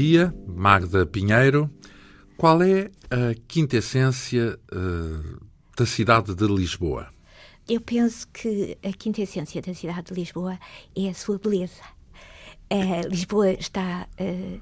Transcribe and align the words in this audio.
Dia, 0.00 0.34
Magda 0.46 1.04
Pinheiro. 1.04 1.70
Qual 2.34 2.62
é 2.62 2.90
a 3.10 3.34
quintessência 3.46 4.58
uh, 4.72 5.46
da 5.76 5.84
cidade 5.84 6.34
de 6.34 6.46
Lisboa? 6.46 7.08
Eu 7.68 7.82
penso 7.82 8.26
que 8.28 8.78
a 8.82 8.92
quintessência 8.94 9.60
da 9.60 9.74
cidade 9.74 10.04
de 10.04 10.14
Lisboa 10.14 10.58
é 10.96 11.10
a 11.10 11.12
sua 11.12 11.38
beleza. 11.38 11.82
Uh, 12.72 13.06
Lisboa 13.10 13.50
está 13.50 14.08
uh, 14.18 14.60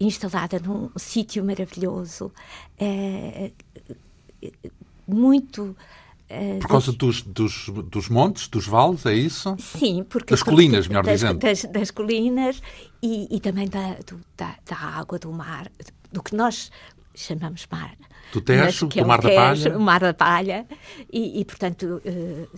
instalada 0.00 0.58
num 0.58 0.90
sítio 0.96 1.44
maravilhoso, 1.44 2.32
muito 5.06 5.76
por 6.60 6.68
causa 6.68 6.92
dos, 6.92 7.22
dos, 7.22 7.68
dos, 7.68 8.08
montes, 8.08 8.48
dos 8.48 8.66
vales, 8.66 9.04
é 9.04 9.14
isso? 9.14 9.54
Sim, 9.58 10.02
porque... 10.08 10.30
Das 10.30 10.42
colinas, 10.42 10.88
melhor 10.88 11.04
das, 11.04 11.20
dizendo. 11.20 11.38
Das, 11.38 11.64
das 11.64 11.90
colinas 11.90 12.62
e, 13.02 13.28
e 13.30 13.40
também 13.40 13.68
da, 13.68 13.94
do, 14.06 14.20
da, 14.36 14.54
da, 14.64 14.76
água, 14.76 15.18
do 15.18 15.32
mar, 15.32 15.70
do 16.12 16.22
que 16.22 16.34
nós 16.34 16.70
chamamos 17.14 17.66
mar. 17.70 17.96
Do 18.32 18.40
Tejo, 18.40 18.86
do 18.86 19.00
é 19.00 19.04
Mar 19.04 19.20
da 19.20 19.28
Palha. 19.28 19.76
O 19.76 19.80
Mar 19.80 20.00
da 20.00 20.14
Palha. 20.14 20.66
E, 21.12 21.40
e 21.40 21.44
portanto, 21.44 22.00
uh, 22.04 22.48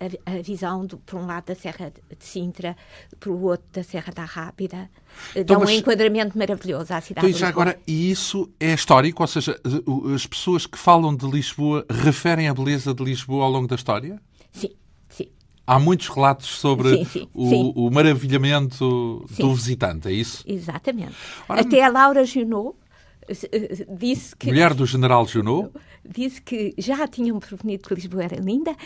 a, 0.00 0.32
a, 0.32 0.42
visão, 0.42 0.86
do, 0.86 0.96
por 0.98 1.20
um 1.20 1.26
lado, 1.26 1.46
da 1.46 1.54
Serra 1.54 1.90
de 1.90 2.24
Sintra, 2.24 2.76
por 3.20 3.32
outro, 3.32 3.66
da 3.72 3.82
Serra 3.82 4.12
da 4.12 4.24
Rápida, 4.24 4.88
eh, 5.34 5.40
então, 5.40 5.58
dá 5.58 5.58
um 5.58 5.66
mas, 5.66 5.78
enquadramento 5.78 6.38
maravilhoso 6.38 6.94
à 6.94 7.00
cidade 7.00 7.26
então, 7.26 7.38
já 7.38 7.48
agora, 7.48 7.78
e 7.86 8.10
isso 8.10 8.50
é 8.58 8.72
histórico? 8.72 9.22
Ou 9.22 9.26
seja, 9.26 9.60
as 10.14 10.26
pessoas 10.26 10.66
que 10.66 10.78
falam 10.78 11.14
de 11.14 11.26
Lisboa 11.26 11.84
referem 11.90 12.48
a 12.48 12.54
beleza 12.54 12.94
de 12.94 13.04
Lisboa 13.04 13.44
ao 13.44 13.50
longo 13.50 13.66
da 13.66 13.74
história? 13.74 14.20
Sim. 14.52 14.70
Há 15.66 15.78
muitos 15.78 16.08
relatos 16.08 16.46
sobre 16.46 16.90
sim, 16.90 17.04
sim, 17.04 17.28
o, 17.32 17.48
sim. 17.48 17.72
o, 17.74 17.90
maravilhamento 17.90 19.24
do 19.38 19.54
visitante, 19.54 20.08
é 20.08 20.12
isso? 20.12 20.44
Exatamente. 20.46 21.14
Ora, 21.48 21.62
Até 21.62 21.82
a 21.82 21.88
Laura 21.88 22.24
Junot 22.24 22.76
eh, 23.28 23.86
disse 23.88 24.36
que... 24.36 24.48
Mulher 24.48 24.74
do 24.74 24.84
general 24.84 25.26
Junot? 25.26 25.70
Disse 26.04 26.42
que 26.42 26.74
já 26.76 27.08
tinham 27.08 27.38
prevenido 27.38 27.88
que 27.88 27.94
Lisboa 27.94 28.24
era 28.24 28.36
linda 28.36 28.76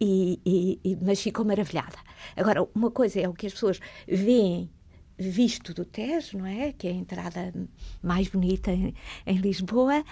e, 0.00 0.40
e, 0.84 0.98
mas 1.00 1.20
ficou 1.20 1.44
maravilhada. 1.44 1.96
Agora, 2.36 2.66
uma 2.74 2.90
coisa 2.90 3.20
é 3.20 3.28
o 3.28 3.32
que 3.32 3.46
as 3.46 3.52
pessoas 3.52 3.80
veem 4.08 4.68
visto 5.16 5.72
do 5.72 5.84
Tejo, 5.84 6.38
não 6.38 6.46
é? 6.46 6.72
Que 6.72 6.88
é 6.88 6.90
a 6.90 6.94
entrada 6.94 7.54
mais 8.02 8.28
bonita 8.28 8.72
em, 8.72 8.94
em 9.26 9.36
Lisboa, 9.36 10.04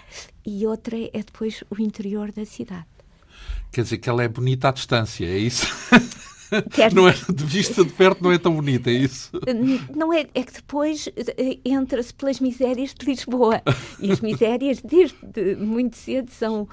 e 0.46 0.66
outra 0.66 0.96
é 0.96 1.19
depois 1.19 1.64
o 1.70 1.80
interior 1.80 2.30
da 2.32 2.44
cidade. 2.44 2.86
Quer 3.72 3.82
dizer 3.84 3.98
que 3.98 4.08
ela 4.08 4.22
é 4.22 4.28
bonita 4.28 4.68
à 4.68 4.70
distância, 4.70 5.24
é 5.24 5.38
isso? 5.38 5.66
não 6.92 7.08
é, 7.08 7.12
de 7.12 7.44
vista 7.44 7.84
de 7.84 7.92
perto 7.92 8.22
não 8.22 8.30
é 8.30 8.38
tão 8.38 8.54
bonita, 8.54 8.90
é 8.90 8.94
isso? 8.94 9.30
Não 9.94 10.12
é, 10.12 10.26
é 10.34 10.42
que 10.42 10.52
depois 10.52 11.08
eh, 11.16 11.58
entra-se 11.64 12.12
pelas 12.12 12.40
misérias 12.40 12.92
de 12.92 13.06
Lisboa. 13.06 13.62
E 13.98 14.10
as 14.12 14.20
misérias, 14.20 14.80
desde 14.82 15.16
muito 15.56 15.96
cedo, 15.96 16.30
são 16.30 16.62
uh, 16.62 16.68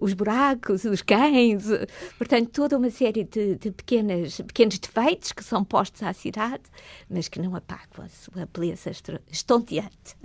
os 0.00 0.12
buracos, 0.12 0.84
os 0.84 1.02
cães, 1.02 1.68
uh, 1.68 1.86
portanto, 2.18 2.50
toda 2.50 2.76
uma 2.76 2.90
série 2.90 3.24
de, 3.24 3.54
de 3.56 3.70
pequenas, 3.70 4.40
pequenos 4.40 4.78
defeitos 4.78 5.32
que 5.32 5.44
são 5.44 5.62
postos 5.64 6.02
à 6.02 6.12
cidade, 6.12 6.64
mas 7.08 7.28
que 7.28 7.40
não 7.40 7.54
apagam 7.54 8.04
a 8.04 8.08
sua 8.08 8.48
beleza 8.52 8.90
estonteante. 9.30 10.16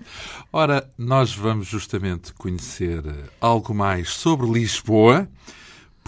Ora, 0.52 0.90
nós 0.98 1.36
vamos 1.36 1.68
justamente 1.68 2.34
conhecer 2.34 3.04
algo 3.40 3.74
mais 3.74 4.10
sobre 4.10 4.50
Lisboa 4.50 5.30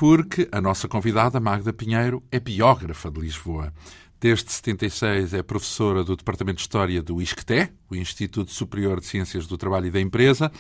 porque 0.02 0.50
a 0.52 0.60
nossa 0.60 0.88
convidada, 0.88 1.40
Magda 1.40 1.72
Pinheiro, 1.72 2.24
é 2.32 2.40
biógrafa 2.40 3.12
de 3.12 3.20
Lisboa. 3.20 3.72
Desde 4.20 4.52
76 4.52 5.32
é 5.36 5.44
professora 5.44 6.04
do 6.04 6.16
Departamento 6.16 6.56
de 6.56 6.64
História 6.64 7.04
do 7.04 7.22
ISCTE, 7.22 7.70
o 7.88 7.96
Instituto 7.96 8.50
Superior 8.50 9.00
de 9.00 9.06
Ciências 9.06 9.46
do 9.46 9.60
Trabalho 9.60 9.86
e 9.86 9.92
da 9.92 10.02
Empresa, 10.02 10.52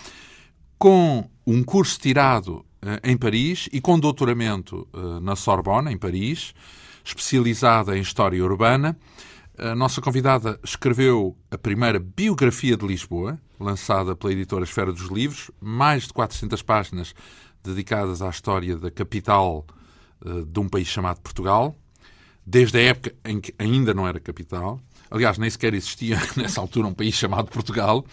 com 0.77 1.27
um 1.47 1.63
curso 1.63 1.99
tirado 1.99 2.57
uh, 2.57 2.99
em 3.03 3.17
Paris 3.17 3.67
e 3.73 3.81
com 3.81 3.99
doutoramento 3.99 4.87
uh, 4.93 5.19
na 5.19 5.35
Sorbonne, 5.35 5.91
em 5.91 5.97
Paris, 5.97 6.53
especializada 7.03 7.97
em 7.97 8.01
História 8.01 8.45
Urbana. 8.45 8.95
A 9.57 9.73
nossa 9.73 10.01
convidada 10.01 10.59
escreveu 10.63 11.35
a 11.49 11.57
primeira 11.57 11.97
biografia 11.99 12.77
de 12.77 12.85
Lisboa, 12.85 13.41
lançada 13.59 14.15
pela 14.15 14.33
editora 14.33 14.65
Esfera 14.65 14.93
dos 14.93 15.09
Livros, 15.09 15.49
mais 15.59 16.03
de 16.03 16.13
400 16.13 16.61
páginas 16.61 17.15
dedicadas 17.63 18.21
à 18.21 18.29
história 18.29 18.77
da 18.77 18.91
capital 18.91 19.65
uh, 20.25 20.45
de 20.45 20.59
um 20.59 20.67
país 20.67 20.87
chamado 20.87 21.19
Portugal, 21.21 21.75
desde 22.45 22.77
a 22.77 22.81
época 22.81 23.15
em 23.25 23.39
que 23.39 23.53
ainda 23.57 23.93
não 23.93 24.07
era 24.07 24.19
capital. 24.19 24.79
Aliás, 25.09 25.37
nem 25.37 25.49
sequer 25.49 25.73
existia 25.73 26.17
nessa 26.37 26.61
altura 26.61 26.87
um 26.87 26.93
país 26.93 27.15
chamado 27.15 27.49
Portugal. 27.49 28.05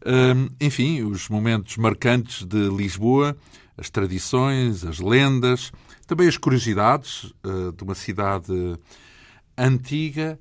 Uh, 0.00 0.54
enfim, 0.60 1.02
os 1.02 1.28
momentos 1.28 1.76
marcantes 1.76 2.44
de 2.44 2.68
Lisboa, 2.68 3.36
as 3.76 3.90
tradições, 3.90 4.84
as 4.84 5.00
lendas, 5.00 5.72
também 6.06 6.28
as 6.28 6.36
curiosidades 6.36 7.24
uh, 7.44 7.72
de 7.72 7.82
uma 7.82 7.94
cidade 7.94 8.78
antiga, 9.56 10.38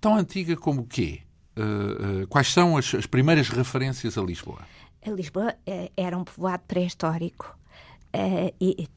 tão 0.00 0.16
antiga 0.16 0.56
como 0.56 0.82
o 0.82 0.86
quê? 0.86 1.22
Uh, 1.56 2.26
quais 2.28 2.52
são 2.52 2.76
as, 2.76 3.06
primeiras 3.06 3.48
referências 3.48 4.16
a 4.16 4.22
Lisboa? 4.22 4.60
A 5.04 5.10
Lisboa 5.10 5.54
era 5.96 6.16
um 6.16 6.22
povoado 6.22 6.62
pré-histórico 6.68 7.58
uh, 8.14 8.54
e, 8.60 8.88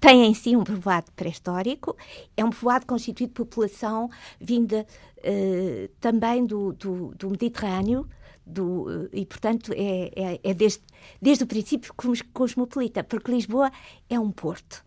tem 0.00 0.24
em 0.24 0.34
si 0.34 0.56
um 0.56 0.64
povoado 0.64 1.10
pré-histórico, 1.14 1.96
é 2.36 2.44
um 2.44 2.50
povoado 2.50 2.86
constituído 2.86 3.30
de 3.30 3.34
população 3.34 4.08
vinda 4.40 4.86
uh, 5.18 5.88
também 6.00 6.46
do, 6.46 6.72
do, 6.72 7.14
do 7.16 7.30
Mediterrâneo, 7.30 8.08
do, 8.46 8.82
uh, 8.82 9.08
e, 9.12 9.26
portanto, 9.26 9.72
é, 9.74 10.12
é, 10.14 10.40
é, 10.42 10.54
desde, 10.54 10.82
desde 11.20 11.44
o 11.44 11.46
princípio 11.46 11.92
cosmopolita, 12.32 13.02
porque 13.02 13.30
Lisboa 13.30 13.70
é 14.08 14.18
um 14.18 14.30
porto. 14.30 14.84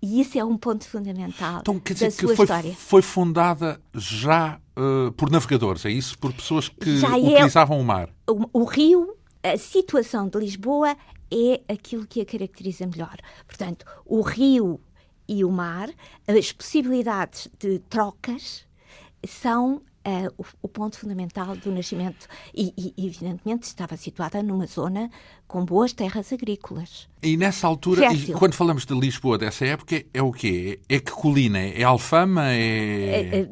E 0.00 0.20
isso 0.20 0.38
é 0.38 0.44
um 0.44 0.56
ponto 0.56 0.88
fundamental 0.88 1.58
então, 1.60 1.80
quer 1.80 1.94
dizer 1.94 2.06
da 2.06 2.10
sua 2.12 2.28
que 2.28 2.36
foi, 2.36 2.44
história. 2.44 2.72
Foi 2.72 3.02
fundada 3.02 3.80
já 3.92 4.60
uh, 4.78 5.10
por 5.12 5.28
navegadores, 5.28 5.84
é 5.84 5.90
isso? 5.90 6.16
Por 6.16 6.32
pessoas 6.32 6.68
que 6.68 6.98
já 6.98 7.18
é 7.18 7.20
utilizavam 7.20 7.78
é, 7.78 7.80
o 7.80 7.84
mar? 7.84 8.08
O, 8.28 8.60
o 8.60 8.64
rio, 8.64 9.16
a 9.42 9.58
situação 9.58 10.28
de 10.28 10.38
Lisboa 10.38 10.96
é 11.30 11.72
aquilo 11.72 12.06
que 12.06 12.20
a 12.20 12.26
caracteriza 12.26 12.86
melhor. 12.86 13.16
Portanto, 13.46 13.84
o 14.04 14.20
rio 14.20 14.80
e 15.28 15.44
o 15.44 15.50
mar, 15.50 15.90
as 16.26 16.52
possibilidades 16.52 17.48
de 17.58 17.78
trocas 17.80 18.66
são 19.26 19.82
Uh, 20.06 20.32
o, 20.38 20.44
o, 20.62 20.68
ponto 20.68 20.98
fundamental 20.98 21.54
do 21.56 21.70
nascimento. 21.70 22.26
E, 22.54 22.72
e, 22.78 23.06
evidentemente, 23.06 23.64
estava 23.64 23.96
situada 23.96 24.42
numa 24.42 24.66
zona 24.66 25.10
com 25.46 25.64
boas 25.64 25.92
terras 25.92 26.32
agrícolas. 26.32 27.08
E 27.22 27.36
nessa 27.36 27.66
altura, 27.66 28.12
e 28.14 28.32
quando 28.32 28.54
falamos 28.54 28.86
de 28.86 28.94
Lisboa 28.94 29.36
dessa 29.36 29.66
época, 29.66 30.02
é 30.14 30.22
o 30.22 30.32
quê? 30.32 30.80
É 30.88 30.98
que 30.98 31.10
colina? 31.10 31.58
É 31.58 31.82
Alfama? 31.82 32.52
É... 32.52 32.58
é, 32.58 33.40
é 33.40 33.48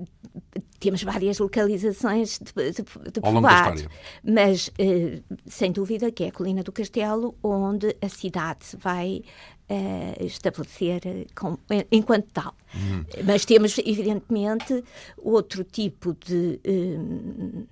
temos 0.78 1.02
várias 1.02 1.38
localizações 1.38 2.38
de, 2.38 2.52
de, 2.52 2.82
de 2.82 3.20
história. 3.20 3.90
mas 4.22 4.68
uh, 4.68 5.22
sem 5.46 5.72
dúvida 5.72 6.12
que 6.12 6.24
é 6.24 6.28
a 6.28 6.32
Colina 6.32 6.62
do 6.62 6.70
Castelo 6.70 7.34
onde 7.42 7.96
a 8.00 8.08
cidade 8.08 8.66
vai 8.78 9.22
uh, 9.70 10.24
estabelecer 10.24 11.26
com, 11.34 11.58
enquanto 11.90 12.26
tal. 12.32 12.54
Uhum. 12.74 13.04
Mas 13.24 13.44
temos, 13.44 13.78
evidentemente, 13.78 14.82
outro 15.16 15.64
tipo 15.64 16.16
de 16.24 16.60
uh, 16.66 17.66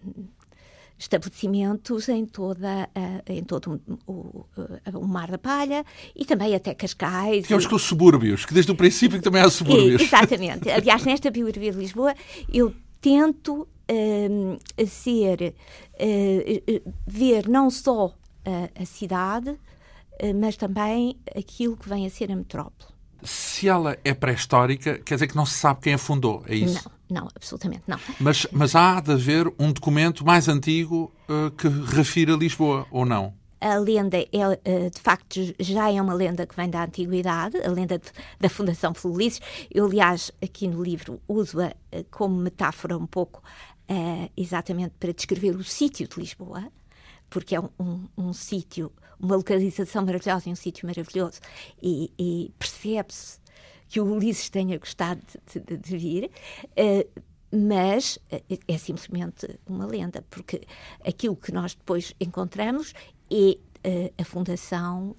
estabelecimentos 0.98 2.08
em, 2.08 2.24
toda, 2.24 2.88
em 3.26 3.42
todo 3.42 3.80
o, 4.06 4.46
o, 4.94 5.06
Mar 5.06 5.30
da 5.30 5.38
Palha 5.38 5.84
e 6.14 6.24
também 6.24 6.54
até 6.54 6.72
Cascais. 6.72 7.42
Digamos 7.42 7.66
que 7.66 7.74
os 7.74 7.82
subúrbios, 7.82 8.46
que 8.46 8.54
desde 8.54 8.70
o 8.70 8.76
princípio 8.76 9.20
também 9.20 9.42
há 9.42 9.50
subúrbios. 9.50 10.00
exatamente. 10.00 10.70
Aliás, 10.70 11.04
nesta 11.04 11.30
biografia 11.30 11.72
de 11.72 11.78
Lisboa, 11.78 12.14
eu 12.50 12.74
tento 13.00 13.68
ser, 14.86 15.54
uh, 15.94 16.92
ver 17.06 17.48
não 17.48 17.70
só 17.70 18.06
uh, 18.06 18.82
a 18.82 18.84
cidade, 18.84 19.58
mas 20.34 20.56
também 20.56 21.16
aquilo 21.36 21.76
que 21.76 21.88
vem 21.88 22.06
a 22.06 22.10
ser 22.10 22.30
a 22.30 22.36
metrópole. 22.36 22.92
Se 23.22 23.68
ela 23.68 23.96
é 24.04 24.12
pré-histórica, 24.12 24.98
quer 24.98 25.14
dizer 25.14 25.28
que 25.28 25.36
não 25.36 25.46
se 25.46 25.54
sabe 25.54 25.80
quem 25.80 25.94
a 25.94 25.98
fundou, 25.98 26.42
é 26.46 26.54
isso? 26.54 26.90
Não, 27.08 27.22
não, 27.22 27.28
absolutamente 27.34 27.84
não. 27.86 27.98
Mas, 28.20 28.46
mas 28.52 28.74
há 28.74 29.00
de 29.00 29.12
haver 29.12 29.50
um 29.58 29.72
documento 29.72 30.26
mais 30.26 30.46
antigo 30.46 31.10
que 31.56 31.68
refira 31.68 32.34
Lisboa, 32.34 32.86
ou 32.90 33.06
não? 33.06 33.32
a 33.64 33.78
lenda 33.78 34.18
é, 34.18 34.28
eh, 34.62 34.90
de 34.90 35.00
facto, 35.00 35.40
já 35.58 35.90
é 35.90 36.00
uma 36.00 36.12
lenda 36.12 36.46
que 36.46 36.54
vem 36.54 36.68
da 36.68 36.84
antiguidade, 36.84 37.56
a 37.56 37.70
lenda 37.70 37.98
de, 37.98 38.08
da 38.38 38.50
Fundação 38.50 38.92
Ulisses. 39.04 39.40
Eu, 39.70 39.86
aliás, 39.86 40.30
aqui 40.42 40.68
no 40.68 40.82
livro 40.82 41.18
uso-a 41.26 41.72
eh, 41.90 42.04
como 42.10 42.36
metáfora 42.36 42.98
um 42.98 43.06
pouco 43.06 43.42
uh, 43.90 44.30
exatamente 44.36 44.94
para 45.00 45.14
descrever 45.14 45.56
o 45.56 45.64
sítio 45.64 46.06
de 46.06 46.20
Lisboa, 46.20 46.70
porque 47.30 47.56
é 47.56 47.60
um, 47.60 47.70
um, 47.80 48.08
um 48.18 48.32
sítio, 48.34 48.92
uma 49.24 49.36
localização 49.36 50.04
maravilhosa 50.04 50.48
e 50.48 50.52
um 50.52 50.56
sítio 50.56 50.86
maravilhoso, 50.86 51.40
e, 51.82 52.12
e 52.18 52.52
percebe-se 52.58 53.38
que 53.88 54.00
o 54.00 54.04
Ulisses 54.04 54.48
tenha 54.50 54.78
gostado 54.78 55.20
de, 55.52 55.60
de, 55.60 55.76
de 55.76 55.96
vir. 55.96 56.30
Uh, 56.78 57.22
mas 57.56 58.18
é 58.66 58.78
simplesmente 58.78 59.46
uma 59.64 59.86
lenda, 59.86 60.24
porque 60.28 60.62
aquilo 61.06 61.36
que 61.36 61.52
nós 61.52 61.72
depois 61.72 62.12
encontramos 62.20 62.92
é 63.30 63.56
a 64.20 64.24
fundação 64.24 65.14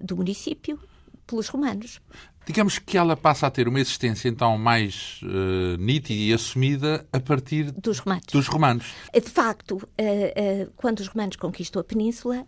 do 0.00 0.16
município 0.16 0.80
pelos 1.26 1.48
romanos. 1.48 2.00
Digamos 2.44 2.78
que 2.78 2.98
ela 2.98 3.16
passa 3.16 3.46
a 3.46 3.50
ter 3.50 3.68
uma 3.68 3.80
existência 3.80 4.28
então 4.28 4.58
mais 4.58 5.20
uh, 5.22 5.76
nítida 5.78 6.20
e 6.20 6.32
assumida 6.32 7.06
a 7.12 7.20
partir 7.20 7.70
dos 7.70 8.00
romanos. 8.00 8.26
Dos 8.32 8.48
romanos. 8.48 8.86
De 9.14 9.30
facto, 9.30 9.76
uh, 9.76 9.78
uh, 9.78 10.72
quando 10.74 11.00
os 11.00 11.06
romanos 11.06 11.36
conquistam 11.36 11.80
a 11.80 11.84
península, 11.84 12.46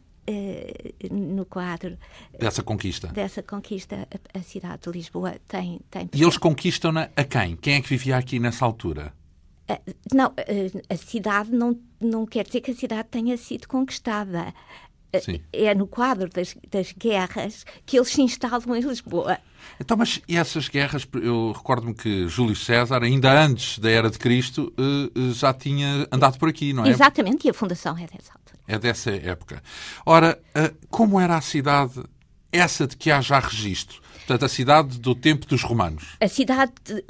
no 1.10 1.44
quadro 1.44 1.98
dessa 2.38 2.62
conquista, 2.62 3.08
dessa 3.08 3.42
conquista, 3.42 4.08
a, 4.32 4.40
cidade 4.40 4.82
de 4.82 4.90
Lisboa 4.90 5.36
tem, 5.46 5.80
tem. 5.90 6.08
E 6.14 6.22
eles 6.22 6.38
conquistam-na 6.38 7.10
a 7.16 7.24
quem? 7.24 7.56
Quem 7.56 7.74
é 7.74 7.80
que 7.80 7.88
vivia 7.88 8.16
aqui 8.16 8.38
nessa 8.38 8.64
altura? 8.64 9.12
não, 10.12 10.34
a 10.90 10.96
cidade 10.96 11.50
não, 11.50 11.78
não 12.00 12.26
quer 12.26 12.44
dizer 12.44 12.60
que 12.60 12.70
a 12.70 12.74
cidade 12.74 13.08
tenha 13.10 13.36
sido 13.36 13.66
conquistada. 13.66 14.52
Sim. 15.22 15.40
É 15.52 15.72
no 15.74 15.86
quadro 15.86 16.28
das, 16.28 16.56
das 16.68 16.92
guerras 16.92 17.64
que 17.86 17.96
eles 17.96 18.08
se 18.08 18.20
instalam 18.20 18.74
em 18.74 18.80
Lisboa. 18.80 19.38
Então, 19.80 19.96
mas 19.96 20.20
essas 20.28 20.68
guerras, 20.68 21.06
eu 21.14 21.52
recordo-me 21.52 21.94
que 21.94 22.26
Júlio 22.26 22.56
César, 22.56 23.02
ainda 23.02 23.32
antes 23.32 23.78
da 23.78 23.88
Era 23.88 24.10
de 24.10 24.18
Cristo, 24.18 24.72
eh, 24.76 25.10
eh, 25.14 25.32
já 25.32 25.54
tinha 25.54 26.08
andado 26.10 26.36
por 26.36 26.48
aqui, 26.48 26.72
não 26.72 26.84
é? 26.84 26.88
Exatamente, 26.88 27.46
e 27.46 27.50
a 27.50 27.54
fundação 27.54 27.96
é 27.96 28.06
dessa 28.06 28.32
altura. 28.32 28.43
É 28.66 28.78
dessa 28.78 29.10
época. 29.10 29.62
Ora, 30.06 30.40
eh, 30.54 30.72
como 30.88 31.20
era 31.20 31.36
a 31.36 31.40
cidade, 31.40 32.02
essa 32.50 32.86
de 32.86 32.96
que 32.96 33.10
há 33.10 33.20
já 33.20 33.38
registro? 33.38 34.00
Portanto, 34.18 34.44
a 34.44 34.48
cidade 34.48 34.98
do 34.98 35.14
tempo 35.14 35.46
dos 35.46 35.62
romanos. 35.62 36.16
A 36.18 36.28
cidade 36.28 36.72
de, 36.82 37.04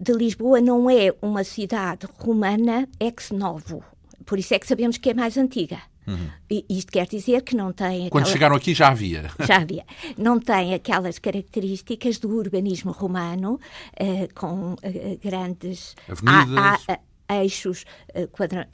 de 0.00 0.12
Lisboa 0.12 0.60
não 0.60 0.88
é 0.88 1.14
uma 1.20 1.44
cidade 1.44 2.06
romana 2.18 2.88
ex 2.98 3.30
novo. 3.30 3.84
Por 4.24 4.38
isso 4.38 4.54
é 4.54 4.58
que 4.58 4.66
sabemos 4.66 4.96
que 4.96 5.10
é 5.10 5.14
mais 5.14 5.36
antiga. 5.36 5.78
Uhum. 6.06 6.28
Isto 6.68 6.92
quer 6.92 7.06
dizer 7.06 7.42
que 7.42 7.56
não 7.56 7.72
tem. 7.72 8.06
Aquela... 8.06 8.10
Quando 8.10 8.28
chegaram 8.28 8.56
aqui 8.56 8.72
já 8.72 8.88
havia. 8.88 9.28
Já 9.44 9.56
havia. 9.56 9.84
Não 10.16 10.38
tem 10.38 10.72
aquelas 10.72 11.18
características 11.18 12.18
do 12.18 12.30
urbanismo 12.30 12.92
romano, 12.92 13.60
uh, 14.00 14.34
com 14.34 14.74
uh, 14.74 14.78
grandes. 15.22 15.96
Avenidas. 16.08 16.84
A, 16.88 16.92
a, 16.92 16.98
eixos 17.28 17.84
uh, 18.14 18.28
quadra, 18.28 18.68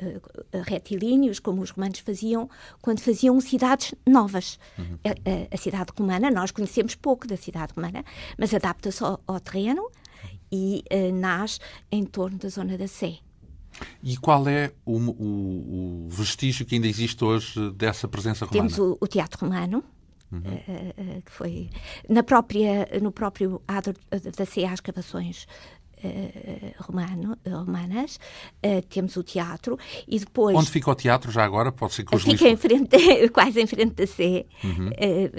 retilíneos, 0.66 1.38
como 1.38 1.62
os 1.62 1.70
romanos 1.70 1.98
faziam 2.00 2.48
quando 2.80 3.00
faziam 3.00 3.40
cidades 3.40 3.94
novas. 4.06 4.58
Uhum. 4.78 4.98
A, 5.04 5.54
a, 5.54 5.56
cidade 5.56 5.92
romana, 5.96 6.30
nós 6.30 6.50
conhecemos 6.50 6.94
pouco 6.94 7.26
da 7.26 7.36
cidade 7.36 7.72
romana, 7.74 8.04
mas 8.38 8.52
adapta-se 8.54 9.02
ao, 9.02 9.20
ao, 9.26 9.40
terreno 9.40 9.90
e 10.50 10.84
nasce 11.14 11.58
em 11.90 12.04
torno 12.04 12.38
da 12.38 12.48
zona 12.48 12.76
da 12.76 12.86
Sé. 12.86 13.18
E 14.02 14.16
qual 14.16 14.46
é 14.48 14.72
o, 14.84 14.98
o, 14.98 16.06
o, 16.06 16.08
vestígio 16.10 16.66
que 16.66 16.74
ainda 16.74 16.86
existe 16.86 17.24
hoje 17.24 17.70
dessa 17.72 18.06
presença 18.06 18.44
romana? 18.44 18.68
Temos 18.68 18.78
o, 18.78 18.98
o 19.00 19.06
Teatro 19.06 19.40
Romano, 19.40 19.82
uhum. 20.30 20.40
uh, 20.40 21.18
uh, 21.18 21.22
que 21.22 21.30
foi 21.30 21.70
na 22.08 22.22
própria, 22.22 22.88
no 23.00 23.12
próprio 23.12 23.62
adro 23.66 23.94
da 24.36 24.46
CEA 24.46 24.68
as 24.68 24.74
escavações 24.74 25.44
uh, 25.44 25.48
romano, 26.78 27.36
romanas, 27.46 28.18
temos 28.88 29.16
o 29.16 29.22
teatro 29.22 29.78
e 30.06 30.18
depois... 30.18 30.56
Onde 30.56 30.70
fica 30.70 30.90
o 30.90 30.94
teatro 30.94 31.30
já 31.30 31.44
agora? 31.44 31.70
Pode 31.70 31.94
ser 31.94 32.04
que 32.04 32.14
os 32.14 32.22
Fica 32.22 32.48
em 32.48 32.56
frente, 32.56 32.96
quase 33.32 33.60
em 33.60 33.66
frente 33.66 33.94
da 33.94 34.06
Sé. 34.06 34.46
Uhum. 34.64 34.90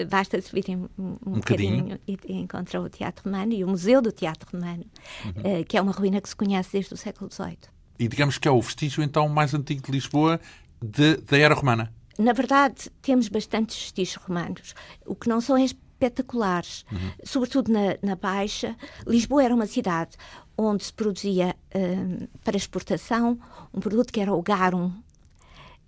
basta 0.08 0.40
subir 0.40 0.64
um, 0.70 0.88
um, 0.98 1.16
um 1.26 1.32
bocadinho 1.34 1.98
e, 2.06 2.18
e 2.26 2.34
encontrar 2.34 2.80
o 2.80 2.88
Teatro 2.88 3.24
Romano 3.24 3.52
e 3.52 3.64
o 3.64 3.68
Museu 3.68 4.00
do 4.00 4.12
Teatro 4.12 4.48
Romano, 4.52 4.84
uhum. 5.24 5.64
que 5.66 5.76
é 5.76 5.82
uma 5.82 5.92
ruína 5.92 6.20
que 6.20 6.28
se 6.28 6.36
conhece 6.36 6.72
desde 6.72 6.94
o 6.94 6.96
século 6.96 7.30
XVIII 7.30 7.74
e 7.98 8.08
digamos 8.08 8.38
que 8.38 8.48
é 8.48 8.50
o 8.50 8.60
vestígio 8.60 9.02
então 9.02 9.28
mais 9.28 9.54
antigo 9.54 9.82
de 9.82 9.92
Lisboa 9.92 10.40
de, 10.82 11.16
da 11.18 11.38
era 11.38 11.54
romana. 11.54 11.92
Na 12.18 12.32
verdade, 12.32 12.90
temos 13.02 13.28
bastantes 13.28 13.76
vestígios 13.76 14.16
romanos. 14.16 14.74
O 15.04 15.16
que 15.16 15.28
não 15.28 15.40
são 15.40 15.56
é 15.56 15.64
espetaculares, 15.94 16.84
uhum. 16.90 17.10
sobretudo 17.24 17.72
na, 17.72 17.96
na, 18.02 18.16
Baixa. 18.16 18.76
Lisboa 19.06 19.44
era 19.44 19.54
uma 19.54 19.66
cidade 19.66 20.16
onde 20.56 20.84
se 20.84 20.92
produzia 20.92 21.54
um, 21.74 22.26
para 22.44 22.56
exportação 22.56 23.38
um 23.72 23.80
produto 23.80 24.12
que 24.12 24.20
era 24.20 24.32
o 24.32 24.42
garum, 24.42 24.92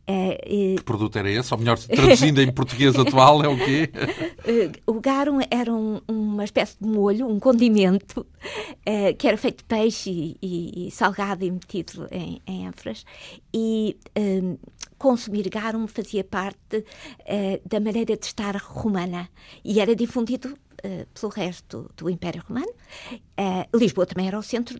é, 0.09 0.41
e... 0.47 0.77
Que 0.77 0.85
produto 0.85 1.17
era 1.19 1.29
esse? 1.29 1.53
Ou 1.53 1.59
melhor, 1.59 1.77
traduzindo 1.79 2.41
em 2.41 2.53
português 2.53 2.95
atual, 2.97 3.43
é 3.43 3.49
o 3.49 3.57
quê? 3.57 3.91
o 4.87 5.01
garum 5.01 5.41
era 5.51 5.73
um, 5.73 6.01
uma 6.07 6.45
espécie 6.45 6.77
de 6.81 6.87
molho, 6.87 7.27
um 7.27 7.41
condimento, 7.41 8.25
é, 8.85 9.13
que 9.13 9.27
era 9.27 9.37
feito 9.37 9.59
de 9.59 9.65
peixe 9.65 10.37
e, 10.41 10.87
e 10.87 10.91
salgado 10.93 11.45
e 11.45 11.51
metido 11.51 12.07
em, 12.13 12.41
em 12.47 12.69
ânforas. 12.69 13.05
E 13.53 13.97
um, 14.17 14.57
consumir 14.99 15.49
garum 15.49 15.87
fazia 15.87 16.25
parte 16.25 16.79
uh, 16.79 17.69
da 17.69 17.81
maneira 17.81 18.17
de 18.17 18.27
estar 18.27 18.57
romana 18.57 19.29
e 19.65 19.81
era 19.81 19.95
difundido 19.95 20.57
Uh, 20.85 21.07
pelo 21.19 21.33
resto 21.33 21.91
do 21.97 22.11
Império 22.11 22.45
Romano. 22.47 22.71
Uh, 22.71 23.79
Lisboa 23.79 24.05
também 24.05 24.29
era 24.29 24.39
o 24.39 24.43
centro, 24.43 24.79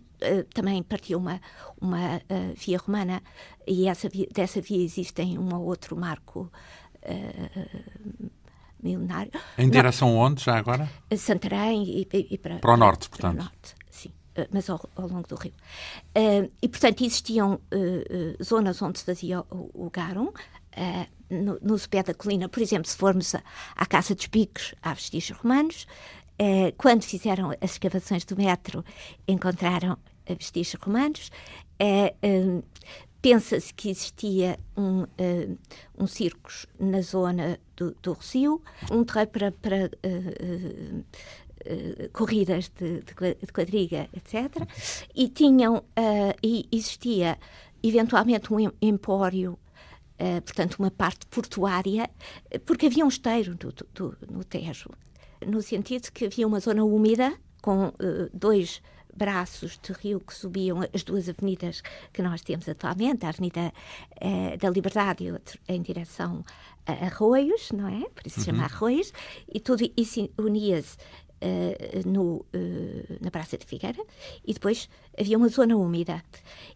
também 0.53 0.83
partiu 0.83 1.17
uma, 1.17 1.41
uma 1.81 2.21
via 2.55 2.77
romana 2.77 3.21
e 3.65 3.87
essa 3.87 4.07
via, 4.07 4.27
dessa 4.31 4.61
via 4.61 4.85
existem 4.85 5.39
um 5.39 5.55
ou 5.55 5.65
outro 5.65 5.97
marco 5.97 6.51
milenário. 8.81 9.31
Em 9.57 9.69
direção 9.69 10.09
Não, 10.09 10.17
onde, 10.17 10.43
já 10.43 10.55
agora? 10.55 10.87
Santarém 11.17 11.83
e, 11.83 12.07
e, 12.13 12.27
e 12.31 12.37
para, 12.37 12.59
para 12.59 12.73
o 12.73 12.77
norte, 12.77 13.09
portanto. 13.09 13.35
Para 13.35 13.41
o 13.41 13.45
norte. 13.45 13.75
Eh, 14.37 14.47
mas 14.51 14.69
ao, 14.69 14.79
ao, 14.95 15.07
longo 15.07 15.27
do 15.27 15.35
rio. 15.35 15.53
Uh, 16.15 16.49
e, 16.61 16.69
portanto, 16.69 17.03
existiam 17.03 17.55
uh, 17.55 18.43
zonas 18.43 18.81
onde 18.81 18.99
se 18.99 19.05
fazia 19.05 19.41
o, 19.41 19.85
o 19.87 19.89
garum, 19.89 20.31
no, 21.27 21.57
no 21.59 21.79
pé 21.89 22.03
da 22.03 22.13
colina, 22.13 22.47
por 22.47 22.61
exemplo, 22.61 22.87
se 22.87 22.95
formos 22.95 23.33
à, 23.33 23.85
Caça 23.87 24.13
dos 24.13 24.27
Picos, 24.27 24.75
há 24.79 24.93
vestígios 24.93 25.35
romanos. 25.39 25.87
quando 26.77 27.01
fizeram 27.01 27.49
as 27.49 27.71
escavações 27.71 28.23
do 28.25 28.37
metro, 28.37 28.85
encontraram 29.27 29.97
vestígios 30.37 30.79
romanos. 30.79 31.31
Pensa-se 33.19 33.73
que 33.73 33.89
existia 33.89 34.59
um, 34.77 35.01
uh, 35.01 35.57
um 35.97 36.05
circos 36.05 36.67
na 36.79 37.01
zona 37.01 37.59
do, 37.75 37.95
do 38.03 38.13
Rocio, 38.13 38.61
um 38.91 39.03
terreiro 39.03 39.31
para, 39.31 39.51
para 39.51 39.85
uh, 39.87 41.03
uh, 41.67 42.09
corridas 42.11 42.69
de, 42.69 43.01
de, 43.01 43.51
quadriga, 43.53 44.09
etc. 44.13 44.67
E 45.15 45.29
tinham, 45.29 45.83
e 46.41 46.67
existia 46.71 47.37
eventualmente 47.83 48.53
um 48.53 48.71
empório 48.81 49.57
Uh, 50.19 50.41
portanto, 50.41 50.77
uma 50.79 50.89
parte 50.89 51.27
portuária, 51.27 52.09
porque 52.65 52.87
havia 52.87 53.05
um 53.05 53.07
esteiro 53.07 53.53
do, 53.53 53.71
do, 53.93 54.17
no 54.27 54.43
Tejo, 54.43 54.89
no 55.45 55.61
sentido 55.61 56.11
que 56.11 56.25
havia 56.25 56.47
uma 56.47 56.59
zona 56.59 56.83
úmida 56.83 57.37
com 57.61 57.89
uh, 57.89 57.93
dois 58.33 58.81
braços 59.17 59.79
de 59.81 59.91
rio 59.93 60.19
que 60.19 60.33
subiam 60.33 60.79
as 60.93 61.03
duas 61.03 61.27
avenidas 61.27 61.81
que 62.13 62.21
nós 62.21 62.41
temos 62.41 62.69
atualmente, 62.69 63.25
a 63.25 63.29
Avenida 63.29 63.73
eh, 64.21 64.55
da 64.57 64.69
Liberdade 64.69 65.23
e 65.23 65.31
outra 65.31 65.59
em 65.67 65.81
direção 65.81 66.45
a 66.85 66.93
Arroios, 67.05 67.71
não 67.71 67.87
é? 67.87 68.07
Por 68.09 68.27
isso 68.27 68.39
se 68.39 68.45
chama 68.45 68.59
uhum. 68.59 68.65
Arroios, 68.65 69.11
e 69.51 69.59
tudo 69.59 69.91
isso 69.97 70.29
unia-se 70.37 70.97
Uh, 71.39 72.09
no, 72.09 72.37
uh, 72.37 73.17
na 73.21 73.29
Praça 73.29 73.59
de 73.59 73.63
Figueira 73.63 74.03
e 74.43 74.55
depois 74.55 74.89
havia 75.15 75.37
uma 75.37 75.47
zona 75.49 75.77
úmida 75.77 76.23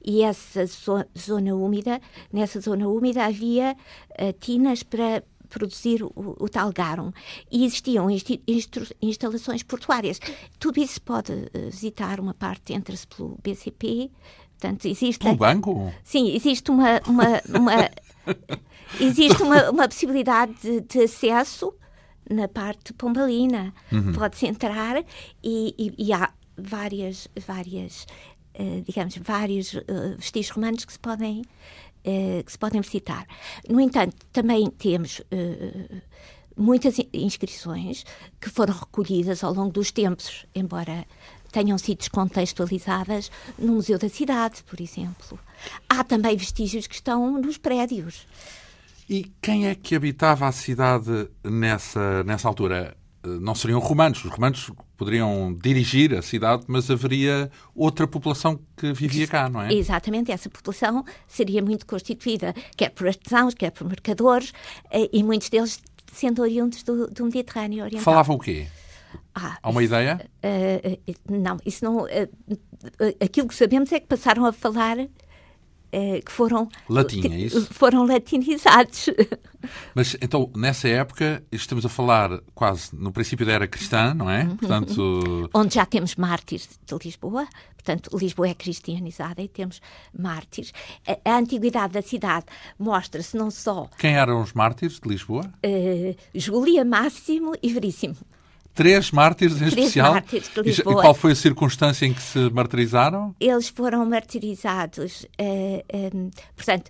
e 0.05 0.21
essa 0.21 0.67
zo 0.67 1.03
zona 1.17 1.55
úmida 1.55 1.99
nessa 2.31 2.59
zona 2.61 2.87
úmida 2.87 3.25
havia 3.25 3.75
uh, 4.19 4.33
tinas 4.39 4.83
para 4.83 5.23
produzir 5.49 6.03
o, 6.03 6.11
o 6.15 6.47
tal 6.47 6.71
garum. 6.71 7.11
E 7.51 7.65
existiam 7.65 8.07
instalações 9.01 9.63
portuárias. 9.63 10.19
Tudo 10.59 10.79
isso 10.79 11.01
pode 11.01 11.33
visitar 11.69 12.19
uma 12.19 12.33
parte, 12.33 12.71
entra-se 12.71 13.05
pelo 13.07 13.37
BCP. 13.43 14.09
Portanto, 14.61 14.85
existe. 14.85 15.23
Pelo 15.23 15.35
banco? 15.35 15.91
Sim, 16.03 16.33
existe 16.33 16.69
uma. 16.69 17.01
uma, 17.07 17.41
uma 17.59 17.91
existe 19.01 19.41
uma, 19.41 19.71
uma 19.71 19.87
possibilidade 19.87 20.53
de, 20.61 20.81
de 20.81 21.03
acesso 21.03 21.73
na 22.29 22.47
parte 22.47 22.93
pombalina. 22.93 23.73
Uhum. 23.91 24.13
Pode-se 24.13 24.47
entrar 24.47 25.03
e, 25.43 25.75
e, 25.77 25.93
e, 25.97 26.13
há 26.13 26.31
várias, 26.57 27.27
várias 27.45 28.05
uh, 28.59 28.81
digamos, 28.85 29.17
vários 29.17 29.73
uh, 29.73 30.15
vestígios 30.17 30.55
romanos 30.55 30.85
que 30.85 30.93
se 30.93 30.99
podem 30.99 31.41
uh, 31.41 32.43
que 32.43 32.51
se 32.51 32.57
podem 32.57 32.81
visitar. 32.81 33.25
No 33.69 33.79
entanto, 33.79 34.15
também 34.31 34.69
temos 34.69 35.21
muitas 36.55 36.97
inscrições 37.13 38.05
que 38.39 38.49
foram 38.49 38.73
recolhidas 38.73 39.43
ao 39.43 39.53
longo 39.53 39.71
dos 39.71 39.91
tempos, 39.91 40.45
embora 40.53 41.05
tenham 41.51 41.77
sido 41.77 41.97
descontextualizadas 41.99 43.29
no 43.57 43.73
Museu 43.73 43.99
da 43.99 44.09
Cidade, 44.09 44.63
por 44.63 44.79
exemplo. 44.79 45.39
Há 45.89 46.03
também 46.03 46.35
vestígios 46.37 46.87
que 46.87 46.95
estão 46.95 47.39
nos 47.39 47.57
prédios. 47.57 48.25
E 49.11 49.29
quem 49.41 49.67
é 49.67 49.75
que 49.75 49.93
habitava 49.93 50.47
a 50.47 50.53
cidade 50.53 51.27
nessa, 51.43 52.23
nessa 52.23 52.47
altura? 52.47 52.95
Eh, 53.21 53.27
não 53.41 53.53
seriam 53.53 53.77
romanos. 53.77 54.23
Os 54.23 54.31
romanos 54.31 54.71
poderiam 54.95 55.53
dirigir 55.61 56.15
a 56.15 56.21
cidade, 56.21 56.63
mas 56.65 56.89
haveria 56.89 57.51
outra 57.75 58.07
população 58.07 58.57
que 58.77 58.93
vivia 58.93 59.27
cá, 59.27 59.49
não 59.49 59.63
é? 59.63 59.73
Exatamente, 59.73 60.31
essa 60.31 60.49
população 60.49 61.03
seria 61.27 61.61
muito 61.61 61.85
constituída, 61.85 62.55
quer 62.77 62.91
por 62.91 63.05
artesãos, 63.05 63.53
quer 63.53 63.71
por 63.71 63.85
mercadores, 63.85 64.53
eh, 64.89 65.09
e 65.11 65.21
muitos 65.23 65.49
deles 65.49 65.81
sendo 66.13 66.41
oriundos 66.41 66.81
do, 66.81 67.07
do 67.07 67.25
Mediterrâneo 67.25 67.83
Oriental. 67.83 68.05
Falavam 68.05 68.37
o 68.37 68.39
quê? 68.39 68.65
Ah, 69.35 69.57
Há 69.61 69.69
uma 69.69 69.83
isso, 69.83 69.93
ideia? 69.93 70.25
uh, 70.41 71.11
uh, 71.11 71.37
não, 71.37 71.57
isso 71.65 71.83
não. 71.83 72.05
Uh, 72.05 72.07
aquilo 73.21 73.49
que 73.49 73.55
sabemos 73.55 73.91
é 73.91 73.99
que 73.99 74.07
passaram 74.07 74.45
a 74.45 74.53
falar 74.53 74.95
que 76.25 76.31
foram. 76.31 76.69
Latim, 76.89 77.27
é 77.31 77.39
isso? 77.39 77.67
Foram 77.73 78.05
latinizados. 78.05 79.09
Mas 79.93 80.15
então, 80.21 80.49
nessa 80.55 80.87
época, 80.87 81.43
estamos 81.51 81.85
a 81.85 81.89
falar 81.89 82.39
quase 82.55 82.95
no 82.95 83.11
princípio 83.11 83.45
da 83.45 83.51
era 83.51 83.67
cristã, 83.67 84.13
não 84.13 84.29
é? 84.29 84.45
Portanto. 84.45 85.49
Onde 85.53 85.75
já 85.75 85.85
temos 85.85 86.15
mártires 86.15 86.69
de 86.85 86.97
Lisboa. 87.03 87.47
Portanto, 87.75 88.15
Lisboa 88.15 88.47
é 88.49 88.53
cristianizada 88.53 89.41
e 89.41 89.47
temos 89.47 89.81
mártires. 90.17 90.71
A, 91.07 91.31
a 91.31 91.37
antiguidade 91.37 91.93
da 91.93 92.01
cidade 92.01 92.45
mostra-se 92.77 93.35
não 93.35 93.51
só. 93.51 93.89
Quem 93.97 94.15
eram 94.15 94.41
os 94.41 94.53
mártires 94.53 94.99
de 94.99 95.09
Lisboa? 95.09 95.43
Júlia, 96.33 96.85
Máximo 96.85 97.53
e 97.61 97.73
Veríssimo. 97.73 98.15
Três 98.73 99.11
mártires 99.11 99.55
em 99.55 99.69
Três 99.69 99.73
especial? 99.73 100.13
mártires 100.13 100.49
de 100.49 100.61
Lisboa. 100.61 100.99
E 100.99 101.01
qual 101.01 101.13
foi 101.13 101.31
a 101.33 101.35
circunstância 101.35 102.05
em 102.05 102.13
que 102.13 102.21
se 102.21 102.49
martirizaram? 102.49 103.35
Eles 103.39 103.67
foram 103.69 104.05
martirizados, 104.05 105.23
uh, 105.39 106.15
um, 106.15 106.31
portanto, 106.55 106.89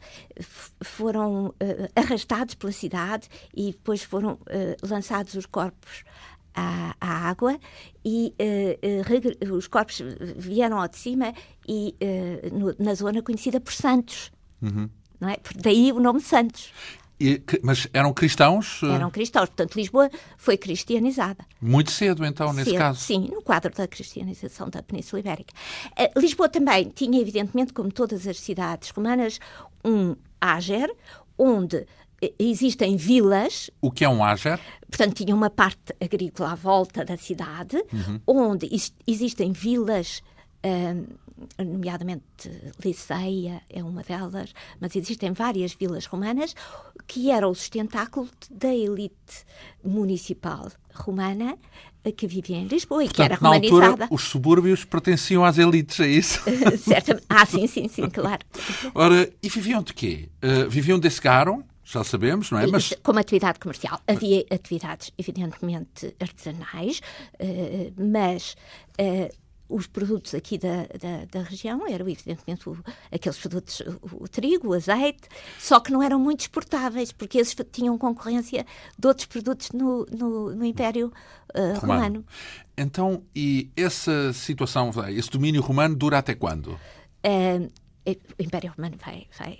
foram 0.83 1.47
uh, 1.47 1.53
arrastados 1.95 2.55
pela 2.55 2.71
cidade 2.71 3.27
e 3.55 3.71
depois 3.71 4.03
foram 4.03 4.37
lançados 4.87 5.33
os 5.33 5.45
corpos 5.45 6.03
à, 6.53 6.95
à 6.99 7.29
água 7.29 7.57
e 8.05 8.33
os 9.51 9.67
corpos 9.67 10.01
vieram 10.35 10.79
ao 10.79 10.87
de 10.87 10.97
cima 10.97 11.33
e 11.67 11.95
no, 12.51 12.75
na 12.79 12.93
zona 12.93 13.21
conhecida 13.21 13.59
por 13.59 13.73
Santos. 13.73 14.31
Uhum. 14.61 14.89
Não 15.19 15.29
é? 15.29 15.37
Daí 15.55 15.91
o 15.91 15.99
nome 15.99 16.19
Santos. 16.19 16.71
E, 17.21 17.43
mas 17.61 17.87
eram 17.93 18.11
cristãos? 18.13 18.81
Eram 18.83 19.11
cristãos. 19.11 19.49
Portanto, 19.49 19.75
Lisboa 19.75 20.09
foi 20.37 20.57
cristianizada. 20.57 21.45
Muito 21.61 21.91
cedo, 21.91 22.25
então, 22.25 22.51
nesse 22.51 22.71
cedo, 22.71 22.79
caso? 22.79 22.99
Sim, 22.99 23.29
no 23.31 23.41
quadro 23.43 23.71
da 23.73 23.87
cristianização 23.87 24.69
da 24.69 24.81
Península 24.81 25.19
Ibérica. 25.19 25.53
Uh, 25.91 26.19
Lisboa 26.19 26.49
também 26.49 26.89
tinha, 26.89 27.21
evidentemente, 27.21 27.73
como 27.73 27.91
todas 27.91 28.25
as 28.25 28.39
cidades 28.39 28.89
romanas, 28.89 29.39
um 29.85 30.15
áger, 30.39 30.91
onde 31.37 31.85
existem 32.39 32.97
vilas. 32.97 33.69
O 33.81 33.91
que 33.91 34.03
é 34.03 34.09
um 34.09 34.23
áger? 34.23 34.59
Portanto, 34.89 35.15
tinha 35.15 35.35
uma 35.35 35.49
parte 35.49 35.95
agrícola 35.99 36.51
à 36.51 36.55
volta 36.55 37.05
da 37.05 37.17
cidade, 37.17 37.77
uhum. 37.93 38.21
onde 38.25 38.69
existem 39.07 39.51
vilas 39.51 40.21
nomeadamente 41.57 42.49
Liceia 42.83 43.61
é 43.69 43.83
uma 43.83 44.03
delas, 44.03 44.53
mas 44.79 44.95
existem 44.95 45.31
várias 45.33 45.73
vilas 45.73 46.05
romanas 46.05 46.55
que 47.07 47.29
eram 47.31 47.51
o 47.51 47.55
sustentáculo 47.55 48.29
da 48.49 48.73
elite 48.73 49.45
municipal 49.83 50.71
romana 50.93 51.57
que 52.17 52.25
vivia 52.25 52.57
em 52.57 52.65
Lisboa 52.65 53.03
e 53.03 53.07
Portanto, 53.07 53.15
que 53.15 53.33
era 53.33 53.35
romanizada. 53.35 53.79
Na 53.79 53.87
altura, 53.89 54.07
os 54.09 54.23
subúrbios 54.23 54.83
pertenciam 54.85 55.45
às 55.45 55.57
elites, 55.57 55.99
é 55.99 56.07
isso? 56.07 56.41
Certamente. 56.79 57.25
Ah, 57.29 57.45
sim, 57.45 57.67
sim, 57.67 57.87
sim, 57.87 58.09
claro. 58.09 58.43
Ora, 58.95 59.31
e 59.41 59.49
viviam 59.49 59.83
de 59.83 59.93
quê? 59.93 60.29
Uh, 60.43 60.69
viviam 60.69 60.97
desse 60.97 61.21
garo? 61.21 61.63
já 61.83 62.03
sabemos, 62.03 62.49
não 62.49 62.59
é? 62.59 62.67
Mas... 62.67 62.93
Como 63.03 63.19
atividade 63.19 63.59
comercial. 63.59 63.99
Havia 64.07 64.45
atividades, 64.49 65.11
evidentemente, 65.17 66.15
artesanais, 66.21 67.01
mas 67.97 68.55
os 69.71 69.87
produtos 69.87 70.35
aqui 70.35 70.57
da, 70.57 70.83
da, 70.99 71.25
da, 71.31 71.41
região 71.41 71.87
eram, 71.87 72.07
evidentemente, 72.07 72.67
o, 72.69 72.77
aqueles 73.11 73.37
produtos, 73.37 73.81
o, 74.01 74.23
o, 74.23 74.27
trigo, 74.27 74.69
o 74.69 74.73
azeite, 74.73 75.27
só 75.59 75.79
que 75.79 75.91
não 75.91 76.03
eram 76.03 76.19
muito 76.19 76.41
exportáveis, 76.41 77.11
porque 77.11 77.39
esses 77.39 77.55
tinham 77.71 77.97
concorrência 77.97 78.65
de 78.97 79.07
outros 79.07 79.27
produtos 79.27 79.71
no, 79.71 80.05
no, 80.11 80.55
no 80.55 80.65
Império 80.65 81.11
uh, 81.55 81.79
romano. 81.79 81.81
romano. 81.81 82.25
Então, 82.77 83.23
e 83.35 83.69
essa 83.75 84.33
situação, 84.33 84.91
esse 85.09 85.29
domínio 85.29 85.61
romano 85.61 85.95
dura 85.95 86.17
até 86.17 86.35
quando? 86.35 86.79
Uh, 87.25 87.71
o 88.05 88.43
Império 88.43 88.73
Romano 88.75 88.97
vai, 88.97 89.27
vai 89.37 89.57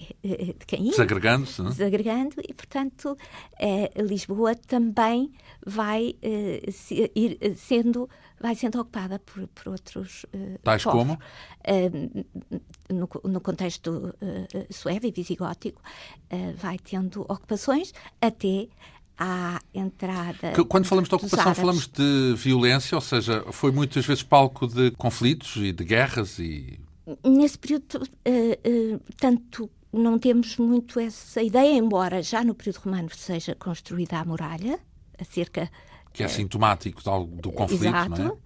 decaindo. 0.58 0.90
Desagregando-se. 0.90 1.62
É? 1.62 1.66
Desagregando 1.66 2.36
e, 2.38 2.54
portanto, 2.54 3.16
eh, 3.60 3.92
Lisboa 3.98 4.56
também 4.56 5.32
vai 5.66 6.16
eh, 6.22 6.64
se, 6.72 7.12
ir 7.16 7.38
sendo, 7.56 8.10
vai 8.42 8.56
sendo 8.56 8.80
ocupada 8.80 9.20
por, 9.20 9.48
por 9.48 9.70
outros 9.70 10.24
uh, 10.34 10.60
Tais 10.64 10.84
povos. 10.84 11.00
como? 11.00 11.14
Uh, 11.14 12.26
no, 12.94 13.10
no, 13.32 13.42
contexto 13.42 13.90
uh, 13.90 14.74
suevo 14.74 15.06
e 15.06 15.12
visigótico, 15.12 15.82
vai 16.58 16.78
tendo 16.78 17.22
ocupações 17.22 17.94
até 18.20 18.68
à 19.18 19.60
entrada. 19.74 20.52
Quando 20.68 20.86
falamos 20.86 21.10
de 21.10 21.16
ocupação, 21.16 21.54
falamos 21.54 21.88
de 21.88 22.34
violência, 22.36 22.96
ou 22.96 23.02
seja, 23.02 23.46
foi 23.52 23.72
muitas 23.72 24.06
vezes 24.06 24.24
palco 24.24 24.68
de 24.68 24.92
conflitos 24.92 25.56
e 25.58 25.72
de 25.72 25.84
guerras 25.84 26.40
e 26.40 26.80
nesse 27.24 27.58
período, 27.58 27.96
uh, 27.96 28.96
uh, 28.96 29.02
tanto 29.18 29.70
não 29.92 30.18
temos 30.18 30.58
muito 30.58 31.00
essa 31.00 31.42
ideia, 31.42 31.78
embora 31.78 32.22
já 32.22 32.44
no 32.44 32.56
período 32.56 32.78
romano 32.78 33.10
seja 33.14 33.56
construída 33.56 34.20
a 34.20 34.26
muralha, 34.26 34.80
a 35.20 35.24
cerca. 35.24 35.70
Que 36.14 36.24
é 36.24 36.28
sintomático 36.28 37.02
do, 37.04 37.26
do 37.26 37.52
conflito, 37.52 37.86
exato, 37.86 38.22
não 38.22 38.40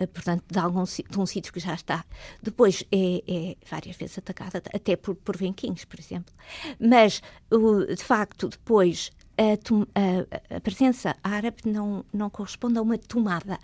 é? 0.00 0.06
portanto, 0.06 0.44
de, 0.48 0.58
algum, 0.58 0.84
de 0.84 1.18
um 1.18 1.26
sítio 1.26 1.52
que 1.52 1.58
já 1.58 1.74
está. 1.74 2.04
Depois 2.42 2.84
é, 2.92 3.22
é 3.26 3.56
várias 3.68 3.96
vezes 3.96 4.18
atacada, 4.18 4.62
até 4.72 4.96
por, 4.96 5.14
por 5.16 5.36
venquinhos, 5.36 5.84
por 5.84 5.98
exemplo. 5.98 6.32
Mas, 6.78 7.20
de 7.50 8.04
facto, 8.04 8.48
depois 8.48 9.10
a, 9.36 10.52
a, 10.52 10.56
a, 10.56 10.60
presença 10.60 11.16
árabe 11.22 11.58
não, 11.64 12.04
não 12.12 12.28
corresponde 12.28 12.78
a 12.78 12.82
uma 12.82 12.98
tomada. 12.98 13.58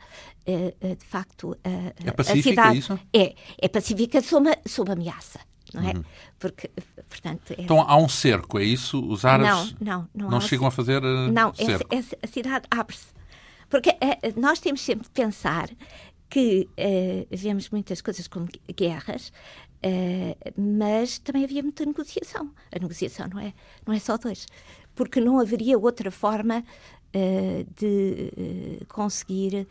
Uh, 0.46 0.96
de 0.96 1.04
facto, 1.04 1.56
é 1.64 2.11
pacífica, 2.12 2.50
cidade 2.50 2.78
isso? 2.78 2.99
É, 3.12 3.34
é 3.61 3.68
pacífica 3.68 4.20
sob, 4.20 4.50
sob 4.66 4.92
ameaça. 4.92 5.40
Não 5.73 5.82
é? 5.82 5.92
Uhum. 5.92 6.04
Porque, 6.38 6.70
portanto, 7.08 7.52
é... 7.58 7.62
Então 7.62 7.80
há 7.80 7.96
um 7.96 8.08
cerco, 8.08 8.61
é 8.61 8.64
isso? 8.64 9.04
Os 9.04 9.25
árabes 9.25 9.75
não, 9.80 9.99
não, 9.99 10.08
não, 10.14 10.30
não 10.30 10.40
chegam 10.40 10.68
a 10.68 10.70
fazer 10.70 11.02
uh, 11.02 11.32
Não, 11.32 11.52
cerco. 11.52 11.92
Essa, 11.92 12.16
a 12.23 12.26
cidade 12.28 12.66
abre-se. 12.70 13.13
Porque 13.74 13.90
uh, 13.90 14.40
nós 14.40 14.60
temos 14.60 14.82
sempre 14.82 15.04
de 15.04 15.10
pensar 15.10 15.68
que 16.30 16.68
uh, 16.78 17.26
vemos 17.36 17.70
muitas 17.70 18.00
coisas 18.00 18.28
como 18.28 18.46
guerras, 18.76 19.32
uh, 19.84 20.52
mas 20.56 21.18
também 21.18 21.42
havia 21.42 21.62
muita 21.62 21.84
negociação. 21.84 22.52
A 22.70 22.78
negociação 22.78 23.26
não 23.28 23.40
é, 23.40 23.52
não 23.84 23.92
é 23.92 23.98
só 23.98 24.16
dois 24.16 24.46
porque 24.94 25.20
não 25.20 25.40
haveria 25.40 25.78
outra 25.78 26.10
forma 26.10 26.58
uh, 26.60 27.66
de 27.76 28.32
uh, 28.80 28.86
conseguir 28.86 29.66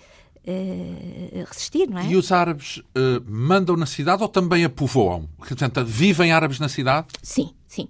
uh, 0.45 1.45
resistir, 1.48 1.89
não 1.89 2.00
é? 2.00 2.07
E 2.07 2.15
os 2.15 2.31
árabes 2.31 2.81
mandam 3.25 3.77
na 3.77 3.86
cidade 3.86 4.22
ou 4.22 4.29
também 4.29 4.65
a 4.65 4.69
povoam? 4.69 5.27
Portanto, 5.38 5.83
vivem 5.86 6.31
árabes 6.31 6.60
na 6.60 6.69
cidade? 6.69 7.07
Sim, 7.22 7.53
sim, 7.67 7.88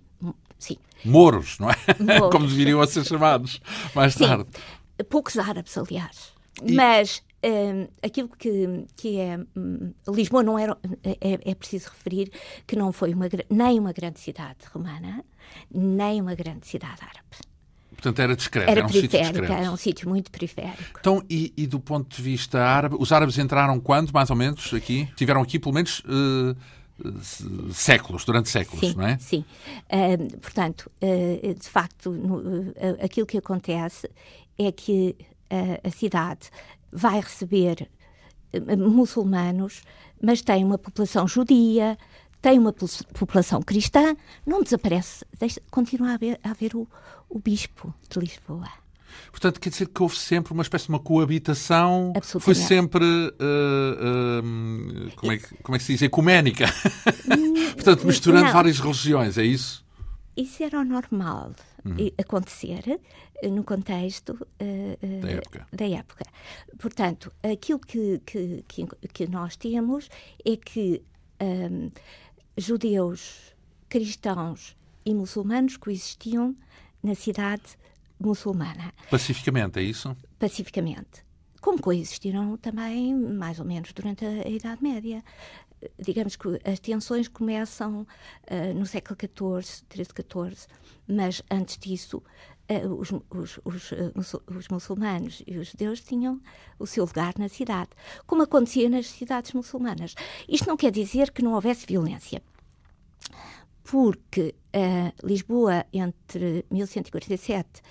sim. 0.60 0.78
Moros, 1.04 1.58
não 1.60 1.70
é? 1.70 1.76
Moros. 2.00 2.30
Como 2.32 2.48
deveriam 2.48 2.80
a 2.82 2.88
ser 2.88 3.04
chamados 3.04 3.60
mais 3.96 4.14
sim. 4.14 4.26
tarde. 4.26 4.48
Poucos 5.10 5.38
árabes, 5.38 5.78
aliás. 5.78 6.34
E... 6.64 6.74
Mas 6.74 7.24
um, 7.44 7.88
aquilo 8.02 8.30
que, 8.30 8.86
que 8.96 9.20
é. 9.20 9.38
Um, 9.56 9.94
Lisboa 10.08 10.44
não 10.44 10.58
era. 10.58 10.78
É, 11.04 11.40
é, 11.52 11.56
preciso 11.56 11.90
referir 11.90 12.32
que 12.66 12.76
não 12.76 12.92
foi 12.92 13.14
uma, 13.14 13.28
nem 13.50 13.80
uma 13.80 13.92
grande 13.92 14.20
cidade 14.20 14.60
romana, 14.74 15.24
nem 15.70 16.22
uma 16.22 16.36
grande 16.36 16.66
cidade 16.68 17.02
árabe. 17.02 17.54
Portanto, 17.92 18.20
era 18.20 18.36
discreto, 18.36 18.70
era, 18.70 18.80
era 18.82 18.86
um 18.86 18.90
sítio 18.90 19.20
discreto. 19.20 19.54
Era 19.54 19.72
um 19.72 19.78
sítio 19.78 20.10
muito 20.10 20.32
periférico. 20.32 21.00
Então, 21.00 21.24
e, 21.30 21.54
e, 21.56 21.66
do 21.66 21.80
ponto 21.80 22.14
de 22.14 22.22
vista 22.22 22.60
árabe, 22.60 22.96
os 23.00 23.12
árabes 23.12 23.38
entraram 23.38 23.80
quando, 23.80 24.12
mais 24.12 24.30
ou 24.30 24.36
menos, 24.36 24.74
aqui? 24.74 25.08
Tiveram 25.16 25.42
aqui 25.42 25.58
pelo 25.58 25.74
menos 25.74 26.02
uh, 26.02 27.74
séculos, 27.74 28.26
durante 28.26 28.50
séculos, 28.50 28.90
sim, 28.90 28.94
não 28.98 29.08
é? 29.08 29.18
Sim. 29.20 29.46
Uh, 29.86 30.38
portanto, 30.38 30.92
uh, 31.02 31.54
de 31.54 31.70
facto, 31.70 32.12
no, 32.12 32.74
aquilo 33.02 33.26
que 33.26 33.38
acontece 33.38 34.10
é 34.58 34.72
que 34.72 35.16
a 35.84 35.90
cidade 35.92 36.50
vai 36.92 37.20
receber 37.20 37.90
muçulmanos, 38.78 39.82
mas 40.22 40.42
tem 40.42 40.64
uma 40.64 40.78
população 40.78 41.28
judia, 41.28 41.98
tem 42.42 42.60
uma 42.60 42.74
população 42.74 43.62
cristã, 43.62 44.16
não 44.46 44.62
desaparece, 44.62 45.26
deixa, 45.40 45.62
continua 45.72 46.12
a 46.12 46.14
haver, 46.16 46.40
a 46.44 46.52
haver 46.52 46.76
o, 46.76 46.88
o 47.30 47.40
bispo 47.40 47.94
de 48.10 48.20
Lisboa. 48.20 48.70
Portanto, 49.32 49.60
quer 49.60 49.70
dizer 49.70 49.88
que 49.88 50.02
houve 50.02 50.16
sempre 50.16 50.54
uma 50.54 50.64
espécie 50.64 50.86
de 50.86 50.90
uma 50.90 51.00
coabitação. 51.00 52.14
Foi 52.40 52.56
sempre. 52.56 53.06
Uh, 53.06 54.44
uh, 54.44 55.12
como, 55.16 55.32
é 55.32 55.38
que, 55.38 55.56
como 55.58 55.76
é 55.76 55.80
que 55.80 55.86
se 55.86 55.94
diz? 55.94 56.02
Ecuménica. 56.02 56.66
Portanto, 57.74 58.06
misturando 58.06 58.46
não. 58.46 58.54
várias 58.54 58.80
religiões, 58.80 59.38
é 59.38 59.44
isso? 59.44 59.84
isso 60.36 60.64
era 60.64 60.80
o 60.80 60.84
normal 60.84 61.52
Uhum. 61.86 61.98
acontecer 62.18 63.00
eh, 63.42 63.48
no 63.50 63.64
contexto 63.64 64.48
eh, 64.60 64.98
Da 65.22 65.30
época. 65.32 65.68
da 65.72 65.88
época. 65.88 66.26
Portanto, 66.80 67.32
aquilo 67.44 67.80
que, 67.80 68.22
que, 68.26 68.64
que, 68.68 68.86
que 69.14 69.28
nós 69.28 69.58
temos 69.58 70.10
é 70.46 70.56
que 70.56 71.02
ahm, 71.40 71.90
judeus, 72.58 73.54
cristãos 73.90 74.76
e 75.06 75.14
muçulmanos 75.14 75.76
coexistiam 75.78 76.56
na 77.04 77.16
cidade 77.16 77.64
muçulmana 78.20 78.94
Pacificamente, 79.10 79.80
é 79.80 79.82
isso? 79.84 80.16
pacificamente. 80.40 81.24
Como 81.64 81.80
coexistiram 81.82 82.58
também, 82.58 83.16
mais 83.16 83.58
ou 83.58 83.66
menos, 83.66 83.94
durante 83.94 84.26
a, 84.26 84.30
a 84.46 84.50
Idade 84.50 84.84
Média. 84.84 85.24
Digamos 85.98 86.36
que 86.36 86.48
as 86.66 86.78
tensões 86.80 87.28
começam 87.30 88.06
eh, 88.48 88.74
no 88.74 88.86
século 88.86 89.18
XIV, 89.18 89.84
XIII, 89.94 90.06
XIV, 90.06 90.68
mas 91.08 91.42
antes 91.50 91.78
disso, 91.78 92.22
eh, 92.68 92.86
os, 92.86 93.12
os- 93.40 93.60
os, 93.64 93.92
muçul- 94.14 94.44
os 94.48 94.68
muçulmanos 94.68 95.42
e 95.48 95.58
os 95.58 95.68
judeus 95.70 96.02
tinham 96.02 96.42
o 96.78 96.86
seu 96.86 97.06
lugar 97.06 97.34
na 97.38 97.48
cidade, 97.48 97.92
como 98.28 98.44
acontecia 98.44 98.90
nas 98.90 99.08
cidades 99.08 99.54
muçulmanas. 99.54 100.16
Isto 100.50 100.68
não 100.68 100.76
quer 100.78 100.92
dizer 100.92 101.32
que 101.32 101.42
não 101.42 101.54
houvesse 101.54 101.86
violência 101.86 102.42
porque 103.84 104.56
Lisboa, 105.24 105.86
entre 105.94 106.66
1147 106.72 107.82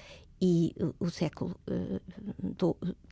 e 0.45 0.75
o, 0.99 1.09
século 1.09 1.55
eh, 1.69 2.01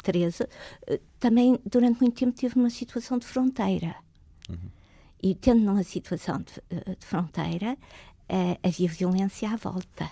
XIII, 0.05 0.49
eh, 0.89 1.01
também 1.21 1.59
durante 1.65 2.01
muito 2.01 2.19
tempo 2.19 2.33
teve 2.37 2.57
uma 2.57 2.69
situação 2.71 3.19
de 3.19 3.25
fronteira. 3.27 3.95
E 5.23 5.35
tendo 5.37 5.61
numa 5.61 5.85
situação 5.85 6.39
de, 6.39 6.61
eh, 6.77 6.97
de 6.99 7.07
fronteira, 7.07 7.77
eh, 8.29 8.59
havia 8.65 8.89
violência 8.89 9.49
à 9.49 9.55
volta. 9.57 10.11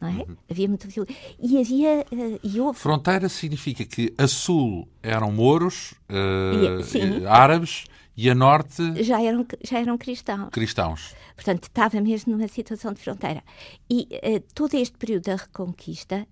Não 0.00 0.08
é? 0.08 0.26
Havia 0.50 0.68
muita 0.68 0.86
violência. 0.88 1.16
E 1.40 1.58
havia, 1.58 2.00
eh, 2.12 2.38
e 2.44 2.60
houve 2.60 2.78
Fronteira 2.78 3.28
significa 3.28 3.84
que 3.84 4.12
a 4.16 4.28
sul 4.28 4.86
eram 5.02 5.32
mouros, 5.32 5.94
eh, 6.08 6.98
E- 6.98 7.22
eh, 7.24 7.26
árabes, 7.28 7.84
e 8.16 8.28
a 8.30 8.34
norte, 8.34 9.02
já 9.02 9.22
eram, 9.22 9.46
já 9.64 9.78
eram 9.80 9.96
cristãos. 9.98 10.48
cristãos. 10.50 11.14
Portanto, 11.34 11.64
estava 11.64 12.00
mesmo 12.00 12.32
numa 12.36 12.48
situação 12.48 12.92
de 12.92 13.00
fronteira. 13.00 13.42
E 13.90 14.06
eh, 14.10 14.40
todo 14.54 14.74
este 14.74 14.96
período 14.98 15.24
da 15.24 15.36
Reconquista 15.36 16.26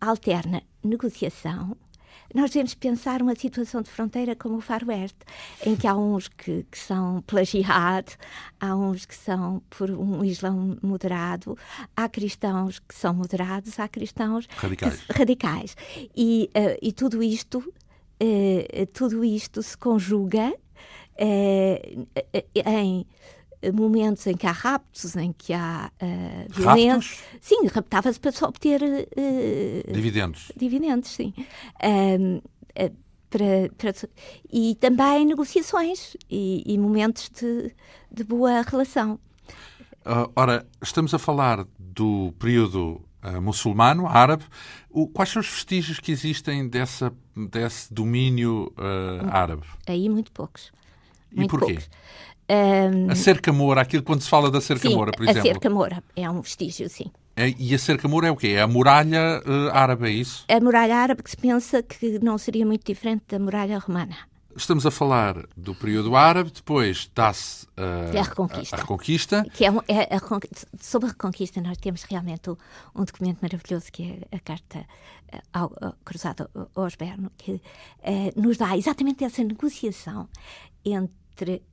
alterna 0.00 0.62
negociação. 0.82 1.76
Nós 2.34 2.50
devemos 2.50 2.74
pensar 2.74 3.20
uma 3.20 3.34
situação 3.34 3.82
de 3.82 3.90
fronteira 3.90 4.34
como 4.34 4.56
o 4.56 4.60
Faroeste, 4.60 5.18
em 5.66 5.76
que 5.76 5.86
há 5.86 5.94
uns 5.94 6.28
que, 6.28 6.64
que 6.70 6.78
são 6.78 7.20
plagiados, 7.22 8.16
há 8.58 8.74
uns 8.74 9.04
que 9.04 9.14
são 9.14 9.62
por 9.68 9.90
um 9.90 10.24
islão 10.24 10.76
moderado, 10.82 11.56
há 11.94 12.08
cristãos 12.08 12.78
que 12.78 12.94
são 12.94 13.12
moderados, 13.12 13.78
há 13.78 13.86
cristãos 13.86 14.46
que 14.46 14.54
Radicais. 14.56 14.94
se- 14.94 15.12
radicais. 15.12 15.76
E, 16.16 16.50
eh, 16.54 16.78
e 16.80 16.90
tudo 16.92 17.22
isto, 17.22 17.62
eh, 18.18 18.86
tudo 18.94 19.22
isto 19.24 19.62
se 19.62 19.76
conjuga 19.76 20.54
em 21.18 23.06
momentos 23.74 24.26
em 24.26 24.36
que 24.36 24.46
há 24.46 24.52
raptos, 24.52 25.14
em 25.16 25.32
que 25.32 25.52
há 25.52 25.90
eh, 26.00 26.46
violência. 26.50 27.22
Sim, 27.40 27.66
raptava-se 27.66 28.18
para 28.18 28.32
só 28.32 28.48
obter 28.48 28.82
eh, 28.82 29.84
Dividendos. 29.92 30.50
dividendos, 30.56 31.10
sim. 31.10 31.32
Eh, 31.80 32.40
para- 33.30 33.70
para- 33.78 34.08
e 34.52 34.74
também 34.74 35.24
negociações 35.24 36.16
e, 36.30 36.62
e 36.66 36.76
momentos 36.76 37.30
de, 37.30 37.74
de 38.10 38.24
boa 38.24 38.60
relação. 38.62 39.18
Ah, 40.04 40.28
ora, 40.36 40.66
estamos 40.82 41.14
a 41.14 41.18
falar 41.18 41.64
do 41.78 42.34
período 42.38 43.00
ah, 43.22 43.40
muçulmano, 43.40 44.06
árabe. 44.06 44.44
O- 44.90 45.06
quais 45.08 45.30
são 45.30 45.40
os 45.40 45.48
vestígios 45.48 45.98
que 46.00 46.12
existem 46.12 46.68
dessa, 46.68 47.10
desse 47.50 47.94
domínio 47.94 48.70
ah, 48.76 49.38
árabe? 49.38 49.62
Aí 49.86 50.08
muito 50.10 50.30
poucos. 50.32 50.70
E 51.34 51.46
porquê? 51.48 51.74
poucos. 51.74 51.90
Ahm, 52.48 53.10
A 53.10 53.14
cerca 53.14 53.52
moura, 53.52 53.80
aquilo 53.80 54.02
quando 54.02 54.20
se 54.20 54.28
fala 54.28 54.50
da 54.50 54.60
cerca 54.60 54.88
sim, 54.88 54.94
moura, 54.94 55.12
por 55.12 55.26
a 55.26 55.30
exemplo. 55.30 55.48
cerca 55.48 55.70
moura 55.70 56.02
é 56.16 56.28
um 56.28 56.40
vestígio, 56.40 56.88
sim. 56.88 57.06
É- 57.36 57.54
e 57.58 57.74
a 57.74 57.78
cerca 57.78 58.06
moura 58.08 58.28
é 58.28 58.30
o 58.30 58.36
quê? 58.36 58.48
É 58.48 58.60
a 58.62 58.66
muralha 58.66 59.42
ah, 59.46 59.78
árabe, 59.80 60.06
é 60.08 60.10
isso? 60.10 60.44
A 60.48 60.60
muralha 60.60 60.96
árabe 60.96 61.22
que 61.22 61.30
se 61.30 61.36
pensa 61.36 61.82
que 61.82 62.18
não 62.18 62.36
seria 62.36 62.66
muito 62.66 62.84
diferente 62.84 63.22
da 63.28 63.38
muralha 63.38 63.78
romana. 63.78 64.16
Estamos 64.54 64.84
a 64.84 64.90
falar 64.90 65.46
do 65.56 65.74
período 65.74 66.14
árabe, 66.14 66.50
depois 66.50 67.10
dá-se 67.14 67.66
É 68.12 68.18
a 68.18 68.22
Reconquista. 68.22 68.76
a 68.76 68.80
Reconquista. 68.80 69.46
Que 69.54 69.64
é, 69.64 69.70
um- 69.70 69.80
é 69.88 70.14
a 70.14 70.20
sobre 70.78 71.08
a 71.08 71.12
Reconquista, 71.12 71.58
nós 71.62 71.78
temos 71.78 72.02
realmente 72.02 72.50
um, 72.50 72.56
um 72.94 73.02
documento 73.04 73.38
maravilhoso 73.40 73.86
que 73.90 74.02
é 74.30 74.36
a 74.36 74.40
Carta 74.40 74.84
eh, 75.32 75.40
ao, 75.54 75.72
ao- 75.80 75.94
Cruzada 76.04 76.50
ao 76.54 76.84
Osberno, 76.84 77.32
que 77.38 77.62
eh, 78.02 78.30
nos 78.36 78.58
dá 78.58 78.76
exatamente 78.76 79.24
essa 79.24 79.42
negociação 79.42 80.28
entre 80.84 81.14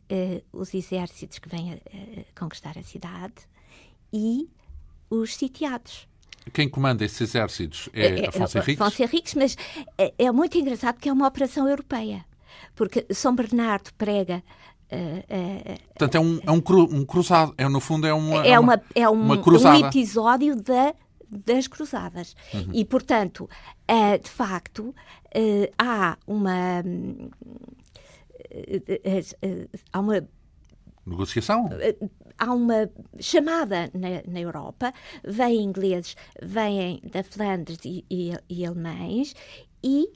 eh, 0.10 0.42
os 0.52 0.74
exércitos 0.74 1.40
que 1.40 1.50
vêm 1.50 1.74
a, 1.74 2.40
conquistar 2.40 2.78
a 2.78 2.84
cidade 2.84 3.34
e 4.12 4.50
os 5.10 5.36
sitiados. 5.36 6.08
Quem 6.54 6.68
comanda 6.70 7.04
esses 7.06 7.20
exércitos 7.22 7.90
é, 7.94 8.28
Afonso 8.28 8.58
Henriques. 8.58 8.82
Afonso 8.82 9.04
Henriques, 9.04 9.34
mas 9.36 9.58
é, 9.98 10.14
é 10.18 10.32
muito 10.32 10.58
engraçado 10.58 10.98
que 10.98 11.10
é 11.10 11.14
uma 11.14 11.28
operação 11.28 11.68
europeia, 11.68 12.26
porque 12.76 13.06
São 13.14 13.36
Bernardo 13.36 13.92
prega. 13.98 14.42
eh, 14.90 15.26
eh, 15.30 15.78
Portanto, 15.90 16.16
é 16.16 16.20
um, 16.20 16.40
é 16.44 16.52
um, 16.52 16.62
cru- 16.62 16.90
um 16.92 17.06
cruzado. 17.06 17.54
É, 17.58 17.68
no 17.68 17.80
fundo, 17.80 18.08
é 18.08 18.14
uma, 18.14 18.46
é, 18.48 18.58
uma, 18.60 18.82
é 18.96 19.10
um, 19.10 19.14
uma 19.14 19.36
um 19.36 19.42
cruzada. 19.42 19.88
episódio 19.88 20.56
da, 20.56 20.96
das 21.30 21.68
cruzadas. 21.68 22.36
Uhum. 22.54 22.72
E, 22.74 22.86
portanto, 22.86 23.48
de 24.24 24.30
facto, 24.30 24.96
há 25.78 26.18
uma. 26.26 26.84
Há 29.92 30.00
uma 30.00 30.28
Negociação. 31.06 31.68
há 32.38 32.54
uma 32.54 32.90
chamada 33.20 33.90
na, 33.94 34.32
na 34.32 34.40
Europa, 34.40 34.94
vêm 35.24 35.64
ingleses, 35.64 36.16
vêm 36.42 37.02
da 37.12 37.24
Flandres 37.24 37.80
e, 37.84 38.06
e, 38.10 38.34
e 38.48 38.66
alemães 38.66 39.34
e 39.84 40.12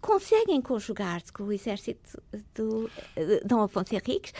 conseguem 0.00 0.60
conjugar-se 0.60 1.32
com 1.32 1.44
o 1.44 1.52
exército 1.52 2.20
do 2.54 2.90
eh, 3.16 3.40
Dom 3.44 3.62
Afonso 3.62 3.94
Henriques 3.94 4.32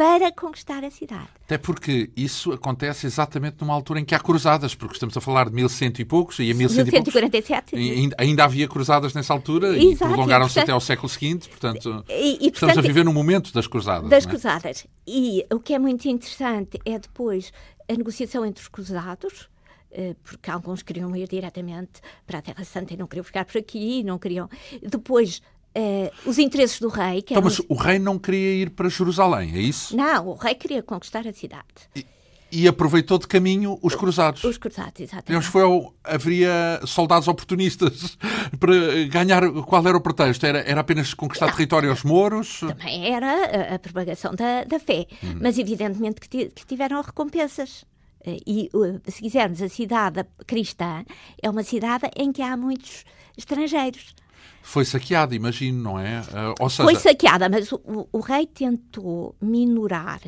para 0.00 0.32
conquistar 0.32 0.82
a 0.82 0.90
cidade. 0.90 1.28
Até 1.44 1.58
porque 1.58 2.10
isso 2.16 2.52
acontece 2.52 3.06
exatamente 3.06 3.56
numa 3.60 3.74
altura 3.74 4.00
em 4.00 4.04
que 4.06 4.14
há 4.14 4.18
cruzadas, 4.18 4.74
porque 4.74 4.94
estamos 4.94 5.14
a 5.14 5.20
falar 5.20 5.50
de 5.50 5.54
1100 5.54 5.92
e 5.98 6.04
poucos, 6.06 6.38
e 6.38 6.50
a 6.50 6.54
1100 6.54 6.86
e 6.86 6.90
poucos 6.90 7.14
1147. 7.14 7.76
e 7.76 7.90
ainda, 7.90 8.16
ainda 8.18 8.44
havia 8.44 8.66
cruzadas 8.66 9.12
nessa 9.12 9.34
altura 9.34 9.76
e 9.76 9.92
Exato, 9.92 10.10
prolongaram-se 10.10 10.54
portanto- 10.54 10.62
até 10.64 10.72
ao 10.72 10.80
século 10.80 11.06
seguinte. 11.10 11.50
Portanto, 11.50 12.02
E- 12.08 12.12
e, 12.14 12.32
estamos 12.32 12.58
portanto, 12.60 12.78
a 12.78 12.80
viver 12.80 13.04
no 13.04 13.12
momento 13.12 13.52
das 13.52 13.66
cruzadas. 13.66 14.08
das 14.08 14.24
é? 14.24 14.28
cruzadas. 14.30 14.86
E 15.06 15.44
o 15.52 15.60
que 15.60 15.74
é 15.74 15.78
muito 15.78 16.08
interessante 16.08 16.80
é 16.86 16.98
depois 16.98 17.52
a 17.86 17.92
negociação 17.92 18.46
entre 18.46 18.62
os 18.62 18.68
cruzados, 18.68 19.50
eh, 19.90 20.16
porque 20.24 20.50
alguns 20.50 20.82
queriam 20.82 21.14
ir 21.14 21.28
diretamente 21.28 22.00
para 22.26 22.38
a 22.38 22.42
Terra 22.42 22.64
Santa 22.64 22.94
e 22.94 22.96
não 22.96 23.06
queriam 23.06 23.24
ficar 23.24 23.44
por 23.44 23.58
aqui, 23.58 24.02
não 24.02 24.18
queriam. 24.18 24.48
Depois, 24.82 25.42
eh, 25.74 26.10
os 26.26 26.38
interesses 26.38 26.80
do 26.80 26.88
rei, 26.88 27.22
que 27.22 27.32
Então, 27.34 27.42
mas 27.42 27.60
o 27.68 27.74
rei 27.74 27.98
não 27.98 28.18
queria 28.18 28.54
ir 28.62 28.70
para 28.70 28.88
Jerusalém, 28.88 29.54
é 29.54 29.58
isso? 29.60 29.96
Não, 29.96 30.28
o 30.28 30.34
rei 30.34 30.54
queria 30.54 30.82
conquistar 30.82 31.26
a 31.26 31.32
cidade. 31.32 31.64
E, 31.94 32.04
e 32.52 32.66
aproveitou 32.66 33.16
de 33.16 33.28
caminho 33.28 33.78
os 33.80 33.94
cruzados. 33.94 34.42
Os 34.42 34.58
cruzados, 34.58 35.00
exatamente. 35.00 35.46
foi 35.46 35.62
ao- 35.62 35.94
haveria 36.02 36.80
soldados 36.84 37.28
oportunistas 37.28 38.18
para 38.58 38.72
ganhar. 39.08 39.48
Qual 39.62 39.86
era 39.86 39.96
o 39.96 40.00
pretexto? 40.00 40.44
Era, 40.44 40.58
era 40.60 40.80
apenas 40.80 41.14
conquistar 41.14 41.46
Não. 41.46 41.52
território 41.52 41.90
aos 41.90 42.02
mouros? 42.02 42.58
Também 42.60 43.12
era 43.14 43.70
a, 43.70 43.74
a 43.76 43.78
propagação 43.78 44.34
da, 44.34 44.64
da 44.64 44.80
fé, 44.80 45.06
Uhum. 45.22 45.38
mas 45.40 45.58
evidentemente 45.58 46.20
que, 46.28 46.46
que 46.46 46.66
tiveram 46.66 47.00
recompensas. 47.00 47.84
Eh, 48.26 48.38
E, 48.46 48.68
uh, 48.74 49.00
se 49.08 49.22
quisermos, 49.22 49.62
a 49.62 49.68
cidade 49.68 50.26
cristã 50.46 51.04
é 51.40 51.48
uma 51.48 51.62
cidade 51.62 52.10
em 52.16 52.32
que 52.32 52.42
há 52.42 52.56
muitos 52.56 53.04
estrangeiros. 53.38 54.14
Foi 54.62 54.84
saqueado, 54.84 55.34
imagino, 55.34 55.82
não 55.82 55.98
é? 55.98 56.22
Ou 56.60 56.68
seja, 56.70 56.84
Foi 56.84 56.94
saqueada, 56.94 57.48
mas 57.48 57.72
o, 57.72 57.80
o- 58.12 58.20
rei 58.20 58.46
tentou 58.46 59.34
minorar 59.40 60.20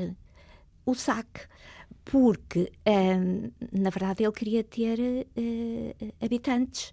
o 0.84 0.94
saque, 0.94 1.40
porque, 2.04 2.72
hum, 2.86 3.50
na 3.72 3.90
verdade, 3.90 4.24
ele 4.24 4.32
queria 4.32 4.64
ter 4.64 4.98
eh, 5.36 5.94
habitantes. 6.20 6.92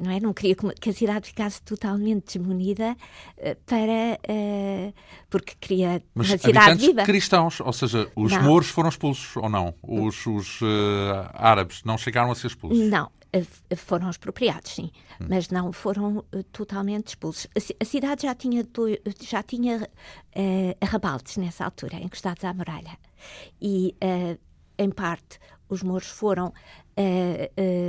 Não, 0.00 0.10
é? 0.12 0.20
não 0.20 0.32
queria 0.32 0.54
que 0.80 0.90
a 0.90 0.92
cidade 0.92 1.26
ficasse 1.26 1.60
totalmente 1.62 2.38
desmunida 2.38 2.94
eh, 3.38 3.56
para. 3.66 4.18
eh, 4.28 4.92
porque 5.28 5.54
queria 5.58 6.00
mas 6.14 6.28
uma 6.30 6.38
cidade 6.38 6.86
viva. 6.86 7.02
cristãos, 7.02 7.58
ou 7.60 7.72
seja, 7.72 8.08
os 8.14 8.30
Não. 8.32 8.42
mouros 8.42 8.68
foram 8.68 8.90
expulsos 8.90 9.34
ou 9.36 9.48
não? 9.48 9.74
Os, 9.82 10.24
os, 10.26 10.60
ah, 10.62 11.30
árabes 11.34 11.82
não 11.84 11.98
chegaram 11.98 12.30
a 12.30 12.34
ser 12.36 12.46
expulsos? 12.48 12.78
Não, 12.88 13.10
foram 13.76 14.08
expropriados, 14.10 14.72
sim, 14.74 14.90
mas 15.28 15.48
não 15.50 15.72
foram 15.72 16.24
eh, 16.32 16.42
totalmente 16.52 17.08
expulsos. 17.08 17.46
A, 17.54 17.60
ci- 17.60 17.76
a 17.80 17.84
cidade 17.84 18.22
já 18.22 18.34
tinha, 18.34 18.66
já 19.20 19.42
tinha 19.42 19.88
eh, 20.34 20.76
arrabaldes 20.80 21.36
nessa 21.36 21.64
altura, 21.64 21.96
encostados 21.96 22.44
à 22.44 22.52
muralha. 22.54 22.98
E 23.60 23.94
eh, 24.00 24.38
em 24.78 24.90
parte, 24.90 25.38
os 25.68 25.82
mouros 25.82 26.08
foram 26.08 26.52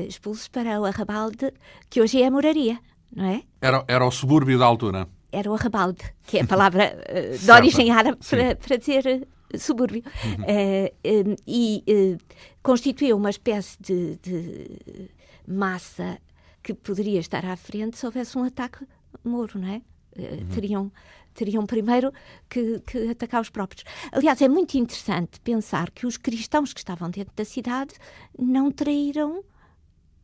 expulsos 0.08 0.48
para 0.48 0.80
o 0.80 0.86
Arrabalde, 0.86 1.52
que 1.90 2.00
hoje 2.00 2.22
é 2.22 2.28
a 2.28 2.32
moraria, 2.32 2.78
não 3.12 3.26
é? 3.26 3.42
Era, 3.60 3.84
era 3.88 4.06
o 4.06 4.12
subúrbio 4.12 4.60
da 4.60 4.66
altura. 4.66 5.08
Era 5.32 5.50
o 5.50 5.56
Arrabalde, 5.56 6.04
que 6.28 6.38
é 6.38 6.42
a 6.44 6.46
palavra 6.48 6.96
de 7.40 7.52
origem 7.52 7.90
árabe 7.90 8.20
para, 8.30 8.56
para 8.56 8.78
dizer 8.78 9.28
subúrbio. 9.58 10.04
Uhum. 10.24 10.44
Uh, 10.44 11.36
e 11.48 11.84
uh, 11.88 12.18
constituiu 12.62 13.18
uma 13.18 13.30
espécie 13.30 13.78
de, 13.82 14.18
de, 14.18 15.10
massa 15.50 16.20
que 16.62 16.74
poderia 16.74 17.20
estar 17.20 17.46
à 17.46 17.56
frente 17.56 17.98
se 17.98 18.06
houvesse 18.06 18.38
um 18.38 18.44
ataque 18.44 18.86
moro, 19.24 19.60
não 19.60 19.68
é? 19.68 19.82
Uhum. 20.18 20.48
Teriam, 20.50 20.92
teriam 21.34 21.66
primeiro 21.66 22.12
que, 22.50 22.80
que, 22.82 23.10
atacar 23.10 23.42
os 23.42 23.50
próprios. 23.50 23.84
Aliás, 24.12 24.42
é 24.42 24.48
muito 24.48 24.78
interessante 24.78 25.40
pensar 25.40 25.90
que 25.92 26.06
os 26.06 26.18
cristãos 26.18 26.74
que 26.74 26.80
estavam 26.80 27.10
dentro 27.10 27.34
da 27.36 27.46
cidade 27.46 27.96
não 28.38 28.72
traíram 28.72 29.44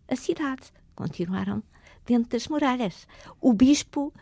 a 0.08 0.16
cidade, 0.16 0.64
continuaram 0.96 1.64
dentro 2.06 2.30
das 2.30 2.48
muralhas. 2.48 3.08
O 3.42 3.54
bispo, 3.54 4.14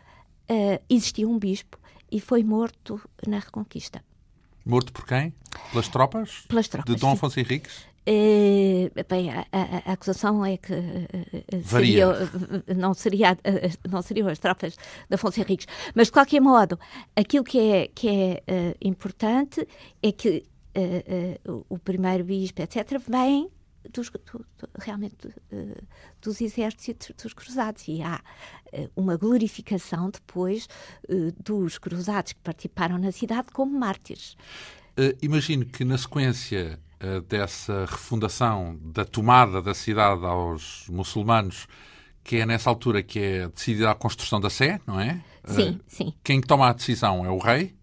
uh, 0.50 0.84
existiu 0.89 1.30
um 1.30 1.39
bispo 1.39 1.80
e 2.12 2.20
foi 2.20 2.44
morto 2.44 3.02
na 3.28 3.39
Reconquista. 3.39 4.04
Morto 4.66 4.94
por 4.94 5.06
quem? 5.06 5.34
Pelas 5.72 5.89
tropas? 5.89 6.46
Pelas 6.48 6.68
tropas. 6.68 6.94
De 6.94 7.00
Dom 7.00 7.12
Afonso 7.12 7.39
Henriques? 7.39 7.86
Uh, 8.06 8.92
bem, 9.08 9.32
a, 9.32 9.46
a, 9.52 9.89
a, 9.89 9.94
acusação 9.94 10.46
é 10.46 10.58
que 10.58 10.74
uh, 10.74 11.63
seria, 11.63 12.10
uh, 12.10 12.13
não, 12.76 12.94
seria, 12.94 13.38
não 13.89 14.02
seriam 14.02 14.28
as 14.28 14.39
tropas 14.39 14.76
de 15.10 15.16
Afonso 15.16 15.39
Henriques. 15.39 15.68
Mas, 15.96 16.08
de 16.08 16.13
qualquer 16.13 16.42
modo, 16.42 16.78
aquilo 17.16 17.44
que 17.44 17.60
é, 17.60 17.88
que 17.88 18.10
é 18.10 18.44
importante 18.82 19.68
é 20.02 20.12
que 20.12 20.44
o 21.70 21.78
primeiro 21.78 22.24
bispo, 22.24 22.62
etc., 22.62 23.00
vem 23.08 23.50
dos, 23.92 24.10
do, 24.10 24.46
do, 24.58 24.70
realmente 24.80 25.28
uh, 25.28 25.84
dos 26.22 26.42
exércitos 26.42 27.12
dos 27.22 27.34
cruzados 27.34 27.88
e 27.88 28.02
há 28.02 28.22
uh, 28.74 28.89
uma 28.96 29.18
glorificação 29.18 30.10
depois 30.10 30.68
uh, 31.10 31.32
dos 31.44 31.78
cruzados 31.78 32.34
que 32.34 32.39
participaram 32.39 32.98
na 32.98 33.12
cidade 33.12 33.48
como 33.52 33.78
mártires. 33.78 34.36
imagino 35.22 35.66
que 35.66 35.84
na 35.84 35.98
sequência 35.98 36.80
dessa 37.28 37.86
refundação, 37.86 38.78
da 38.82 39.06
tomada 39.06 39.62
da 39.62 39.74
cidade 39.74 40.26
aos 40.26 40.86
muçulmanos, 40.89 41.68
que 42.24 42.38
é 42.38 42.46
nessa 42.46 42.70
altura 42.70 43.04
que 43.04 43.20
é 43.20 43.48
decidida 43.50 43.92
a 43.92 43.96
construção 43.96 44.39
da 44.39 44.50
Sé, 44.50 44.80
não 44.88 45.00
é? 45.00 45.22
Sim, 45.46 45.80
sim. 45.88 46.13
Quem 46.24 46.39
toma 46.39 46.70
a 46.70 46.74
decisão 46.74 47.26
é 47.26 47.30
o 47.30 47.38
rei? 47.38 47.76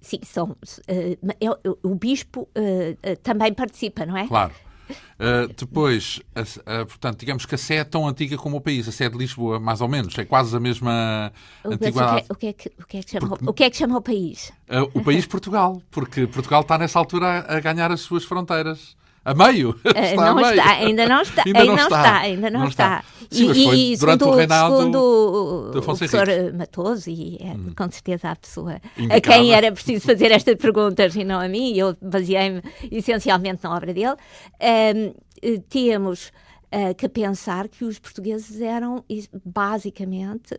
Sim, 0.00 0.20
são, 0.22 0.50
uh, 0.50 1.78
o 1.82 1.94
bispo 1.96 2.42
uh, 2.42 3.10
uh, 3.12 3.16
também 3.22 3.52
participa, 3.52 4.06
não 4.06 4.16
é? 4.16 4.26
Claro. 4.28 4.54
Uh, 4.90 5.52
depois, 5.56 6.20
uh, 6.36 6.40
uh, 6.40 6.86
portanto, 6.86 7.18
digamos 7.20 7.44
que 7.44 7.54
a 7.54 7.58
Sé 7.58 7.76
é 7.76 7.84
tão 7.84 8.06
antiga 8.06 8.36
como 8.36 8.56
o 8.56 8.60
país, 8.60 8.88
a 8.88 8.92
Sé 8.92 9.08
de 9.08 9.18
Lisboa, 9.18 9.58
mais 9.58 9.80
ou 9.80 9.88
menos, 9.88 10.16
é 10.18 10.24
quase 10.24 10.56
a 10.56 10.60
mesma 10.60 11.32
antiguidade. 11.64 12.26
O 12.28 12.34
que, 12.34 12.46
é, 12.46 12.50
o, 12.50 12.54
que 12.54 12.66
é 12.66 12.70
que, 12.70 12.82
o, 12.82 12.86
que 12.86 12.96
é 12.98 13.02
que 13.02 13.10
chama, 13.10 13.28
porque, 13.28 13.48
o 13.48 13.52
que 13.52 13.64
é 13.64 13.70
que 13.70 13.76
chama 13.76 13.96
o 13.96 14.02
país? 14.02 14.52
o 14.94 15.02
país 15.02 15.26
Portugal, 15.26 15.82
porque 15.90 16.26
Portugal 16.26 16.60
está 16.60 16.78
nessa 16.78 16.98
altura 16.98 17.26
a, 17.26 17.56
a 17.56 17.60
ganhar 17.60 17.90
as 17.90 18.00
suas 18.00 18.24
fronteiras. 18.24 18.96
A 19.24 19.34
meio? 19.34 19.78
Está 19.84 20.16
não 20.16 20.28
a 20.28 20.34
meio. 20.34 20.50
está, 20.50 20.70
ainda 20.70 21.08
não 21.08 21.22
está, 21.22 21.42
ainda, 21.44 21.64
não, 21.64 21.74
está. 21.74 21.84
está, 21.84 22.18
ainda 22.18 22.50
não, 22.50 22.60
não 22.60 22.68
está. 22.68 23.04
está. 23.04 23.18
Sim, 23.30 23.52
e, 23.52 23.92
e 23.92 23.96
durante 23.96 24.20
segundo, 24.20 24.34
o 24.34 24.36
reinado 24.36 24.76
segundo 24.76 25.72
o 25.76 25.82
professor 25.82 26.26
Matoso, 26.54 27.10
e 27.10 27.36
é 27.40 27.52
hum. 27.52 27.72
com 27.76 27.90
certeza 27.90 28.30
a 28.30 28.36
pessoa 28.36 28.80
Indicada. 28.96 29.16
a 29.16 29.20
quem 29.20 29.52
era 29.52 29.70
preciso 29.70 30.06
fazer 30.06 30.30
estas 30.32 30.54
perguntas 30.56 31.14
e 31.14 31.24
não 31.24 31.38
a 31.38 31.48
mim, 31.48 31.74
eu 31.76 31.94
baseei-me 32.00 32.62
essencialmente 32.90 33.62
na 33.64 33.76
obra 33.76 33.92
dele, 33.92 34.16
um, 34.62 35.60
temos 35.68 36.32
uh, 36.72 36.94
que 36.96 37.08
pensar 37.08 37.68
que 37.68 37.84
os 37.84 37.98
portugueses 37.98 38.60
eram 38.60 39.04
basicamente 39.44 40.58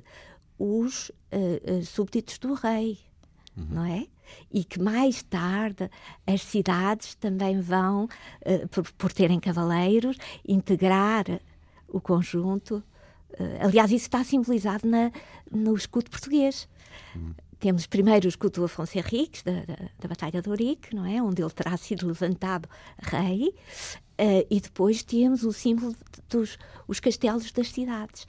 os 0.58 1.10
uh, 1.10 1.80
uh, 1.80 1.86
súbditos 1.86 2.38
do 2.38 2.54
rei, 2.54 3.00
uhum. 3.58 3.68
não 3.72 3.86
é? 3.86 4.06
E 4.52 4.64
que 4.64 4.80
mais 4.80 5.24
tarde 5.24 5.90
as 6.26 6.42
cidades 6.42 7.16
também 7.16 7.60
vão, 7.60 8.06
uh, 8.06 8.68
por, 8.70 8.92
por, 8.94 9.14
terem 9.14 9.40
cavaleiros, 9.40 10.18
integrar 10.48 11.26
o 11.88 12.00
conjunto. 12.00 12.84
Uh, 13.32 13.66
aliás, 13.66 13.92
isso 13.92 14.06
está 14.06 14.24
simbolizado 14.24 14.88
na, 14.88 15.12
no 15.52 15.76
escudo 15.76 16.10
português. 16.10 16.68
Hum. 17.16 17.34
Temos 17.60 17.86
primeiro 17.86 18.26
o 18.26 18.30
escudo 18.30 18.62
do 18.62 18.66
Afonso 18.66 18.98
Henriques, 18.98 19.44
da, 19.44 19.52
da, 19.52 19.76
da, 20.00 20.08
Batalha 20.08 20.42
de 20.42 20.50
Ourique, 20.50 20.96
não 20.96 21.06
é? 21.06 21.22
onde 21.22 21.42
ele 21.42 21.52
terá 21.52 21.76
sido 21.76 22.08
levantado 22.08 22.70
rei, 22.98 23.50
uh, 23.50 24.48
e 24.50 24.62
depois 24.62 25.04
temos 25.04 25.44
o 25.44 25.52
símbolo 25.52 25.94
dos 26.30 26.58
os 26.88 27.00
castelos 27.00 27.52
das 27.52 27.70
cidades. 27.70 28.26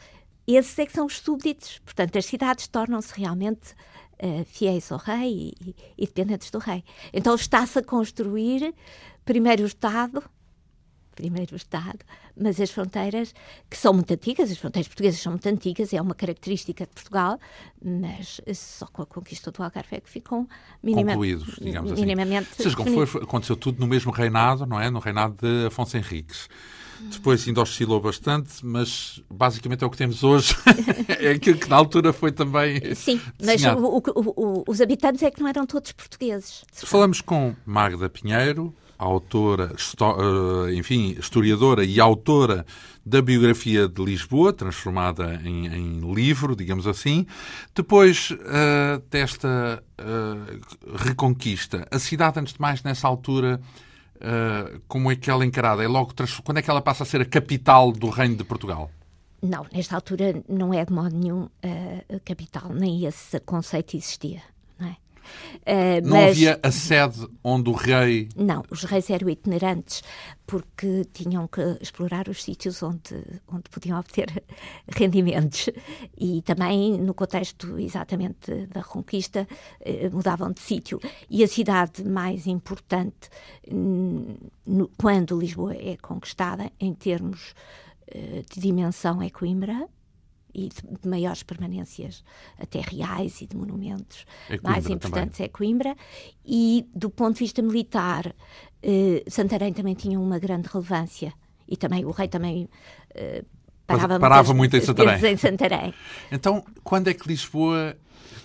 Esses 0.46 0.78
é 0.78 0.86
que 0.86 0.92
são 0.92 1.06
os 1.06 1.18
súbditos. 1.18 1.78
Portanto, 1.78 2.18
as 2.18 2.26
cidades 2.26 2.66
tornam-se 2.66 3.12
realmente 3.18 3.74
uh, 4.22 4.44
fiéis 4.44 4.90
ao 4.92 4.98
rei 4.98 5.54
e, 5.60 5.74
e, 5.98 6.06
dependentes 6.06 6.50
do 6.50 6.58
rei. 6.58 6.84
Então 7.12 7.34
está-se 7.34 7.78
a 7.78 7.82
construir 7.82 8.74
primeiro 9.24 9.64
o 9.64 9.66
Estado, 9.66 10.22
primeiro 11.14 11.52
o 11.52 11.56
Estado, 11.56 11.98
mas 12.36 12.60
as 12.60 12.70
fronteiras, 12.70 13.34
que 13.68 13.76
são 13.76 13.92
muito 13.92 14.12
antigas, 14.12 14.50
as 14.50 14.58
fronteiras 14.58 14.88
portuguesas 14.88 15.20
são 15.20 15.32
muito 15.32 15.46
antigas, 15.48 15.92
é 15.92 16.00
uma 16.00 16.14
característica 16.14 16.86
de 16.86 16.92
Portugal, 16.92 17.38
mas 17.82 18.40
só 18.54 18.86
com 18.86 19.02
a 19.02 19.06
conquista 19.06 19.50
do 19.50 19.62
Algarve 19.62 19.96
é 19.96 20.00
que 20.00 20.08
ficam 20.08 20.48
minima, 20.82 21.12
concluídos, 21.12 21.56
digamos 21.60 21.92
assim. 21.92 22.00
minimamente. 22.00 22.48
Ou 22.58 22.64
seja, 22.64 22.76
como 22.76 23.06
foi, 23.06 23.22
aconteceu 23.22 23.56
tudo 23.56 23.78
no 23.80 23.86
mesmo 23.86 24.10
reinado, 24.10 24.64
não 24.64 24.80
é? 24.80 24.90
No 24.90 24.98
reinado 24.98 25.36
de 25.40 25.66
Afonso 25.66 25.96
Henriques. 25.96 26.48
Depois 27.10 27.46
ainda 27.46 27.60
oscilou 27.60 28.00
bastante, 28.00 28.64
mas 28.64 29.22
basicamente 29.30 29.82
é 29.82 29.86
o 29.86 29.90
que 29.90 29.96
temos 29.96 30.22
hoje. 30.22 30.54
é 31.08 31.30
aquilo 31.30 31.58
que 31.58 31.68
na 31.68 31.76
altura 31.76 32.12
foi 32.12 32.32
também. 32.32 32.94
Sim, 32.94 33.20
mas 33.42 33.62
o, 33.64 33.78
o, 33.78 34.02
o, 34.14 34.64
os 34.66 34.80
habitantes 34.80 35.22
é 35.22 35.30
que 35.30 35.40
não 35.40 35.48
eram 35.48 35.66
todos 35.66 35.92
portugueses. 35.92 36.64
Falamos 36.72 37.20
com 37.20 37.54
Magda 37.66 38.08
Pinheiro, 38.08 38.74
autora, 39.00 39.72
eh, 39.74 40.74
enfim, 40.74 41.16
historiadora 41.18 41.84
e 41.84 41.98
autora 41.98 42.66
da 43.04 43.22
biografia 43.22 43.88
de 43.88 44.04
Lisboa, 44.04 44.52
transformada 44.52 45.40
em, 45.42 45.66
em 45.66 46.14
livro, 46.14 46.54
digamos 46.54 46.86
assim. 46.86 47.26
Depois 47.74 48.30
uh, 48.30 49.02
desta 49.10 49.82
uh, 49.98 50.96
reconquista, 50.96 51.88
a 51.90 51.98
cidade, 51.98 52.38
antes 52.38 52.52
de 52.52 52.60
mais, 52.60 52.82
nessa 52.82 53.08
altura 53.08 53.58
uh, 54.20 54.80
como 54.86 55.10
é 55.10 55.16
que 55.16 55.30
ela 55.30 55.44
é 55.44 55.46
encarada? 55.46 55.82
É 55.82 55.88
logo 55.88 56.14
quando 56.44 56.58
é 56.58 56.62
que 56.62 56.70
ela 56.70 56.82
passa 56.82 57.02
a 57.02 57.06
ser 57.06 57.20
a 57.20 57.24
capital 57.24 57.92
do 57.92 58.08
Reino 58.08 58.36
de 58.36 58.44
Portugal? 58.44 58.90
Não, 59.42 59.66
nesta 59.72 59.94
altura 59.94 60.42
não 60.48 60.72
é 60.74 60.84
de 60.84 60.92
modo 60.92 61.16
nenhum 61.16 61.44
uh, 61.44 62.20
capital, 62.24 62.70
nem 62.72 63.06
esse 63.06 63.40
conceito 63.40 63.96
existia. 63.96 64.42
Uh, 65.56 66.00
não 66.02 66.16
mas, 66.16 66.30
havia 66.30 66.60
a 66.62 66.70
sede 66.70 67.28
onde 67.42 67.70
o 67.70 67.72
rei. 67.72 68.28
Não, 68.36 68.62
os 68.70 68.84
reis 68.84 69.08
eram 69.10 69.28
itinerantes 69.28 70.02
porque 70.46 71.04
tinham 71.12 71.46
que 71.46 71.60
explorar 71.80 72.28
os 72.28 72.42
sítios 72.42 72.82
onde, 72.82 73.14
onde 73.46 73.70
podiam 73.70 73.98
obter 73.98 74.42
rendimentos. 74.88 75.68
E 76.18 76.42
também, 76.42 76.98
no 76.98 77.14
contexto 77.14 77.78
exatamente 77.78 78.66
da 78.66 78.80
Reconquista, 78.80 79.46
uh, 79.80 80.14
mudavam 80.14 80.52
de 80.52 80.60
sítio. 80.60 81.00
E 81.28 81.44
a 81.44 81.48
cidade 81.48 82.04
mais 82.04 82.46
importante, 82.46 83.28
no, 83.70 84.90
quando 84.96 85.38
Lisboa 85.38 85.74
é 85.74 85.96
conquistada, 85.96 86.70
em 86.80 86.94
termos 86.94 87.54
uh, 88.08 88.42
de 88.52 88.60
dimensão, 88.60 89.22
é 89.22 89.30
Coimbra 89.30 89.88
e 90.54 90.68
de, 90.68 91.08
maiores 91.08 91.42
permanências 91.42 92.24
até 92.58 92.80
reais 92.80 93.40
e 93.40 93.46
de 93.46 93.56
monumentos 93.56 94.24
é 94.48 94.58
mais 94.62 94.88
importantes 94.88 95.38
também. 95.38 95.46
é 95.46 95.48
Coimbra 95.48 95.96
e 96.44 96.86
do 96.94 97.10
ponto 97.10 97.34
de 97.34 97.40
vista 97.40 97.62
militar 97.62 98.34
eh, 98.82 99.22
Santarém 99.28 99.72
também 99.72 99.94
tinha 99.94 100.18
uma 100.18 100.38
grande 100.38 100.68
relevância 100.72 101.32
e 101.68 101.76
também 101.76 102.04
o 102.04 102.10
rei 102.10 102.28
também 102.28 102.68
eh, 103.14 103.44
parava, 103.86 104.18
parava 104.18 104.54
muito 104.54 104.76
em 104.76 104.80
Santarém. 104.80 105.32
em 105.32 105.36
Santarém. 105.36 105.94
Então, 106.30 106.64
quando 106.82 107.08
é 107.08 107.14
que 107.14 107.28
Lisboa 107.28 107.96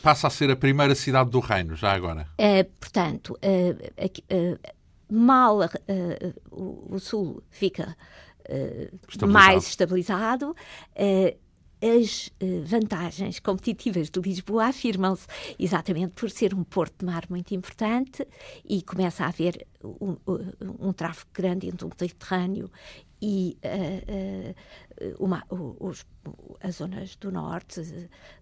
passa 0.01 0.27
a 0.27 0.29
ser 0.29 0.51
a 0.51 0.55
primeira 0.55 0.93
cidade 0.93 1.29
do 1.31 1.39
reino, 1.39 1.75
já 1.75 1.93
agora? 1.93 2.27
Eh, 2.37 2.63
portanto, 2.79 3.37
eh, 3.41 4.57
mal 5.09 5.59
o, 6.51 6.95
o, 6.95 6.99
sul 6.99 7.41
fica 7.49 7.95
estabilizado. 9.07 9.31
mais 9.31 9.67
estabilizado, 9.67 10.55
as 11.81 12.31
eh, 12.39 12.61
vantagens 12.65 13.39
competitivas 13.39 14.09
de 14.09 14.19
Lisboa 14.19 14.67
afirmam-se 14.67 15.27
exatamente 15.59 16.13
por 16.13 16.29
ser 16.29 16.53
um 16.53 16.63
porto 16.63 16.99
de 16.99 17.05
mar 17.05 17.25
muito 17.29 17.53
importante 17.53 18.27
e 18.67 18.81
começa 18.81 19.25
a 19.25 19.27
haver 19.27 19.67
um, 19.83 20.17
um, 20.27 20.87
um 20.87 20.93
tráfego 20.93 21.29
grande 21.33 21.67
entre 21.67 21.85
o 21.85 21.89
Mediterrâneo 21.89 22.71
e 23.21 23.57
uh, 23.63 25.05
uh, 25.05 25.23
uma, 25.23 25.43
os, 25.49 26.05
as 26.61 26.75
zonas 26.75 27.15
do 27.15 27.31
norte, 27.31 27.81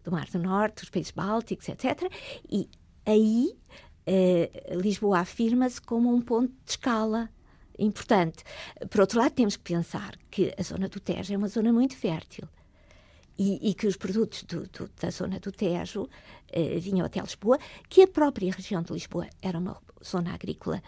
do 0.03 0.11
Mar 0.11 0.27
do 0.29 0.39
Norte, 0.39 0.83
os 0.83 0.89
países 0.89 1.11
bálticos, 1.11 1.69
etc. 1.69 2.11
E 2.49 2.69
aí 3.05 3.55
uh, 4.07 4.79
Lisboa 4.79 5.19
afirma-se 5.19 5.81
como 5.81 6.13
um 6.13 6.21
ponto 6.21 6.53
de 6.65 6.71
escala 6.71 7.29
importante. 7.77 8.43
Por 8.89 9.01
outro 9.01 9.19
lado, 9.19 9.33
temos 9.33 9.55
que 9.55 9.63
pensar 9.63 10.15
que 10.29 10.53
a 10.57 10.63
zona 10.63 10.87
do 10.87 10.99
Tejo 10.99 11.33
é 11.33 11.37
uma 11.37 11.47
zona 11.47 11.71
muito 11.73 11.95
fértil. 11.95 12.47
E, 13.37 13.69
e 13.69 13.73
que 13.73 13.87
os 13.87 13.97
produtos 13.97 14.43
do, 14.43 14.67
do, 14.67 14.89
da 15.01 15.09
zona 15.09 15.39
do 15.39 15.51
Tejo 15.51 16.07
eh, 16.51 16.77
vinham 16.79 17.03
até 17.03 17.19
Lisboa, 17.19 17.57
que 17.89 18.03
a 18.03 18.07
própria 18.07 18.51
região 18.51 18.83
de 18.83 18.93
Lisboa 18.93 19.27
era 19.41 19.57
uma 19.57 19.81
zona 20.03 20.33
agrícola 20.35 20.83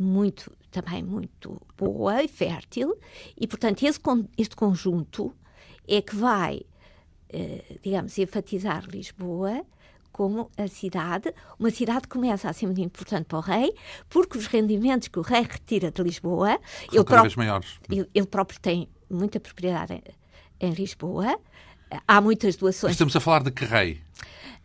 muito 0.00 0.52
também 0.70 1.02
muito 1.02 1.60
boa 1.76 2.22
e 2.22 2.28
fértil, 2.28 2.96
e 3.38 3.46
portanto 3.46 3.82
esse, 3.84 4.00
este 4.36 4.56
conjunto 4.56 5.34
é 5.86 6.00
que 6.00 6.16
vai, 6.16 6.62
eh, 7.28 7.78
digamos, 7.82 8.18
enfatizar 8.18 8.84
Lisboa 8.88 9.64
como 10.10 10.48
a 10.56 10.68
cidade, 10.68 11.34
uma 11.58 11.72
cidade 11.72 12.02
que 12.02 12.08
começa 12.08 12.48
a 12.48 12.52
ser 12.52 12.66
muito 12.66 12.80
importante 12.80 13.26
para 13.26 13.38
o 13.38 13.40
rei, 13.40 13.74
porque 14.08 14.38
os 14.38 14.46
rendimentos 14.46 15.08
que 15.08 15.18
o 15.18 15.22
rei 15.22 15.42
retira 15.42 15.90
de 15.90 16.02
Lisboa, 16.02 16.60
São 16.86 16.94
ele, 16.94 17.04
próprio, 17.04 17.32
maiores. 17.36 17.80
Ele, 17.90 18.08
ele, 18.14 18.26
próprio 18.26 18.60
tem 18.60 18.88
muita 19.10 19.40
propriedade 19.40 20.00
em, 20.64 20.72
Lisboa, 20.72 21.38
há 22.06 22.20
muitas 22.20 22.56
doações. 22.56 22.92
Estamos 22.92 23.14
a 23.14 23.20
falar 23.20 23.42
de 23.42 23.50
que 23.50 23.64
rei? 23.64 24.00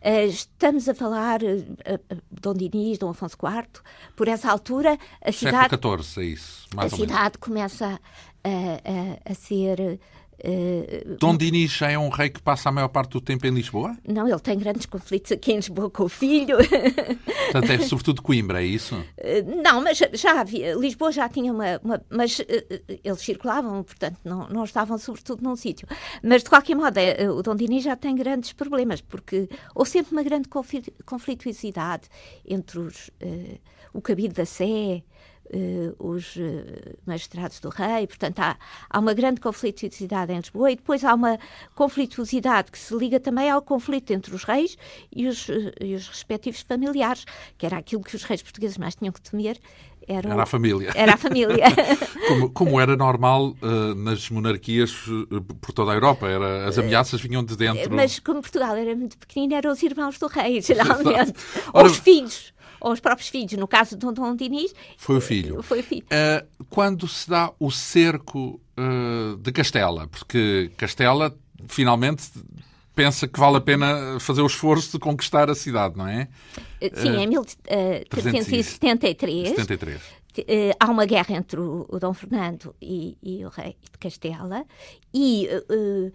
Uh, 0.02 0.26
estamos 0.28 0.88
a 0.88 0.94
falar 0.94 1.42
uh, 1.42 1.60
uh, 1.60 2.22
Dom 2.30 2.54
Dinis, 2.54 2.98
Dom 2.98 3.10
Afonso 3.10 3.36
IV. 3.42 3.82
Por 4.16 4.28
essa 4.28 4.50
altura, 4.50 4.98
a 5.22 5.32
cidade. 5.32 5.70
Século 5.70 6.02
XIV, 6.02 6.22
é 6.22 6.26
isso. 6.26 6.66
a 6.76 6.88
cidade 6.88 7.38
começa 7.38 8.00
a, 8.42 9.30
a, 9.30 9.34
ser 9.34 10.00
Uh, 10.42 11.16
Dom 11.16 11.36
Dinis 11.36 11.72
já 11.72 11.90
é 11.90 11.98
um 11.98 12.08
rei 12.08 12.30
que 12.30 12.40
passa 12.40 12.70
a 12.70 12.72
maior 12.72 12.88
parte 12.88 13.10
do 13.10 13.20
tempo 13.20 13.46
em 13.46 13.50
Lisboa? 13.50 13.96
Não, 14.06 14.26
ele 14.26 14.40
tem 14.40 14.58
grandes 14.58 14.86
conflitos 14.86 15.32
aqui 15.32 15.52
em 15.52 15.56
Lisboa 15.56 15.90
com 15.90 16.04
o 16.04 16.08
filho. 16.08 16.56
Portanto, 17.52 17.70
é 17.70 17.78
sobretudo 17.80 18.22
Coimbra, 18.22 18.62
é 18.62 18.66
isso? 18.66 18.94
Uh, 18.96 19.62
não, 19.62 19.82
mas 19.82 19.98
já 20.14 20.40
havia. 20.40 20.74
Lisboa 20.74 21.12
já 21.12 21.28
tinha 21.28 21.52
uma. 21.52 21.80
uma 21.82 22.02
mas 22.08 22.38
uh, 22.38 22.44
eles 23.04 23.20
circulavam, 23.20 23.82
portanto, 23.82 24.18
não, 24.24 24.48
não 24.48 24.64
estavam 24.64 24.96
sobretudo 24.98 25.42
num 25.42 25.56
sítio. 25.56 25.86
Mas, 26.22 26.42
de 26.42 26.48
qualquer 26.48 26.74
modo, 26.74 26.96
é, 26.98 27.30
o 27.30 27.42
Dom 27.42 27.56
Dinis 27.56 27.84
já 27.84 27.96
tem 27.96 28.14
grandes 28.14 28.52
problemas, 28.52 29.00
porque 29.00 29.48
houve 29.74 29.90
sempre 29.90 30.12
uma 30.12 30.22
grande 30.22 30.48
conflituosidade 31.04 32.08
entre 32.46 32.78
os, 32.78 33.10
o 33.92 34.00
cabido 34.00 34.34
da 34.34 34.46
Sé 34.46 35.02
os 35.98 36.36
uh, 36.36 36.40
magistrados 37.04 37.58
do 37.60 37.68
rei, 37.68 38.06
portanto 38.06 38.38
há, 38.38 38.56
há 38.88 38.98
uma 38.98 39.12
grande 39.12 39.40
conflituosidade 39.40 40.32
em 40.32 40.36
Lisboa 40.36 40.70
e 40.70 40.76
depois 40.76 41.04
há 41.04 41.14
uma 41.14 41.38
conflituosidade 41.74 42.70
que 42.70 42.78
se 42.78 42.94
liga 42.94 43.18
também 43.18 43.50
ao 43.50 43.60
conflito 43.60 44.12
entre 44.12 44.34
os 44.34 44.44
reis 44.44 44.76
e 45.14 45.26
os, 45.26 45.48
uh, 45.48 45.72
e 45.80 45.94
os 45.94 46.08
respectivos 46.08 46.60
familiares, 46.60 47.24
que 47.58 47.66
era 47.66 47.78
aquilo 47.78 48.02
que 48.02 48.14
os 48.14 48.22
reis 48.22 48.42
portugueses 48.42 48.78
mais 48.78 48.94
tinham 48.94 49.12
que 49.12 49.20
temer, 49.20 49.58
era, 50.06 50.28
era, 50.28 50.42
a 50.42 50.46
família. 50.46 50.90
Era 50.94 51.14
a 51.14 51.16
família. 51.16 51.64
como, 52.26 52.50
como, 52.50 52.80
era 52.80 52.96
normal 52.96 53.54
uh, 53.62 53.94
nas 53.94 54.28
monarquias 54.30 55.06
uh, 55.06 55.40
por 55.60 55.72
toda 55.72 55.92
a 55.92 55.94
Europa, 55.94 56.26
era, 56.26 56.66
as 56.66 56.78
ameaças 56.78 57.20
vinham 57.20 57.44
de 57.44 57.56
dentro. 57.56 57.94
Mas 57.94 58.18
como 58.18 58.40
Portugal 58.40 58.74
era 58.76 58.94
muito 58.96 59.16
pequenino, 59.18 59.54
eram 59.54 59.70
os 59.70 59.82
irmãos 59.82 60.18
do 60.18 60.26
rei, 60.26 60.60
geralmente. 60.62 61.34
Ora, 61.72 61.86
os 61.86 61.98
filhos 61.98 62.52
ou 62.80 62.92
os 62.92 63.00
próprios 63.00 63.28
filhos. 63.28 63.52
No 63.52 63.68
caso 63.68 63.96
de 63.96 64.12
Dom 64.12 64.34
Diniz... 64.34 64.74
Foi 64.96 65.16
o 65.16 65.20
filho. 65.20 65.62
Foi 65.62 65.80
o 65.80 65.82
filho. 65.82 66.04
Uh, 66.04 66.64
quando 66.68 67.06
se 67.06 67.28
dá 67.28 67.52
o 67.58 67.70
cerco 67.70 68.60
uh, 68.78 69.36
de 69.36 69.52
Castela, 69.52 70.08
porque 70.08 70.70
Castela 70.76 71.36
finalmente 71.68 72.24
pensa 72.94 73.28
que 73.28 73.38
vale 73.38 73.56
a 73.56 73.60
pena 73.60 74.18
fazer 74.20 74.42
o 74.42 74.46
esforço 74.46 74.92
de 74.92 74.98
conquistar 74.98 75.48
a 75.48 75.54
cidade, 75.54 75.96
não 75.96 76.06
é? 76.06 76.28
Sim, 76.94 77.12
uh, 77.12 77.20
em 77.20 77.26
1373. 77.28 79.48
73. 79.50 80.02
Uh, 80.38 80.76
há 80.78 80.90
uma 80.90 81.06
guerra 81.06 81.34
entre 81.34 81.58
o, 81.58 81.86
o 81.88 81.98
Dom 81.98 82.14
Fernando 82.14 82.74
e, 82.80 83.18
e, 83.22 83.44
o 83.44 83.48
rei 83.48 83.76
de 83.90 83.98
Castela 83.98 84.64
e, 85.12 85.48
uh, 85.68 86.12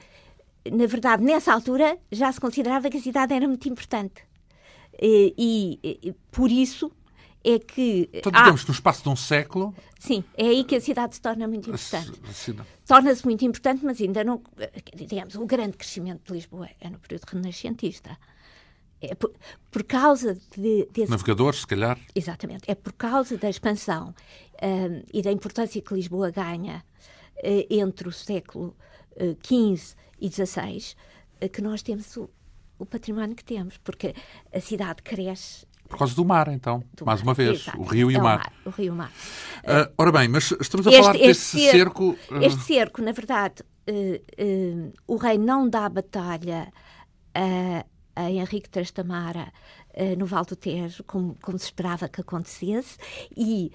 na 0.72 0.86
verdade, 0.86 1.24
nessa 1.24 1.54
altura 1.54 1.98
já 2.12 2.32
se 2.32 2.40
considerava 2.40 2.90
que 2.90 2.98
a 2.98 3.02
cidade 3.02 3.34
era 3.34 3.48
muito 3.48 3.68
importante. 3.68 4.24
E, 5.02 5.34
e, 5.84 6.00
e 6.10 6.14
por 6.32 6.52
isso 6.52 6.92
é 7.44 7.60
que. 7.60 8.10
Então, 8.12 8.32
digamos, 8.32 8.64
há... 8.64 8.68
no 8.68 8.74
espaço 8.74 9.04
de 9.04 9.10
um 9.10 9.16
século. 9.16 9.74
Sim, 10.00 10.24
é 10.36 10.48
aí 10.48 10.64
que 10.64 10.76
a 10.76 10.82
cidade 10.82 11.16
se 11.16 11.22
torna 11.22 11.48
muito 11.48 11.70
importante. 11.70 12.20
Torna-se 12.86 13.24
muito 13.26 13.46
importante, 13.46 13.86
mas 13.86 14.02
ainda 14.02 14.24
não. 14.24 14.42
Digamos, 14.96 15.36
o 15.36 15.46
grande 15.46 15.78
crescimento 15.78 16.22
de 16.26 16.34
Lisboa 16.34 16.70
é 16.80 16.90
no 16.90 17.00
período 17.00 17.24
renascentista. 17.26 18.18
É 19.02 19.14
por, 19.14 19.32
por 19.70 19.84
causa 19.84 20.36
de, 20.58 20.88
desse... 20.92 21.12
Navegadores, 21.12 21.60
se 21.60 21.68
calhar. 21.68 22.00
Exatamente. 22.16 22.64
É 22.66 22.74
por 22.74 22.94
causa 22.94 23.38
da 23.38 23.50
expansão 23.50 24.16
um, 24.64 25.04
e 25.14 25.22
da 25.22 25.32
importância 25.32 25.82
que 25.82 25.94
Lisboa 25.94 26.32
ganha 26.32 26.84
uh, 27.38 27.68
entre 27.70 28.08
o 28.08 28.12
século 28.12 28.76
XV 29.44 29.94
uh, 29.94 29.98
e 30.20 30.30
XVI 30.30 30.96
que 31.52 31.62
nós 31.62 31.82
temos 31.84 32.16
o, 32.16 32.30
o 32.78 32.86
património 32.86 33.36
que 33.36 33.44
temos, 33.44 33.78
porque 33.78 34.14
a 34.54 34.60
cidade 34.60 35.02
cresce 35.02 35.66
por 35.88 36.00
causa 36.00 36.16
do 36.16 36.26
mar, 36.26 36.48
então, 36.48 36.84
do 36.96 37.06
mais 37.06 37.22
mar. 37.22 37.28
uma 37.28 37.34
vez, 37.34 37.62
Exato. 37.62 37.80
o 37.80 37.84
rio 37.84 38.10
e 38.10 38.16
é 38.16 38.20
o 38.20 38.24
mar. 38.24 38.40
mar. 38.40 38.54
O 38.66 38.70
rio 38.70 38.86
e 38.86 38.90
o 38.90 38.96
mar. 38.96 39.12
Uh, 39.60 39.94
ora 39.98 40.12
bem, 40.12 40.28
mas 40.28 40.52
estamos 40.60 40.88
a 40.88 40.90
este, 40.90 41.02
falar 41.02 41.14
desse 41.14 41.60
cerco. 41.60 42.18
cerco 42.18 42.36
uh... 42.36 42.44
Este 42.44 42.62
cerco, 42.62 43.02
na 43.02 43.12
verdade, 43.12 43.64
uh, 43.88 44.94
o 45.08 45.16
rei 45.16 45.38
não 45.38 45.70
dá 45.70 45.88
batalha 45.88 46.72
a, 47.34 47.86
a 48.16 48.32
Henrique 48.32 48.70
Trastamara 48.70 49.52
no 50.18 50.26
Val 50.26 50.44
do 50.44 50.58
Tejo, 50.58 51.06
como, 51.06 51.38
como, 51.42 51.58
se 51.58 51.66
esperava 51.66 52.10
que 52.10 52.20
acontecesse, 52.20 52.98
e 53.36 53.72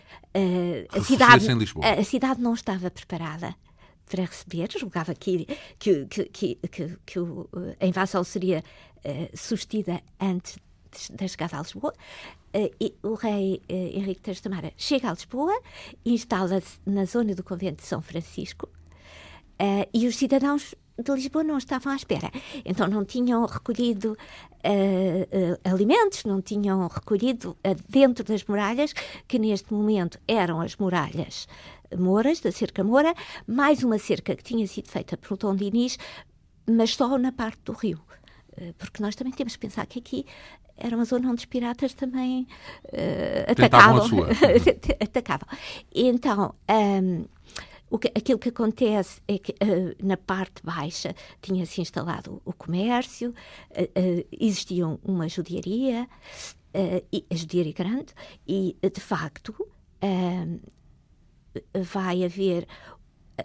a, 0.94 1.00
cidade, 1.00 1.46
a, 1.82 1.92
a 1.98 2.04
cidade 2.04 2.42
não 2.42 2.52
estava 2.52 2.90
preparada 2.90 3.54
para 4.10 4.24
receber, 4.24 4.68
julgava 4.76 5.14
que, 5.14 5.46
que, 5.78 6.04
que, 6.06 6.24
que, 6.24 6.54
que, 6.56 6.98
que 7.06 7.18
a 7.78 7.86
invasão 7.86 8.24
seria 8.24 8.64
uh, 9.04 9.36
sustida 9.36 10.02
antes 10.20 10.58
da 11.12 11.28
chegada 11.28 11.56
a 11.56 11.62
Lisboa. 11.62 11.94
Uh, 12.52 13.08
o 13.08 13.14
rei 13.14 13.62
uh, 13.70 13.72
Henrique 13.72 14.28
III 14.28 14.36
Tamara 14.36 14.72
chega 14.76 15.08
a 15.08 15.12
Lisboa, 15.12 15.56
instala-se 16.04 16.80
na 16.84 17.04
zona 17.04 17.36
do 17.36 17.44
convento 17.44 17.82
de 17.82 17.86
São 17.86 18.02
Francisco 18.02 18.68
uh, 19.62 19.88
e 19.94 20.08
os 20.08 20.16
cidadãos 20.16 20.74
de 20.98 21.12
Lisboa 21.12 21.44
não 21.44 21.56
estavam 21.56 21.92
à 21.92 21.96
espera. 21.96 22.30
Então 22.64 22.88
não 22.88 23.06
tinham 23.06 23.46
recolhido 23.46 24.18
alimentos, 25.64 26.24
não 26.24 26.42
tinham 26.42 26.86
recolhido 26.88 27.56
dentro 27.88 28.22
das 28.22 28.44
muralhas, 28.44 28.92
que 29.26 29.38
neste 29.38 29.72
momento 29.72 30.18
eram 30.28 30.60
as 30.60 30.76
muralhas 30.76 31.48
Moras, 31.98 32.40
da 32.40 32.52
cerca 32.52 32.84
Moura, 32.84 33.14
mais 33.46 33.82
uma 33.82 33.98
cerca 33.98 34.34
que 34.34 34.42
tinha 34.42 34.66
sido 34.66 34.88
feita 34.88 35.16
por 35.16 35.36
Tom 35.36 35.54
Diniz, 35.54 35.98
mas 36.68 36.94
só 36.94 37.18
na 37.18 37.32
parte 37.32 37.60
do 37.64 37.72
rio. 37.72 38.00
Eh, 38.56 38.72
porque 38.78 39.02
nós 39.02 39.14
também 39.14 39.32
temos 39.32 39.54
que 39.54 39.60
pensar 39.60 39.86
que 39.86 39.98
aqui 39.98 40.26
era 40.76 40.96
uma 40.96 41.04
zona 41.04 41.28
onde 41.28 41.40
os 41.40 41.44
piratas 41.44 41.92
também 41.92 42.46
uh, 42.86 43.50
atacavam. 43.52 44.24
atacavam. 44.98 45.48
Então, 45.94 46.54
um, 46.68 46.72
ehm, 46.72 47.24
o 47.90 47.98
que, 47.98 48.08
aquilo 48.08 48.38
que 48.38 48.48
acontece 48.48 49.20
é 49.28 49.36
que 49.36 49.52
uh, 49.52 49.94
na 50.02 50.16
parte 50.16 50.62
baixa 50.64 51.14
tinha-se 51.42 51.82
instalado 51.82 52.40
o 52.46 52.52
comércio, 52.54 53.34
uh, 53.72 53.82
uh, 53.82 54.26
existia 54.32 54.86
uma 55.04 55.28
judiaria, 55.28 56.08
e, 57.12 57.26
a 57.28 57.34
judiaria 57.34 57.72
grande, 57.72 58.14
e 58.46 58.76
de 58.80 59.00
facto 59.00 59.52
ehm, 60.00 60.60
vai 61.74 62.24
haver 62.24 62.66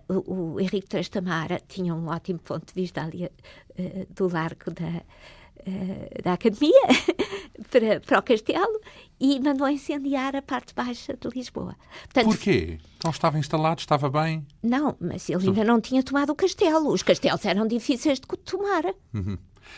o, 0.10 0.60
Henrique 0.60 0.88
Trastamara 0.88 1.62
tinha 1.68 1.94
um 1.94 2.08
ótimo 2.08 2.40
ponto 2.40 2.66
de 2.66 2.74
vista 2.74 3.02
ali 3.02 3.26
uh, 3.26 4.08
do 4.14 4.28
largo 4.32 4.72
da, 4.72 4.88
uh, 4.90 6.24
da 6.24 6.34
Academia 6.34 6.82
para, 7.70 8.00
para 8.02 8.20
o 8.20 8.24
castelo 8.24 8.82
e 9.20 9.40
mandou 9.40 9.70
incendiar 9.70 10.36
a 10.36 10.42
parte 10.42 10.74
baixa 10.74 11.16
de 11.16 11.30
Lisboa. 11.30 11.76
Portanto, 12.04 12.26
Porquê? 12.26 12.80
Então 12.98 13.12
estava 13.12 13.40
instalado, 13.40 13.80
estava 13.80 14.10
bem? 14.10 14.46
Não, 14.62 14.96
mas 15.00 15.30
ele 15.30 15.48
ainda 15.48 15.64
não 15.64 15.80
tinha 15.80 16.04
tomado 16.04 16.32
o 16.32 16.36
castelo. 16.36 16.92
Os 16.92 17.04
castelos 17.04 17.46
eram 17.46 17.68
difíceis 17.68 18.20
de 18.20 18.28
tomar. 18.28 18.86
Uhum 19.14 19.38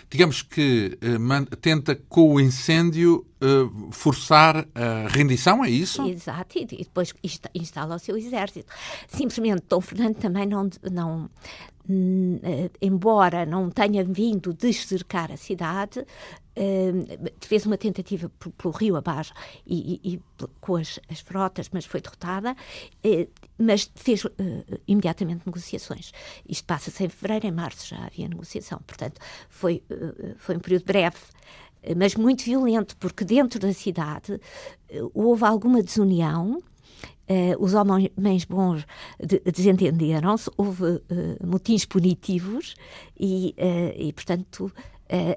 digamos 0.09 0.41
que 0.41 0.97
uh, 1.01 1.55
tenta 1.57 1.95
com 1.95 2.35
o 2.35 2.39
incêndio 2.39 3.25
uh, 3.41 3.91
forçar 3.91 4.67
a 4.73 5.07
rendição, 5.07 5.63
é 5.63 5.69
isso? 5.69 6.07
Exato, 6.07 6.57
e 6.57 6.65
depois 6.65 7.13
instala 7.53 7.95
o 7.95 7.99
seu 7.99 8.17
exército. 8.17 8.71
Simplesmente 9.07 9.63
Dom 9.67 9.81
Fernando 9.81 10.15
também 10.15 10.45
não, 10.45 10.69
não, 10.91 11.29
embora 12.81 13.45
não 13.45 13.69
tenha 13.69 14.03
vindo 14.03 14.53
descercar 14.53 15.31
a 15.31 15.37
cidade, 15.37 15.99
uh, 15.99 17.31
fez 17.41 17.65
uma 17.65 17.77
tentativa 17.77 18.29
pelo 18.57 18.73
rio 18.73 18.95
abaixo 18.95 19.33
e, 19.65 19.99
e, 20.03 20.13
e 20.13 20.21
com 20.59 20.75
as, 20.75 20.99
as, 21.09 21.19
frotas, 21.19 21.69
mas 21.71 21.85
foi 21.85 22.01
derrotada, 22.01 22.51
uh, 22.53 23.27
mas 23.57 23.89
fez 23.95 24.23
imediatamente 24.87 25.43
negociações. 25.45 26.11
Isto 26.47 26.65
passa-se 26.65 27.03
em 27.03 27.09
fevereiro, 27.09 27.47
em 27.47 27.51
março 27.51 27.87
já 27.87 28.05
havia 28.05 28.27
negociação, 28.27 28.79
portanto 28.85 29.19
foi, 29.49 29.83
foi 30.37 30.57
um 30.57 30.59
período 30.59 30.85
breve 30.85 31.17
mas 31.95 32.15
muito 32.15 32.43
violento, 32.43 32.97
porque 32.97 33.23
dentro 33.23 33.59
da 33.59 33.71
cidade 33.71 34.41
houve 35.13 35.45
alguma 35.45 35.81
desunião 35.81 36.61
Uh, 37.29 37.61
os 37.61 37.73
homens 37.73 38.45
bons 38.45 38.85
de, 39.19 39.41
desentenderam-se, 39.51 40.49
houve 40.55 40.83
uh, 40.83 41.01
motins 41.45 41.83
punitivos 41.83 42.73
e, 43.19 43.53
uh, 43.57 44.01
e 44.01 44.13
portanto, 44.13 44.71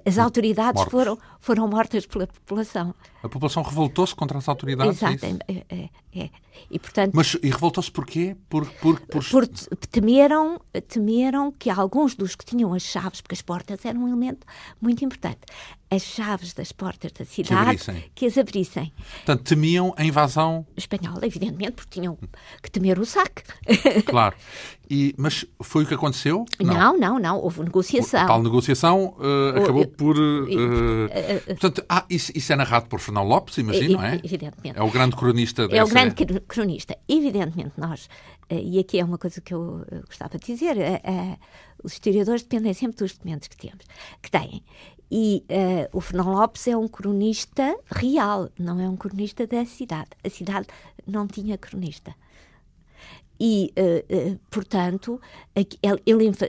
as 0.05 0.19
autoridades 0.19 0.83
foram, 0.85 1.17
foram 1.39 1.69
mortas 1.69 2.05
pela 2.05 2.27
população. 2.27 2.93
A 3.23 3.29
população 3.29 3.63
revoltou-se 3.63 4.15
contra 4.15 4.37
as 4.39 4.49
autoridades? 4.49 5.01
É 5.01 5.13
Exato. 5.13 5.39
É, 5.47 5.65
é, 5.69 5.91
é. 6.13 6.31
E, 6.71 6.79
portanto, 6.79 7.13
Mas 7.15 7.37
e 7.43 7.51
revoltou-se 7.51 7.91
porquê? 7.91 8.37
Por, 8.49 8.67
por, 8.67 9.01
por... 9.01 9.25
por 9.25 9.47
temeram, 9.91 10.61
temeram 10.89 11.53
que 11.53 11.71
alguns 11.71 12.15
dos 12.15 12.35
que 12.35 12.45
tinham 12.45 12.73
as 12.75 12.83
chaves, 12.83 13.21
porque 13.21 13.35
as 13.35 13.43
portas 13.43 13.85
eram 13.85 14.05
um 14.05 14.09
elemento 14.09 14.47
muito 14.81 15.05
importante, 15.05 15.41
as 15.91 16.03
chaves 16.03 16.55
das 16.55 16.71
portas 16.71 17.11
da 17.13 17.25
cidade 17.25 17.79
que, 17.79 18.11
que 18.15 18.27
as 18.27 18.39
abrissem. 18.39 18.93
Portanto, 19.25 19.43
temiam 19.43 19.93
a 19.97 20.05
invasão 20.05 20.65
espanhola, 20.77 21.27
evidentemente, 21.27 21.73
porque 21.73 22.01
tinham 22.01 22.17
que 22.63 22.71
temer 22.71 22.99
o 22.99 23.05
saque. 23.05 23.43
Claro. 24.07 24.35
E, 24.89 25.15
mas 25.17 25.45
foi 25.63 25.85
o 25.85 25.87
que 25.87 25.95
aconteceu? 25.95 26.45
Não, 26.61 26.75
não, 26.75 26.99
não. 26.99 27.19
não. 27.19 27.39
Houve 27.39 27.63
negociação. 27.63 28.23
A 28.23 28.27
tal 28.27 28.43
negociação 28.43 29.15
uh, 29.19 29.59
acabou 29.59 29.87
por. 29.87 30.19
Uh, 30.19 30.45
uh, 30.47 31.47
portanto, 31.47 31.85
ah, 31.89 32.05
isso, 32.11 32.33
isso, 32.35 32.53
é 32.53 32.57
narrado 32.57 32.87
por 32.87 32.99
Fernão 32.99 33.23
Lopes, 33.23 33.57
imagino, 33.59 33.95
não 33.95 34.03
é? 34.03 34.21
Evidentemente. 34.23 34.77
É 34.79 34.83
o 34.83 34.91
grande 34.91 35.15
cronista 35.15 35.69
dessa... 35.69 35.81
É 35.81 35.85
o 35.85 35.89
grande 35.89 36.41
cronista. 36.51 36.99
Evidentemente, 37.09 37.75
nós, 37.79 38.09
e 38.51 38.81
aqui 38.81 38.99
é 38.99 39.05
uma 39.05 39.17
coisa 39.17 39.41
que 39.41 39.55
eu 39.55 39.87
gostava 40.07 40.37
de 40.37 40.47
dizer, 40.47 40.77
os 41.83 41.93
historiadores 41.93 42.43
dependem 42.43 42.75
sempre 42.75 42.99
dos 42.99 43.13
documentos 43.13 43.47
que 43.47 43.57
temos, 43.57 43.85
que 44.21 44.31
têm. 44.31 44.65
E 45.11 45.45
uh, 45.51 45.97
o 45.97 46.01
Fernão 46.01 46.33
Lopes 46.33 46.69
é 46.69 46.77
um 46.77 46.87
cronista 46.87 47.77
real, 47.87 48.49
não 48.59 48.79
é 48.79 48.89
um 48.89 48.97
cronista 48.97 49.47
da 49.47 49.65
cidade. 49.65 50.11
A 50.23 50.31
cidade 50.31 50.69
não 51.07 51.27
tinha 51.27 51.59
cronista. 51.59 52.15
E, 53.39 53.73
uh, 53.77 54.35
uh, 54.35 54.41
portanto, 54.51 55.21
ele, 55.57 56.03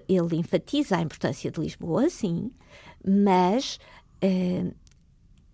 ele, 0.07 0.35
enfatiza 0.35 0.97
a 0.97 1.01
importância 1.01 1.49
de 1.49 1.59
Lisboa, 1.59 2.09
sim, 2.09 2.51
mas 3.03 3.79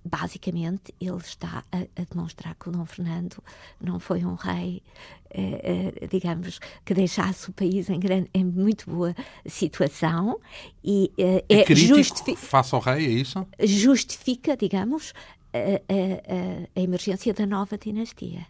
basicamente 0.07 0.93
ele 0.99 1.17
está 1.17 1.63
a, 1.71 1.77
a, 1.77 2.05
demonstrar 2.09 2.55
que 2.55 2.69
o 2.69 2.71
Dom 2.71 2.85
Fernando 2.85 3.43
não 3.79 3.99
foi 3.99 4.23
um 4.23 4.35
rei, 4.35 4.81
eh, 5.29 5.93
eh, 6.01 6.07
digamos, 6.07 6.59
que 6.85 6.93
deixasse 6.93 7.49
o 7.49 7.53
país 7.53 7.89
em, 7.89 7.99
grande, 7.99 8.29
em 8.33 8.43
muito 8.43 8.89
boa 8.89 9.15
situação 9.45 10.39
e 10.83 11.11
eh, 11.17 11.43
é, 11.49 11.71
é 11.71 11.75
justifica, 11.75 12.37
face 12.37 12.73
ao 12.73 12.81
rei, 12.81 13.05
é 13.05 13.09
isso? 13.09 13.45
Justifica, 13.63 14.55
digamos, 14.55 15.13
a, 15.53 16.75
a 16.75 16.81
emergência 16.81 17.33
da 17.33 17.45
nova 17.45 17.77
dinastia. 17.77 18.45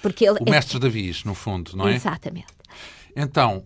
Porque 0.00 0.26
ele 0.26 0.38
o 0.40 0.50
mestre 0.50 0.76
é... 0.76 0.80
Davis, 0.80 1.24
no 1.24 1.34
fundo, 1.34 1.76
não 1.76 1.88
é? 1.88 1.94
Exatamente. 1.94 2.52
Então, 3.14 3.64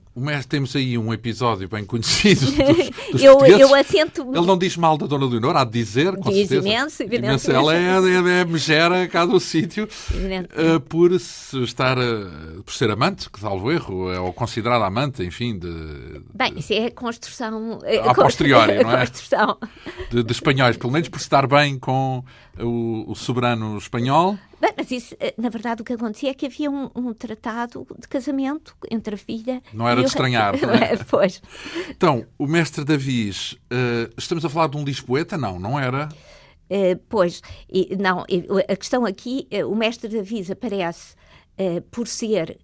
temos 0.48 0.74
aí 0.74 0.98
um 0.98 1.12
episódio 1.12 1.68
bem 1.68 1.84
conhecido 1.84 2.46
dos, 2.46 2.56
dos 3.12 3.22
eu, 3.22 3.46
eu 3.46 3.74
assento... 3.74 4.22
Ele 4.22 4.46
não 4.46 4.58
diz 4.58 4.76
mal 4.76 4.98
da 4.98 5.06
Dona 5.06 5.26
Leonor, 5.26 5.56
há 5.56 5.64
de 5.64 5.70
dizer, 5.70 6.16
com 6.16 6.30
diz 6.30 6.48
certeza. 6.48 6.68
imenso, 6.68 7.02
evidentemente. 7.02 7.50
Ela 7.50 7.74
é, 7.74 8.38
é, 8.38 8.40
é 8.40 8.44
megera 8.44 9.06
cá 9.06 9.24
do 9.24 9.38
sítio 9.38 9.84
uh, 9.84 10.80
por 10.80 11.12
estar, 11.12 11.96
uh, 11.96 12.62
por 12.64 12.72
ser 12.72 12.90
amante, 12.90 13.30
que 13.30 13.38
salvo 13.38 13.70
erro, 13.70 14.10
é, 14.10 14.18
ou 14.18 14.32
considerada 14.32 14.84
amante, 14.84 15.22
enfim, 15.22 15.56
de... 15.58 16.20
Bem, 16.34 16.54
isso 16.56 16.72
é 16.72 16.90
construção... 16.90 17.78
A 18.04 18.14
posteriori, 18.14 18.78
não 18.82 18.90
é? 18.90 19.06
Construção. 19.06 19.58
De, 20.10 20.24
de 20.24 20.32
espanhóis, 20.32 20.76
pelo 20.76 20.92
menos 20.92 21.08
por 21.08 21.18
estar 21.18 21.46
bem 21.46 21.78
com 21.78 22.24
o, 22.58 23.12
o 23.12 23.14
soberano 23.14 23.78
espanhol. 23.78 24.36
Bem, 24.60 24.72
mas 24.76 24.90
isso, 24.90 25.14
eh, 25.20 25.34
na 25.36 25.48
verdade, 25.48 25.82
o 25.82 25.84
que 25.84 25.92
acontecia 25.92 26.30
é 26.30 26.34
que 26.34 26.46
havia 26.46 26.70
um, 26.70 26.90
um 26.94 27.12
tratado 27.12 27.86
de 27.98 28.08
casamento 28.08 28.74
entre 28.90 29.14
a 29.14 29.18
filha. 29.18 29.62
Não 29.72 29.86
era 29.86 30.00
de 30.00 30.08
estranhar, 30.08 30.58
não 30.60 30.70
é? 30.74 30.96
pois. 30.96 31.42
Então, 31.90 32.26
o 32.38 32.46
mestre 32.46 32.84
Davis, 32.84 33.52
uh, 33.52 34.12
estamos 34.16 34.44
a 34.44 34.48
falar 34.48 34.68
de 34.68 34.76
um 34.76 34.84
Lisboeta? 34.84 35.36
Não, 35.36 35.58
não 35.58 35.78
era. 35.78 36.08
Uh, 36.70 36.98
pois, 37.08 37.42
e, 37.70 37.94
não, 37.96 38.24
a 38.68 38.76
questão 38.76 39.04
aqui, 39.04 39.46
uh, 39.52 39.70
o 39.70 39.76
mestre 39.76 40.08
Davis 40.08 40.50
aparece 40.50 41.14
por 41.90 42.06
ser 42.06 42.58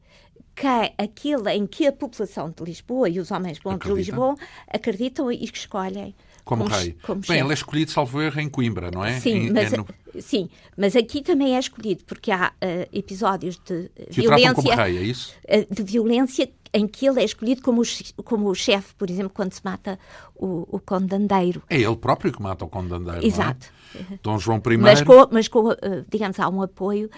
que 0.54 0.66
aquele 0.98 1.50
em 1.50 1.66
que 1.66 1.86
a 1.86 1.92
população 1.92 2.50
de 2.50 2.62
Lisboa 2.62 3.08
e 3.08 3.18
os 3.18 3.30
homens 3.30 3.58
bons 3.58 3.76
Acredita. 3.76 4.02
de 4.02 4.10
Lisboa 4.10 4.34
acreditam 4.68 5.32
e 5.32 5.48
que 5.48 5.56
escolhem 5.56 6.14
como, 6.44 6.64
como 6.64 6.76
rei. 6.76 6.96
Como 7.02 7.20
Bem, 7.20 7.26
chefe. 7.28 7.40
ele 7.40 7.50
é 7.50 7.54
escolhido, 7.54 7.90
salvo 7.90 8.20
erro, 8.20 8.40
em 8.40 8.48
Coimbra, 8.48 8.90
não 8.90 9.04
é? 9.04 9.18
Sim, 9.20 9.46
em, 9.46 9.52
mas, 9.52 9.72
é 9.72 9.76
no... 9.76 9.86
sim 10.20 10.48
mas 10.76 10.96
aqui 10.96 11.22
também 11.22 11.56
é 11.56 11.58
escolhido, 11.58 12.04
porque 12.04 12.30
há 12.30 12.52
uh, 12.52 12.88
episódios 12.92 13.60
de 13.64 13.90
que 14.10 14.22
violência. 14.22 14.54
como 14.54 14.70
rei, 14.70 14.98
é 14.98 15.02
isso? 15.02 15.34
Uh, 15.44 15.74
de 15.74 15.82
violência 15.82 16.50
em 16.74 16.86
que 16.86 17.06
ele 17.06 17.20
é 17.20 17.24
escolhido 17.24 17.60
como 17.60 17.82
o, 17.82 18.22
como 18.22 18.48
o 18.48 18.54
chefe, 18.54 18.94
por 18.94 19.10
exemplo, 19.10 19.30
quando 19.34 19.52
se 19.52 19.60
mata 19.62 19.98
o, 20.34 20.66
o 20.76 20.80
condandeiro. 20.80 21.62
É 21.68 21.78
ele 21.78 21.96
próprio 21.96 22.32
que 22.32 22.40
mata 22.40 22.64
o 22.64 22.68
condandeiro. 22.68 23.24
Exato. 23.26 23.70
É? 23.94 24.18
Dom 24.22 24.38
João 24.38 24.62
I. 24.64 24.76
Mas, 24.78 25.02
com, 25.02 25.28
mas 25.30 25.48
com, 25.48 25.68
uh, 25.68 25.76
digamos, 26.08 26.40
há 26.40 26.48
um 26.48 26.62
apoio 26.62 27.10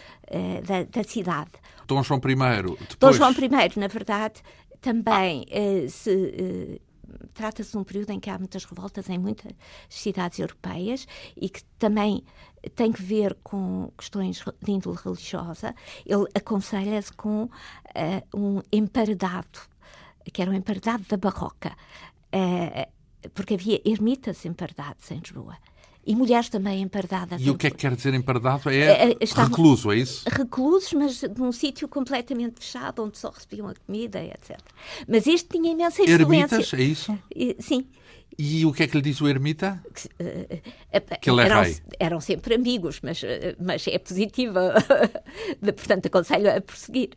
da, 0.66 0.82
da, 0.82 1.04
cidade. 1.04 1.52
Dom 1.86 2.02
João 2.02 2.18
I. 2.18 2.34
Depois... 2.34 2.96
Dom 2.98 3.12
João 3.12 3.30
I, 3.30 3.78
na 3.78 3.86
verdade, 3.86 4.42
também 4.80 5.46
se 5.88 6.80
trata-se 7.32 7.72
de 7.72 7.78
um 7.78 7.84
período 7.84 8.10
em 8.10 8.20
que 8.20 8.30
há 8.30 8.38
muitas 8.38 8.64
revoltas 8.64 9.08
em 9.08 9.18
muitas 9.18 9.52
cidades 9.88 10.38
europeias 10.38 11.06
e 11.36 11.48
que 11.48 11.64
também 11.78 12.24
tem 12.74 12.92
que 12.92 13.02
ver 13.02 13.36
com 13.42 13.92
questões 13.96 14.42
de 14.62 14.72
índole 14.72 14.98
religiosa. 15.02 15.74
Ele 16.04 16.26
aconselha-se 16.34 17.12
com 17.12 17.44
uh, 17.44 17.50
um 18.34 18.62
emparedado, 18.72 19.60
que 20.32 20.40
era 20.40 20.50
um 20.50 20.54
emparedado 20.54 21.04
da 21.08 21.16
barroca, 21.16 21.76
uh, 22.34 23.30
porque 23.34 23.54
havia 23.54 23.80
ermitas 23.84 24.44
emparedadas 24.44 25.10
em 25.10 25.18
Lisboa 25.18 25.56
e 26.06 26.14
mulheres 26.14 26.48
também 26.48 26.82
empardadas. 26.82 27.40
E 27.40 27.50
o 27.50 27.56
que 27.56 27.66
é 27.66 27.70
que 27.70 27.76
quer 27.76 27.94
dizer 27.94 28.14
empardado? 28.14 28.68
É, 28.70 29.10
é, 29.10 29.12
é 29.12 29.42
recluso, 29.42 29.90
é 29.90 29.96
isso? 29.96 30.24
Reclusos, 30.28 30.92
mas 30.92 31.22
num 31.36 31.52
sítio 31.52 31.88
completamente 31.88 32.60
fechado, 32.60 33.02
onde 33.02 33.18
só 33.18 33.30
recebiam 33.30 33.68
a 33.68 33.74
comida, 33.74 34.22
etc. 34.22 34.58
Mas 35.08 35.26
este 35.26 35.48
tinha 35.48 35.72
imensa 35.72 36.02
influência. 36.02 36.56
Ermitas, 36.56 36.74
é 36.74 36.82
isso? 36.82 37.18
E, 37.34 37.56
sim. 37.58 37.86
E 38.36 38.66
o 38.66 38.72
que 38.72 38.82
é 38.82 38.86
que 38.88 38.96
lhe 38.96 39.02
diz 39.02 39.20
o 39.20 39.28
ermita? 39.28 39.80
Que, 39.94 40.08
uh, 40.08 41.20
que 41.20 41.30
ele 41.30 41.40
é 41.40 41.44
eram, 41.44 41.62
rei. 41.62 41.76
Eram 42.00 42.20
sempre 42.20 42.54
amigos, 42.54 43.00
mas, 43.02 43.22
uh, 43.22 43.26
mas 43.60 43.86
é 43.86 43.98
positiva. 43.98 44.74
Portanto, 45.62 46.06
aconselho 46.06 46.56
a 46.56 46.60
prosseguir. 46.60 47.10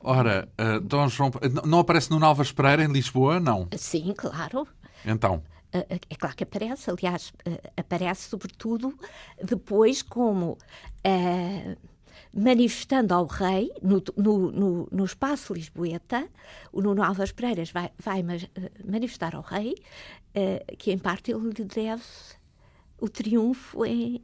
Ora, 0.00 0.48
uh, 0.60 0.80
Dom 0.80 1.08
João... 1.08 1.30
Não 1.64 1.78
aparece 1.78 2.10
no 2.10 2.18
Nalvas 2.18 2.52
Pereira, 2.52 2.84
em 2.84 2.92
Lisboa, 2.92 3.40
não? 3.40 3.68
Sim, 3.76 4.12
claro. 4.14 4.68
Então? 5.04 5.42
É 5.72 6.14
claro 6.16 6.36
que 6.36 6.44
aparece, 6.44 6.90
aliás, 6.90 7.32
aparece 7.76 8.28
sobretudo 8.28 8.98
depois 9.42 10.02
como 10.02 10.52
uh, 10.52 11.76
manifestando 12.32 13.14
ao 13.14 13.26
rei, 13.26 13.72
no, 13.82 14.02
no, 14.16 14.50
no, 14.50 14.88
no, 14.90 15.04
espaço 15.04 15.54
Lisboeta, 15.54 16.28
o 16.72 16.80
Nuno 16.80 17.02
Alves 17.02 17.32
Pereiras 17.32 17.70
vai, 17.70 17.90
vai 17.98 18.24
manifestar 18.84 19.34
ao 19.34 19.42
rei 19.42 19.74
uh, 20.34 20.76
que, 20.76 20.92
em 20.92 20.98
parte, 20.98 21.30
ele 21.30 21.50
lhe 21.50 21.64
deve 21.64 22.02
o 22.98 23.08
triunfo 23.08 23.86
em, 23.86 24.22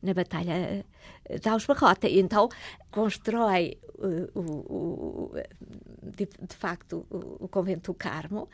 na 0.00 0.14
Batalha 0.14 0.86
de 1.40 1.48
Ausbarrota. 1.48 2.06
E 2.06 2.20
então 2.20 2.48
constrói, 2.92 3.76
o, 4.34 4.40
o, 4.40 5.32
de, 6.02 6.26
de, 6.26 6.54
facto, 6.54 7.04
o, 7.10 7.44
o, 7.44 7.48
convento 7.48 7.90
do 7.90 7.94
Carmo 7.94 8.48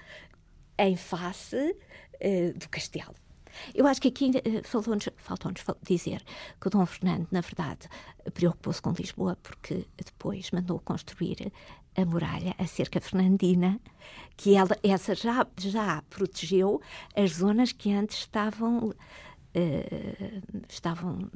em 0.78 0.96
face 0.96 1.76
uh, 2.24 2.58
do 2.58 2.68
castelo. 2.68 3.14
Eu 3.74 3.86
acho 3.86 4.00
que 4.00 4.08
aqui 4.08 4.30
uh, 4.30 4.66
faltou-nos 4.66 5.08
faltou 5.16 5.52
dizer 5.82 6.22
que 6.60 6.66
o 6.66 6.70
Dom 6.70 6.86
Fernando, 6.86 7.28
na 7.30 7.40
verdade, 7.40 7.88
preocupou-se 8.32 8.82
com 8.82 8.90
Lisboa 8.90 9.36
porque 9.42 9.86
depois 9.96 10.50
mandou 10.50 10.80
construir 10.80 11.52
a 11.96 12.04
muralha, 12.04 12.54
a 12.58 12.66
cerca 12.66 13.00
fernandina, 13.00 13.80
que 14.36 14.56
ela, 14.56 14.76
essa 14.82 15.14
já, 15.14 15.46
já 15.56 16.02
protegeu 16.10 16.80
as 17.14 17.32
zonas 17.32 17.72
que 17.72 17.92
antes 17.92 18.18
estavam, 18.18 18.88
uh, 18.88 20.64
estavam 20.68 21.30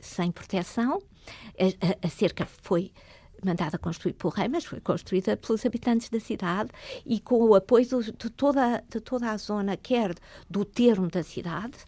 sem 0.00 0.30
proteção. 0.30 1.02
A, 1.58 2.04
a, 2.04 2.06
a 2.06 2.10
cerca 2.10 2.46
foi 2.46 2.92
mandada 3.44 3.78
construir 3.78 4.14
pelo 4.14 4.32
rei, 4.32 4.48
mas 4.48 4.64
foi 4.64 4.80
construída 4.80 5.36
pelos 5.36 5.64
habitantes 5.66 6.08
da 6.08 6.20
cidade 6.20 6.70
e 7.04 7.20
com 7.20 7.42
o 7.42 7.54
apoio 7.54 7.84
de, 8.02 8.12
toda, 8.30 8.82
de 8.88 9.00
toda 9.00 9.30
a 9.30 9.36
zona, 9.36 9.76
quer 9.76 10.14
do 10.48 10.64
termo 10.64 11.08
da 11.08 11.22
cidade, 11.22 11.78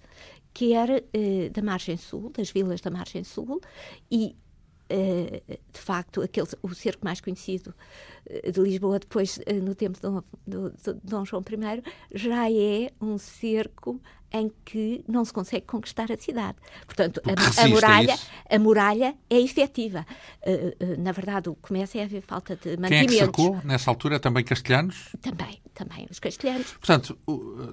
quer 0.52 1.04
eh, 1.12 1.48
da 1.50 1.62
margem 1.62 1.96
sul, 1.96 2.30
das 2.30 2.50
vilas 2.50 2.80
da 2.80 2.90
margem 2.90 3.24
sul, 3.24 3.60
e 4.10 4.36
eh, 4.88 5.42
de 5.72 5.80
facto, 5.80 6.20
aquele, 6.22 6.46
o 6.62 6.74
cerco 6.74 7.04
mais 7.04 7.20
conhecido 7.20 7.74
eh, 8.26 8.50
de 8.50 8.60
Lisboa, 8.60 8.98
depois, 8.98 9.40
eh, 9.46 9.54
no 9.54 9.74
tempo 9.74 9.94
de 9.94 10.02
Dom, 10.02 10.22
de 10.46 10.94
Dom 11.02 11.24
João 11.24 11.42
I, 11.42 11.82
já 12.14 12.50
é 12.50 12.92
um 13.00 13.16
cerco 13.16 14.00
em 14.34 14.50
que 14.64 15.04
não 15.06 15.24
se 15.24 15.32
consegue 15.32 15.64
conquistar 15.64 16.10
a 16.10 16.16
cidade. 16.16 16.58
Portanto, 16.86 17.20
a, 17.24 17.62
a, 17.62 17.68
muralha, 17.68 18.18
a 18.50 18.58
muralha 18.58 19.14
é 19.30 19.38
efetiva. 19.40 20.04
uh, 20.44 21.00
na 21.00 21.12
verdade, 21.12 21.48
o 21.48 21.54
que 21.54 21.62
começa 21.62 21.98
é 21.98 22.02
a 22.02 22.04
haver 22.04 22.20
falta 22.20 22.56
de 22.56 22.76
mantimentos. 22.76 22.88
Quem 22.88 22.98
é 22.98 23.06
que 23.06 23.14
cercou 23.14 23.60
nessa 23.62 23.90
altura? 23.92 24.18
Também 24.18 24.42
castelhanos? 24.42 25.10
Também, 25.22 25.62
também 25.72 26.08
os 26.10 26.18
castelhanos. 26.18 26.72
Portanto, 26.72 27.16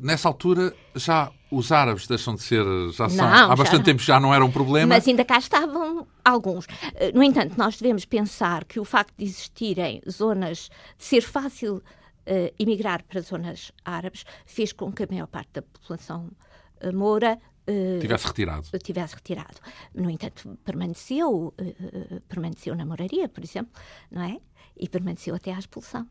nessa 0.04 0.28
altura 0.28 0.72
já 0.96 1.32
os 1.50 1.72
árabes 1.72 2.06
deixam 2.06 2.36
de 2.36 2.44
ser, 2.44 2.64
já 2.92 3.10
são, 3.10 3.28
não, 3.28 3.52
há 3.52 3.56
bastante 3.56 3.80
já, 3.80 3.84
tempo 3.86 4.02
já 4.04 4.20
não 4.20 4.32
era 4.32 4.46
um 4.46 4.52
problema. 4.52 4.94
Mas 4.96 5.08
ainda 5.08 5.26
cá 5.26 5.40
estavam 5.40 6.08
alguns. 6.24 6.68
No 7.14 7.24
entanto, 7.24 7.56
nós 7.58 7.76
devemos 7.76 8.06
pensar 8.06 8.66
que 8.66 8.80
o 8.80 8.86
facto 8.86 9.16
de 9.18 9.26
existirem 9.26 10.00
zonas, 10.08 10.70
de 10.96 11.04
ser 11.04 11.22
fácil 11.22 11.78
uh, 11.78 12.54
emigrar 12.60 13.04
para 13.04 13.20
zonas 13.22 13.72
árabes, 13.84 14.26
fez 14.46 14.72
com 14.72 14.92
que 14.92 15.04
a 15.04 15.08
maior 15.10 15.28
parte 15.28 15.50
da 15.54 15.62
população 15.62 16.28
uh, 16.28 16.51
moura 16.94 17.38
uh, 17.68 18.00
tivesse 18.00 18.28
retirado. 18.28 18.80
Tivesse 18.80 19.16
retirado. 19.16 19.58
No 19.94 20.10
entanto, 20.10 20.58
permaneceu, 20.64 21.54
uh, 21.58 22.22
permaneceu 22.28 22.76
na 22.76 22.86
moraria, 22.86 23.28
por 23.28 23.44
exemplo, 23.44 23.72
não 24.10 24.24
é? 24.24 24.40
E 24.78 24.88
permaneceu 24.88 25.36
até 25.36 25.54
à 25.54 25.60
expulsão. 25.60 26.08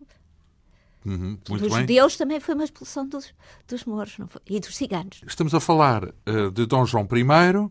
Uhum, 1.05 1.39
dos 1.45 1.61
bem. 1.63 1.71
judeus 1.71 2.17
também 2.17 2.41
foi 2.41 2.55
uma 2.55 2.65
expulsão 2.65 3.09
dos, 3.09 3.33
dos 3.67 3.85
mouros 3.87 4.19
e 4.47 4.61
dos 4.61 4.77
ciganos. 4.77 5.23
Estamos 5.27 5.55
a 5.55 5.61
falar 5.61 6.05
uh, 6.05 6.51
de 6.53 6.67
Dom 6.67 6.85
João 6.85 7.09
I. 7.11 7.71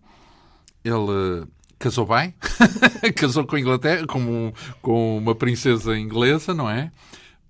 Ele 0.83 1.47
casou 1.77 2.05
bem, 2.05 2.33
casou 3.15 3.45
com 3.45 3.55
a 3.55 3.59
Inglaterra, 3.59 4.07
com, 4.07 4.51
com 4.81 5.17
uma 5.17 5.35
princesa 5.35 5.97
inglesa, 5.97 6.53
não 6.53 6.69
é? 6.69 6.91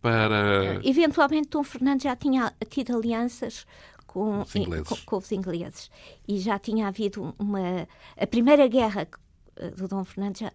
Para... 0.02 0.80
Eventualmente, 0.84 1.50
Dom 1.50 1.64
Fernando 1.64 2.04
já 2.04 2.16
tinha 2.16 2.54
tido 2.70 2.96
alianças 2.96 3.66
com 4.12 4.42
os, 4.42 4.52
com, 4.88 4.96
com 5.06 5.18
os 5.18 5.32
ingleses. 5.32 5.92
E 6.28 6.40
já 6.40 6.58
tinha 6.58 6.88
havido 6.88 7.36
uma. 7.38 7.88
A 8.18 8.26
primeira 8.26 8.68
guerra 8.68 9.08
eh, 9.56 9.70
do 9.70 9.88
Dom 9.88 10.04
Fernando 10.04 10.40
já, 10.40 10.52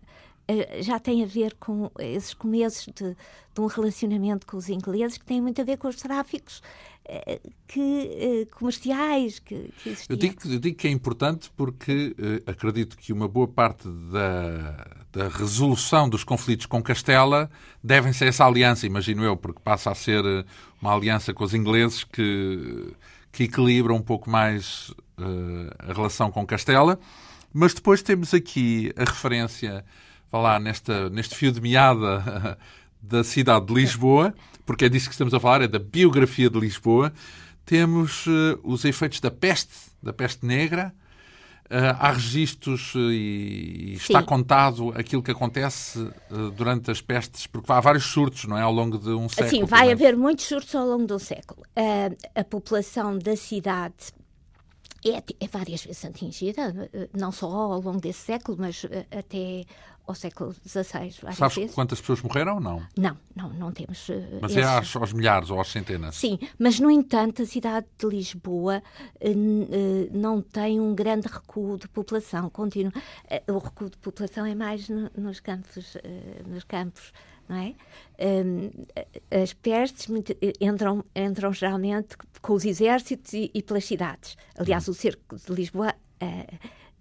eh, 0.49 0.83
já 0.83 0.99
tem 0.99 1.23
a 1.23 1.27
ver 1.27 1.55
com 1.55 1.89
esses 2.01 2.35
começos 2.35 2.87
de, 2.87 3.15
de, 3.15 3.61
um 3.61 3.67
relacionamento 3.67 4.45
com 4.45 4.57
os 4.57 4.69
ingleses 4.69 5.17
que 5.17 5.25
tem 5.25 5.41
muito 5.41 5.61
a 5.61 5.65
ver 5.65 5.77
com 5.77 5.87
os 5.87 5.95
tráficos 5.95 6.61
eh, 7.05 7.41
que, 7.69 8.49
comerciais 8.59 9.39
que, 9.39 9.73
que 9.81 9.91
existiam. 9.91 10.17
Eu 10.17 10.19
digo, 10.19 10.41
eu 10.47 10.59
digo, 10.59 10.77
que 10.77 10.89
é 10.89 10.91
importante 10.91 11.49
porque 11.57 12.17
acredito 12.47 12.97
que 12.97 13.13
uma 13.13 13.29
boa 13.29 13.47
parte 13.47 13.87
da, 13.87 14.97
da 15.13 15.29
resolução 15.29 16.09
dos 16.09 16.25
conflitos 16.25 16.67
com 16.67 16.83
Castela 16.83 17.49
devem 17.81 18.13
ser 18.13 18.27
essa 18.27 18.45
aliança, 18.45 18.85
imagino 18.85 19.23
eu, 19.23 19.37
porque 19.37 19.61
passa 19.63 19.93
a 19.93 19.95
ser 19.95 20.25
uma 20.83 20.93
aliança 20.93 21.33
com 21.33 21.45
os 21.45 21.55
ingleses 21.55 22.03
que 22.03 22.93
que 23.35 23.45
equilibra 23.45 23.93
um 23.93 24.01
pouco 24.01 24.31
mais 24.31 24.91
uh, 25.19 25.71
a 25.79 25.93
relação 25.93 26.31
com 26.31 26.47
Castela. 26.47 26.99
Mas 27.53 27.75
depois 27.75 28.01
temos 28.01 28.33
aqui 28.33 28.93
a 28.97 29.05
referência, 29.05 29.85
vá 30.31 30.39
lá, 30.39 30.61
nesta, 30.61 31.11
neste 31.11 31.35
fio 31.35 31.51
de 31.51 31.61
meada 31.61 32.57
da 33.03 33.25
cidade 33.25 33.67
de 33.67 33.75
Lisboa, 33.75 34.33
porque 34.65 34.85
é 34.85 34.89
disso 34.89 35.09
que 35.09 35.15
estamos 35.15 35.35
a 35.35 35.41
falar, 35.41 35.63
é 35.63 35.69
da 35.69 35.81
biografia 35.81 36.49
de 36.49 36.59
Lisboa. 36.59 37.13
Temos 37.67 38.27
uh, 38.27 38.59
os 38.63 38.85
efeitos 38.85 39.19
da 39.19 39.33
peste, 39.33 39.75
da 40.01 40.13
peste 40.13 40.47
negra, 40.47 40.95
há 41.99 42.13
registros 42.13 42.95
uh, 42.95 43.11
e, 43.11 43.95
está 43.95 44.23
contado 44.23 44.91
aquilo 44.97 45.23
que 45.23 45.31
acontece 45.31 45.99
uh, 45.99 46.51
durante 46.51 46.91
as 46.91 47.01
pestes, 47.01 47.47
porque 47.47 47.71
há 47.73 47.81
vários 47.81 48.05
surtos, 48.05 48.45
não 48.45 48.57
é? 48.57 48.63
Ao 48.63 48.73
longo 48.73 48.99
de 48.99 49.11
um 49.11 49.29
século. 49.29 49.51
Sim, 49.51 49.65
vai 49.65 49.91
haver 49.91 50.17
muitos 50.17 50.45
surtos 50.45 50.75
ao 50.75 50.87
longo 50.87 51.07
de 51.07 51.13
um 51.13 51.19
século. 51.19 51.63
a 52.35 52.45
população 52.45 53.19
da 53.19 53.37
cidade 53.37 54.13
é, 55.05 55.17
é, 55.19 55.49
várias 55.51 55.85
vezes 55.85 56.05
atingida, 56.05 56.91
não 57.17 57.31
só 57.31 57.47
ao 57.47 57.81
longo 57.81 58.01
desse 58.01 58.21
século, 58.21 58.57
mas 58.61 58.87
até 59.11 59.65
ao 60.07 60.15
século 60.15 60.53
XVI. 60.53 61.13
Sabes 61.35 61.57
vezes. 61.57 61.75
quantas 61.75 62.01
pessoas 62.01 62.21
morreram 62.23 62.57
ou 62.57 62.61
não? 62.61 62.83
Não, 62.97 63.17
não, 63.35 63.49
não 63.51 63.73
temos. 63.73 64.09
Uh, 64.09 64.39
mas 64.41 64.53
esses... 64.53 64.65
é 64.65 64.65
aos, 64.65 64.97
aos, 64.97 65.13
milhares 65.13 65.51
ou 65.51 65.59
aos 65.59 65.71
centenas? 65.71 66.17
Sim, 66.17 66.39
mas 66.59 66.79
no 66.79 66.91
entanto 66.91 67.43
a 67.43 67.47
cidade 67.47 67.87
de 67.99 68.07
Lisboa 68.07 68.83
uh, 69.21 69.29
uh, 69.31 70.11
não 70.13 70.43
tem 70.43 70.81
um 70.81 70.95
grande 70.95 71.27
recuo 71.27 71.79
de 71.79 71.89
população. 71.89 72.51
Continua, 72.51 72.93
o 73.49 73.59
recuo 73.59 73.89
de 73.89 73.97
população 73.97 74.45
é 74.45 74.55
mais 74.55 74.89
no, 74.89 75.11
nos 75.17 75.41
campos, 75.41 75.97
nos 76.47 76.65
campos 76.65 77.13
não 77.47 77.57
é? 77.57 77.75
Um, 78.19 78.71
as 79.31 79.53
pestes 79.53 80.09
entram, 80.61 81.05
entram 81.15 81.53
geralmente 81.53 82.17
com 82.41 82.55
os 82.55 82.65
exércitos 82.65 83.35
e, 83.35 83.51
e 83.53 83.63
pelas 83.63 83.85
cidades. 83.85 84.37
Aliás, 84.57 84.89
hum. 84.89 84.93
o 84.93 84.95
cerco 84.95 85.37
de 85.37 85.53
Lisboa 85.53 85.95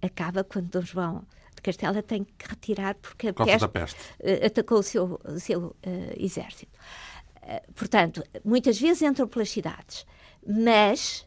acaba 0.01 0.43
quando 0.43 0.70
Dom 0.70 0.82
João 0.82 1.24
Castela 1.64 2.03
tem 2.03 2.26
que 2.26 2.47
retirar 2.47 2.95
porque 2.95 3.30
a 3.30 3.34
peste, 3.34 3.68
peste, 3.70 3.99
uh, 4.20 4.45
atacou 4.45 4.80
o 4.80 4.84
seu, 4.84 5.20
o 5.24 5.39
seu 5.39 5.68
uh, 5.68 5.76
exército. 6.18 6.78
Uh, 7.38 7.74
portanto, 7.74 8.22
muitas 8.43 8.80
vezes 8.80 9.01
entram 9.01 9.28
pelas 9.28 9.49
cidades, 9.49 10.05
mas 10.45 11.26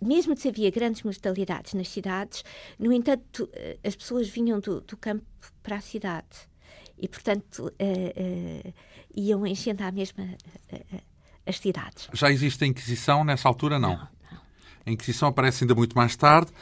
mesmo 0.00 0.36
se 0.36 0.48
havia 0.48 0.70
grandes 0.70 1.02
mortalidades 1.02 1.74
nas 1.74 1.88
cidades, 1.88 2.42
no 2.78 2.92
entanto, 2.92 3.48
as 3.82 3.94
pessoas 3.94 4.28
vinham 4.28 4.58
do, 4.58 4.80
do 4.80 4.96
campo 4.96 5.24
para 5.62 5.76
a 5.76 5.80
cidade 5.80 6.48
e, 6.98 7.08
portanto, 7.08 7.72
iam 9.14 9.46
enchendo 9.46 9.82
à 9.82 9.90
mesma 9.90 10.28
as 11.46 11.58
cidades. 11.58 12.10
Já 12.12 12.30
existe 12.30 12.64
a 12.64 12.66
Inquisição 12.66 13.24
nessa 13.24 13.48
altura? 13.48 13.78
Não. 13.78 13.96
não, 13.96 14.08
não. 14.30 14.40
A 14.84 14.90
Inquisição 14.90 15.28
aparece 15.28 15.64
ainda 15.64 15.74
muito 15.74 15.96
mais 15.96 16.14
tarde. 16.16 16.52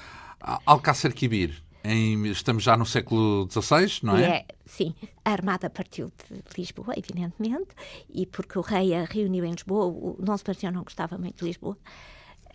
Alcácer 0.64 1.12
Quibir 1.12 1.61
em, 1.85 2.26
estamos 2.26 2.62
já 2.62 2.76
no 2.76 2.87
século 2.87 3.49
XVI, 3.51 4.01
não 4.03 4.16
é? 4.16 4.22
é? 4.22 4.47
Sim, 4.64 4.95
a 5.24 5.30
Armada 5.33 5.68
partiu 5.68 6.11
de 6.30 6.43
Lisboa, 6.57 6.95
evidentemente, 6.97 7.68
e 8.09 8.26
porque 8.26 8.59
o 8.59 8.62
rei 8.62 8.95
a 8.95 9.05
reuniu 9.05 9.45
em 9.45 9.53
Lisboa, 9.53 9.87
o 9.87 10.16
Dom 10.20 10.37
Sebastião 10.37 10.72
não 10.72 10.83
gostava 10.83 11.18
muito 11.18 11.39
de 11.39 11.45
Lisboa. 11.45 11.76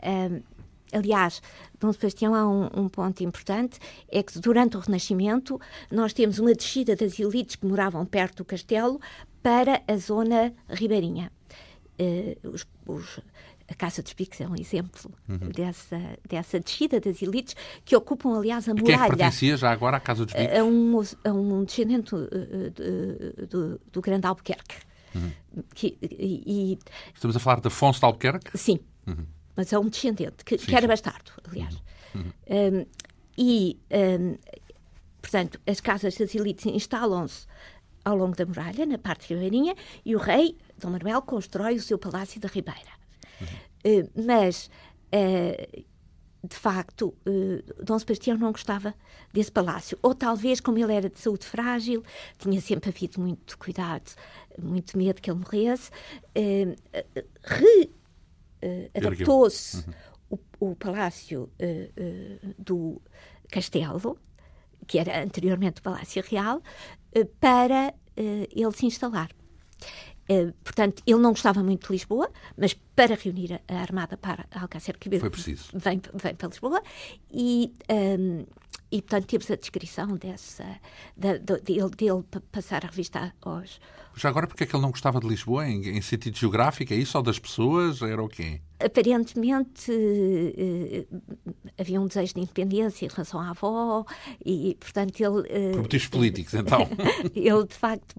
Um, 0.04 0.42
aliás, 0.92 1.42
Dom 1.80 1.92
Sebastião 1.94 2.34
há 2.34 2.48
um, 2.48 2.70
um, 2.86 2.90
ponto 2.90 3.24
importante, 3.24 3.80
é 4.10 4.24
que 4.24 4.40
durante 4.40 4.78
o 4.78 4.80
Renascimento 4.80 5.60
nós 5.92 6.14
temos 6.14 6.40
uma 6.40 6.54
descida 6.54 6.96
das 6.96 7.20
elites 7.20 7.56
que 7.56 7.66
moravam 7.66 8.06
perto 8.06 8.38
do 8.38 8.46
castelo 8.46 9.00
para 9.44 9.82
a 9.88 9.98
zona 9.98 10.54
ribeirinha. 10.70 11.32
Uh, 12.00 12.50
os, 12.50 12.66
os 12.86 13.20
a 13.68 13.74
Casa 13.76 14.02
dos 14.02 14.14
Picos 14.14 14.40
é 14.40 14.48
um 14.48 14.56
exemplo 14.56 15.12
uhum. 15.28 15.50
dessa, 15.50 16.00
dessa 16.28 16.60
descida 16.60 17.00
das 17.00 17.22
elites, 17.22 17.56
que 17.84 17.96
ocupam, 17.96 18.38
aliás, 18.38 18.68
a 18.70 18.74
muralha. 18.74 18.86
Quem 18.86 18.96
é 18.96 19.10
que 19.10 19.18
pertencia 19.18 19.58
já 19.58 19.72
agora 19.72 19.98
à 19.98 20.00
Casa 20.00 20.26
dos 20.26 20.34
Picos? 20.34 20.58
A 20.58 20.64
um, 20.64 21.02
a 21.26 21.34
um 21.34 21.64
descendente 21.66 22.12
do, 22.12 23.48
do, 23.48 23.82
do 23.92 24.02
Grande 24.02 24.26
Albuquerque. 24.26 24.78
Uhum. 25.14 25.64
Que, 25.74 25.98
e, 26.02 26.80
Estamos 27.14 27.36
a 27.36 27.40
falar 27.40 27.60
de 27.60 27.68
Afonso 27.68 28.00
de 28.00 28.06
Albuquerque? 28.06 28.58
Sim, 28.58 28.80
uhum. 29.06 29.26
mas 29.56 29.74
é 29.74 29.80
um 29.80 29.90
descendente, 29.90 30.46
que, 30.46 30.58
sim, 30.58 30.66
que 30.66 30.72
era 30.74 30.84
sim. 30.84 30.88
bastardo, 30.88 31.32
aliás. 31.50 31.76
Uhum. 32.16 32.32
Um, 32.50 32.86
e, 33.38 33.80
um, 33.92 34.38
portanto, 35.22 35.60
as 35.68 35.82
casas 35.82 36.16
das 36.16 36.34
elites 36.34 36.66
instalam-se 36.66 37.46
ao 38.06 38.16
longo 38.16 38.36
da 38.36 38.46
muralha, 38.46 38.86
na 38.86 38.98
parte 38.98 39.34
ribeirinha, 39.34 39.76
e 40.06 40.16
o 40.16 40.20
rei, 40.20 40.58
Dom 40.80 40.92
Manuel, 40.92 41.22
constrói 41.22 41.76
o 41.76 41.82
seu 41.82 41.98
palácio 41.98 42.40
da 42.40 42.48
Ribeira. 42.48 42.97
Uh, 43.42 44.26
mas, 44.26 44.70
uh, 45.14 45.86
de 46.44 46.56
facto, 46.56 47.16
uh, 47.28 47.84
Dom 47.84 47.98
Sebastião 48.00 48.38
não 48.38 48.52
gostava 48.52 48.94
desse 49.34 49.52
palácio. 49.52 49.98
Ou 50.02 50.14
talvez, 50.14 50.60
como 50.60 50.78
ele 50.78 50.94
era 50.94 51.10
de 51.10 51.20
saúde 51.20 51.46
frágil, 51.46 52.04
tinha 52.38 52.60
sempre 52.62 52.90
havido 52.90 53.20
muito 53.20 53.58
cuidado, 53.58 54.12
muito 54.58 54.98
medo 54.98 55.22
que 55.22 55.30
ele 55.30 55.40
morresse, 55.40 55.92
adaptou-se 58.96 59.78
uhum. 59.78 60.40
o, 60.60 60.70
o, 60.72 60.76
palácio 60.76 61.50
do 62.58 63.02
Castelo, 63.50 64.18
que 64.88 64.98
era 64.98 65.24
anteriormente 65.24 65.80
o 65.80 65.84
Palácio 65.84 66.24
Real, 66.28 66.62
para 67.40 67.94
ele 68.16 68.72
se 68.74 68.86
instalar. 68.86 69.30
Uh, 70.30 70.54
portanto, 70.64 71.02
ele 71.08 71.20
não 71.20 71.32
gostava 71.32 71.64
muito 71.64 71.88
de 71.88 71.94
Lisboa, 71.94 72.30
mas 72.58 72.74
para 72.74 73.16
reunir 73.16 73.62
a, 73.68 73.76
armada 73.76 74.18
para 74.18 74.46
Alcácer 74.52 74.98
Quibir 74.98 75.20
Foi 75.20 75.30
preciso. 75.30 75.70
Vem, 75.74 76.02
vem 76.14 76.36
para 76.36 76.50
Lisboa 76.50 76.82
e, 77.32 77.72
um, 77.90 78.40
ehm, 78.40 78.46
e, 78.92 79.02
portanto, 79.02 79.26
temos 79.26 79.52
a 79.52 79.56
descrição 79.56 80.16
dessa, 80.16 80.66
de, 81.16 81.40
de, 81.40 82.40
passar 82.52 82.86
a 82.86 82.88
revista 82.88 83.34
aos... 83.42 83.80
Já 84.16 84.30
agora, 84.30 84.48
porque 84.48 84.64
é 84.64 84.68
que 84.68 84.76
ele 84.76 84.82
não 84.82 84.90
gostava 84.90 85.20
de 85.20 85.28
Lisboa, 85.28 85.68
em, 85.68 85.90
em 85.90 86.02
sentido 86.02 86.36
geográfico? 86.38 86.92
É 86.92 86.96
isso 86.96 87.18
ou 87.18 87.24
das 87.24 87.38
pessoas? 87.38 88.02
Era 88.02 88.24
o 88.24 88.28
quê? 88.28 88.62
Aparentemente 88.80 89.92
uh, 89.92 91.22
havia 91.78 92.02
um 92.02 92.08
desejo 92.08 92.34
de 92.34 92.42
independência 92.42 93.06
em 93.06 93.10
relação 93.10 93.40
à 93.40 93.50
avó 93.50 94.06
e, 94.44 94.76
portanto, 94.80 95.20
ele... 95.20 95.42
Uh, 95.42 95.72
Por 95.74 95.82
motivos 95.84 96.08
políticos, 96.08 96.54
então. 96.56 96.88
ele, 97.36 97.66
de 97.66 97.76
facto 97.76 98.16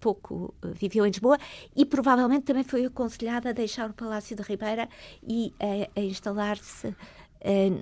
pouco 0.00 0.54
eh, 0.62 0.68
viveu 0.74 1.06
em 1.06 1.10
Lisboa 1.10 1.38
e 1.74 1.84
provavelmente 1.84 2.44
também 2.44 2.64
foi 2.64 2.84
aconselhada 2.84 3.50
a 3.50 3.52
deixar 3.52 3.90
o 3.90 3.94
Palácio 3.94 4.36
da 4.36 4.44
Ribeira 4.44 4.88
e 5.22 5.52
a, 5.60 6.00
a 6.00 6.02
instalar-se 6.02 6.94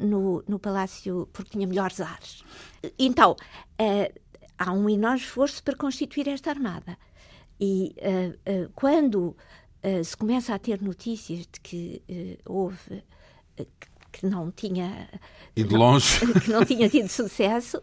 no, 0.00 0.42
no 0.46 0.58
Palácio 0.58 1.28
porque 1.32 1.50
tinha 1.50 1.66
melhores 1.66 2.00
ares. 2.00 2.42
Então, 2.98 3.32
uh, 3.32 4.20
há 4.58 4.72
um 4.72 4.88
enorme 4.88 5.20
esforço 5.20 5.62
para 5.62 5.76
constituir 5.76 6.28
esta 6.28 6.50
armada. 6.50 6.98
E 7.60 7.94
uh, 7.98 8.70
quando 8.74 9.36
se 10.04 10.16
começa 10.16 10.54
a 10.54 10.60
ter 10.60 10.80
notícias 10.80 11.40
de 11.40 11.60
que 11.60 12.00
houve 12.46 13.02
que 14.12 14.24
não 14.24 14.48
tinha 14.52 15.08
e 15.56 15.64
de 15.64 15.74
longe 15.74 16.24
não, 16.24 16.34
que 16.40 16.50
não 16.50 16.64
tinha 16.64 16.88
tido 16.88 17.08
sucesso 17.08 17.82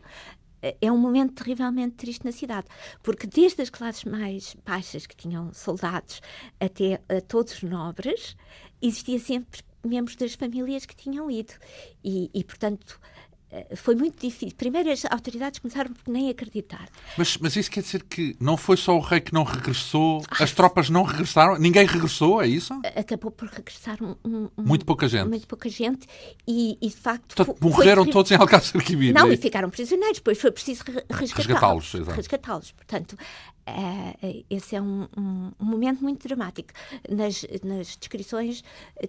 é 0.61 0.91
um 0.91 0.97
momento 0.97 1.33
terrivelmente 1.35 1.95
triste 1.95 2.25
na 2.25 2.31
cidade, 2.31 2.67
porque 3.01 3.25
desde 3.25 3.61
as 3.61 3.69
classes 3.69 4.03
mais 4.03 4.55
baixas 4.65 5.07
que 5.07 5.15
tinham 5.15 5.53
soldados 5.53 6.21
até 6.59 7.01
a 7.07 7.21
todos 7.21 7.53
os 7.53 7.63
nobres, 7.63 8.35
existia 8.81 9.19
sempre 9.19 9.61
membros 9.83 10.15
das 10.15 10.33
famílias 10.33 10.85
que 10.85 10.95
tinham 10.95 11.29
ido 11.29 11.53
e, 12.03 12.29
e 12.33 12.43
portanto 12.43 12.99
eh, 13.51 13.75
foi 13.75 13.95
muito 13.95 14.19
difícil. 14.19 14.55
Primeiro 14.55 14.91
as 14.91 15.05
autoridades 15.05 15.59
começaram 15.59 15.91
por 15.91 16.11
nem 16.11 16.29
acreditar. 16.29 16.87
Mas, 17.17 17.37
mas 17.37 17.55
isso 17.55 17.69
quer 17.71 17.81
dizer 17.81 18.03
que 18.03 18.35
não 18.39 18.55
foi 18.55 18.77
só 18.77 18.95
o 18.95 18.99
rei 18.99 19.19
que 19.19 19.33
não 19.33 19.43
regressou, 19.43 20.23
ah, 20.29 20.43
as 20.43 20.51
tropas 20.51 20.89
não 20.89 21.03
regressaram, 21.03 21.57
ninguém 21.57 21.85
regressou, 21.85 22.41
é 22.41 22.47
isso? 22.47 22.73
Acabou 22.95 23.31
por 23.31 23.47
regressar 23.47 23.97
um, 24.03 24.15
um, 24.23 24.49
muito 24.57 24.85
pouca 24.85 25.07
gente. 25.07 25.27
Muito 25.27 25.47
pouca 25.47 25.67
gente 25.67 26.07
e, 26.47 26.77
e 26.79 26.89
de 26.89 26.95
facto... 26.95 27.35
Portanto, 27.35 27.57
morreram 27.61 28.03
foi... 28.03 28.13
todos 28.13 28.31
em 28.31 28.35
Alcácer 28.35 28.83
Quibir. 28.83 29.13
Não, 29.13 29.27
é 29.27 29.33
e 29.33 29.37
ficaram 29.37 29.69
prisioneiros, 29.69 30.19
depois 30.19 30.39
foi 30.39 30.51
preciso 30.51 30.83
resgatá-los. 31.09 31.91
Resgatá-los, 31.91 32.15
resgatá-los. 32.15 32.71
Portanto, 32.71 33.17
esse 34.49 34.75
é 34.75 34.81
um, 34.81 35.07
um, 35.17 35.51
um, 35.59 35.65
momento 35.65 36.01
muito 36.01 36.27
dramático. 36.27 36.69
Nas, 37.09 37.45
nas 37.63 37.95
descrições 37.97 38.63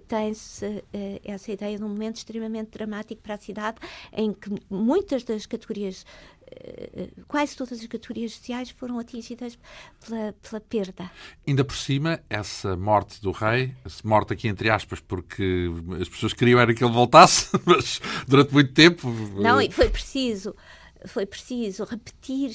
tem-se 0.09 0.67
uh, 0.67 1.21
essa 1.25 1.53
ideia 1.53 1.77
de 1.77 1.85
um 1.85 1.89
momento 1.89 2.17
extremamente 2.17 2.71
dramático 2.71 3.23
para 3.23 3.35
a 3.35 3.39
cidade, 3.39 3.79
em 4.13 4.33
que 4.33 4.51
muitas 4.69 5.25
das 5.25 5.47
categorias, 5.47 6.05
uh, 6.47 7.25
quase 7.27 7.57
todas 7.57 7.81
as 7.81 7.87
categorias 7.87 8.33
sociais 8.33 8.71
foram 8.71 8.99
atingidas 8.99 9.59
pela, 10.05 10.33
pela, 10.33 10.61
perda. 10.61 11.11
Ainda 11.47 11.65
por 11.65 11.77
cima, 11.77 12.21
essa 12.29 12.77
morte 12.77 13.21
do 13.21 13.31
rei, 13.31 13.75
morte 14.05 14.33
aqui 14.33 14.49
entre 14.49 14.71
aspas, 14.71 15.01
porque 15.01 15.69
as 16.01 16.09
pessoas 16.09 16.33
queriam 16.33 16.61
era 16.61 16.75
que 16.75 16.85
ele 16.85 16.93
voltasse, 16.93 17.49
mas 17.65 18.01
durante 18.27 18.53
muito 18.53 18.73
tempo. 18.73 19.09
Não, 19.37 19.61
e 19.61 19.71
foi 19.71 19.89
preciso 19.89 20.55
foi 21.07 21.27
preciso 21.27 21.85
repetir 21.85 22.55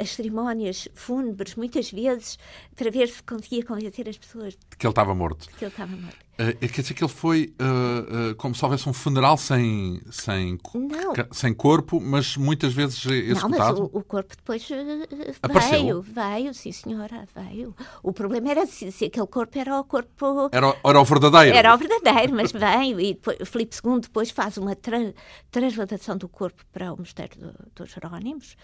as 0.00 0.10
cerimónias 0.10 0.88
fúnebres 0.94 1.54
muitas 1.54 1.90
vezes 1.90 2.38
para 2.76 2.90
ver 2.90 3.08
se 3.08 3.22
conseguia 3.22 3.64
convencer 3.64 4.08
as 4.08 4.16
pessoas 4.16 4.54
de 4.54 4.76
que 4.76 4.86
ele 4.86 4.92
estava 4.92 5.14
morto. 5.14 5.48
Que 5.58 5.64
ele 5.64 5.72
estava 5.72 5.96
morto. 5.96 6.28
Uh, 6.40 6.56
quer 6.68 6.82
dizer 6.82 6.94
que 6.94 7.02
ele 7.02 7.10
foi 7.10 7.52
uh, 7.60 8.30
uh, 8.30 8.34
como 8.36 8.54
se 8.54 8.64
houvesse 8.64 8.88
um 8.88 8.92
funeral 8.92 9.36
sem, 9.36 10.00
sem, 10.08 10.56
sem 11.32 11.52
corpo, 11.52 12.00
mas 12.00 12.36
muitas 12.36 12.72
vezes 12.72 13.04
executado? 13.04 13.50
Não, 13.50 13.58
mas 13.58 13.78
o, 13.80 13.90
o 13.92 14.04
corpo 14.04 14.36
depois 14.36 14.68
Apareceu. 15.42 15.70
veio, 15.70 16.02
veio, 16.02 16.54
sim 16.54 16.70
senhora, 16.70 17.26
veio. 17.34 17.74
O 18.04 18.12
problema 18.12 18.52
era 18.52 18.66
se, 18.66 18.92
se, 18.92 19.06
aquele 19.06 19.26
corpo 19.26 19.58
era 19.58 19.80
o 19.80 19.84
corpo... 19.84 20.48
Era, 20.52 20.76
era 20.84 21.00
o 21.00 21.04
verdadeiro. 21.04 21.56
Era 21.56 21.74
o 21.74 21.76
verdadeiro, 21.78 22.32
mas 22.32 22.52
veio. 22.52 23.00
E 23.00 23.14
depois, 23.14 23.36
Filipe 23.44 23.76
II 23.84 24.00
depois 24.00 24.30
faz 24.30 24.56
uma 24.58 24.76
tra 24.76 25.12
transladação 25.50 26.16
do 26.16 26.28
corpo 26.28 26.62
para 26.72 26.92
o 26.92 26.96
mosteiro 26.96 27.36
do, 27.36 27.52
dos 27.74 27.90
Jerónimos, 27.90 28.56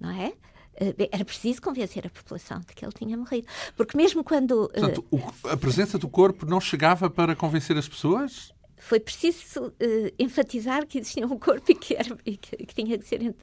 não 0.00 0.10
é? 0.10 0.32
Eh, 0.78 1.08
era 1.10 1.24
preciso 1.24 1.60
convencer 1.60 2.06
a 2.06 2.10
população 2.10 2.60
de 2.60 2.74
que 2.74 2.84
ele 2.84 2.92
tinha 2.92 3.16
morrido. 3.16 3.46
Porque 3.76 3.96
mesmo 3.96 4.22
quando. 4.22 4.70
Eh, 4.74 4.80
Portanto, 4.80 5.04
o, 5.10 5.48
a 5.48 5.56
presença 5.56 5.98
do 5.98 6.08
corpo 6.08 6.46
não 6.46 6.60
chegava 6.60 7.08
para 7.08 7.34
convencer 7.34 7.76
as 7.76 7.88
pessoas? 7.88 8.54
Foi 8.78 9.00
preciso 9.00 9.68
uh, 9.68 9.72
enfatizar 10.18 10.86
que 10.86 10.98
existia 10.98 11.26
um 11.26 11.38
corpo 11.38 11.72
e 11.72 11.74
que, 11.74 11.96
era, 11.96 12.16
e 12.26 12.36
que, 12.36 12.56
que 12.56 12.74
tinha 12.74 12.98
que 12.98 13.08
ser. 13.08 13.20
Uh, 13.22 13.34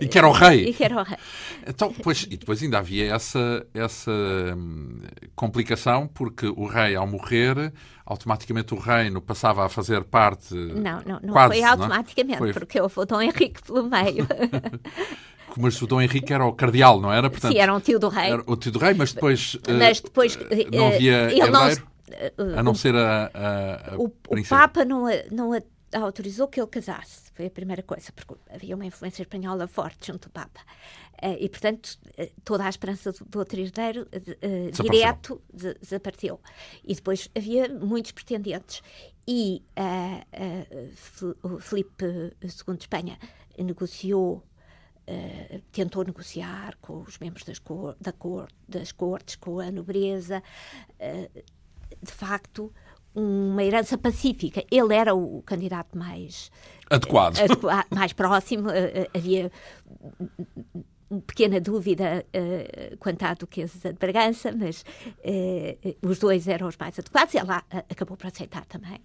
e 0.00 0.08
que 0.08 0.18
era 0.18 0.28
o 0.28 0.32
rei. 0.32 0.68
E 0.68 0.74
que 0.74 0.82
era 0.84 1.00
o 1.00 1.02
rei. 1.04 1.16
Então, 1.66 1.94
pois, 2.02 2.24
e 2.24 2.36
depois 2.36 2.60
ainda 2.62 2.78
havia 2.78 3.14
essa, 3.14 3.64
essa 3.72 4.10
hum, 4.10 5.00
complicação, 5.36 6.08
porque 6.08 6.46
o 6.46 6.66
rei, 6.66 6.96
ao 6.96 7.06
morrer, 7.06 7.72
automaticamente 8.04 8.74
o 8.74 8.78
reino 8.78 9.22
passava 9.22 9.64
a 9.64 9.68
fazer 9.68 10.02
parte. 10.02 10.52
Não, 10.52 11.00
não, 11.06 11.20
não 11.22 11.32
quase, 11.32 11.54
foi 11.54 11.62
automaticamente, 11.62 12.40
não 12.40 12.48
é? 12.48 12.52
foi... 12.52 12.60
porque 12.60 12.80
houve 12.80 12.98
o 12.98 13.04
Dom 13.04 13.22
Henrique 13.22 13.62
pelo 13.62 13.88
meio. 13.88 14.26
mas 15.60 15.80
o 15.80 15.86
Dom 15.86 16.00
Henrique 16.00 16.32
era 16.32 16.44
o 16.44 16.52
cardeal, 16.52 17.00
não 17.00 17.12
era? 17.12 17.28
Portanto, 17.30 17.52
Sim, 17.52 17.58
era 17.58 17.74
um 17.74 17.80
tio 17.80 17.98
do 17.98 18.08
rei. 18.08 18.32
O 18.46 18.56
tio 18.56 18.72
do 18.72 18.78
rei, 18.78 18.94
mas 18.94 19.12
depois, 19.12 19.58
mas 19.68 19.98
eh, 19.98 20.02
depois 20.02 20.34
uh, 20.36 20.40
não 20.72 20.88
havia 20.88 21.12
uh, 21.12 21.30
herdeiro, 21.30 21.88
não, 22.38 22.58
a 22.58 22.62
não 22.62 22.74
ser 22.74 22.94
a, 22.94 23.30
a, 23.32 23.94
a 23.94 23.96
o, 23.96 24.04
o, 24.04 24.48
Papa 24.48 24.84
não, 24.84 25.04
não 25.30 25.52
autorizou 25.92 26.48
que 26.48 26.60
ele 26.60 26.68
casasse. 26.68 27.30
Foi 27.34 27.46
a 27.46 27.50
primeira 27.50 27.82
coisa, 27.82 28.12
porque 28.12 28.34
havia 28.50 28.74
uma 28.74 28.84
influência 28.84 29.22
espanhola 29.22 29.66
forte 29.66 30.06
junto 30.06 30.26
ao 30.28 30.32
Papa. 30.32 30.60
Uh, 31.22 31.36
e, 31.38 31.48
portanto, 31.48 31.98
toda 32.44 32.64
a 32.64 32.68
esperança 32.68 33.12
do, 33.12 33.38
outro 33.38 33.60
herdeiro 33.60 34.08
uh, 34.12 34.82
direto 34.82 35.40
desapareceu. 35.52 36.40
E 36.84 36.94
depois 36.94 37.30
havia 37.36 37.68
muitos 37.68 38.12
pretendentes. 38.12 38.82
E 39.26 39.62
uh, 39.78 41.38
o 41.42 41.60
Filipe 41.60 42.04
II 42.04 42.76
de 42.76 42.82
Espanha 42.82 43.18
negociou 43.56 44.42
Uh, 45.04 45.60
tentou 45.72 46.04
negociar 46.04 46.76
com 46.80 47.00
os 47.00 47.18
membros 47.18 47.42
das, 47.42 47.58
cor, 47.58 47.96
da 48.00 48.12
cor, 48.12 48.48
das 48.68 48.92
cortes, 48.92 49.34
com 49.34 49.58
a 49.58 49.68
nobreza, 49.68 50.40
uh, 51.00 51.42
de 52.00 52.12
facto, 52.12 52.72
uma 53.12 53.64
herança 53.64 53.98
pacífica. 53.98 54.64
Ele 54.70 54.94
era 54.94 55.12
o 55.12 55.42
candidato 55.42 55.98
mais 55.98 56.52
adequado, 56.88 57.36
adequa 57.36 57.84
mais 57.90 58.12
próximo. 58.12 58.68
Uh, 58.68 59.10
havia 59.12 59.50
pequena 61.26 61.60
dúvida 61.60 62.24
quanto 62.98 63.22
à 63.24 63.34
Duquesa 63.34 63.92
de 63.92 63.98
Bragança, 63.98 64.50
mas 64.50 64.82
os 66.00 66.18
dois 66.18 66.48
eram 66.48 66.68
os 66.68 66.76
mais 66.78 66.98
adequados. 66.98 67.34
Ela 67.34 67.62
acabou 67.90 68.16
por 68.16 68.28
aceitar 68.28 68.64
também. 68.64 68.98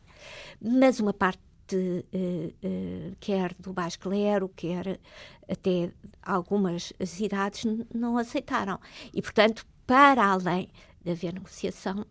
Mas 0.61 1.01
uma 1.01 1.11
parte 1.11 1.41
uh, 1.76 1.99
uh, 2.63 3.15
quer 3.20 3.53
do 3.59 3.74
baixo 3.74 3.99
clero, 3.99 4.49
quer 4.55 4.99
até 5.49 5.91
algumas 6.22 6.93
cidades 7.05 7.65
não 7.93 8.18
aceitaram. 8.18 8.80
E, 9.13 9.22
portanto, 9.22 9.65
para 9.86 10.26
além 10.26 10.70
de 11.03 11.11
haver 11.11 11.34
negociação, 11.34 12.05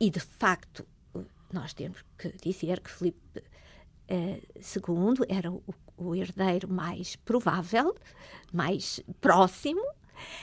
e 0.00 0.10
de 0.10 0.20
facto 0.20 0.86
nós 1.52 1.74
temos 1.74 2.04
que 2.16 2.32
dizer 2.42 2.80
que 2.80 2.90
Filipe 2.90 3.42
II 4.08 5.26
era 5.28 5.50
o, 5.52 5.62
o 5.96 6.14
herdeiro 6.14 6.68
mais 6.68 7.16
provável, 7.16 7.94
mais 8.52 9.00
próximo, 9.20 9.82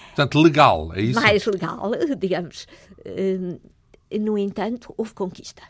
Portanto, 0.07 0.41
legal, 0.41 0.93
é 0.93 1.01
isso? 1.01 1.21
Mais 1.21 1.45
legal, 1.45 1.91
digamos. 2.17 2.67
no 4.19 4.37
entanto, 4.37 4.93
houve 4.97 5.13
conquista. 5.13 5.63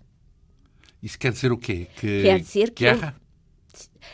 Isso 1.02 1.18
quer 1.18 1.32
dizer 1.32 1.52
o 1.52 1.58
quê? 1.58 1.88
Que 1.96 2.24
quer 2.24 2.40
dizer 2.40 2.72
que. 2.72 2.84
Guerra? 2.84 3.16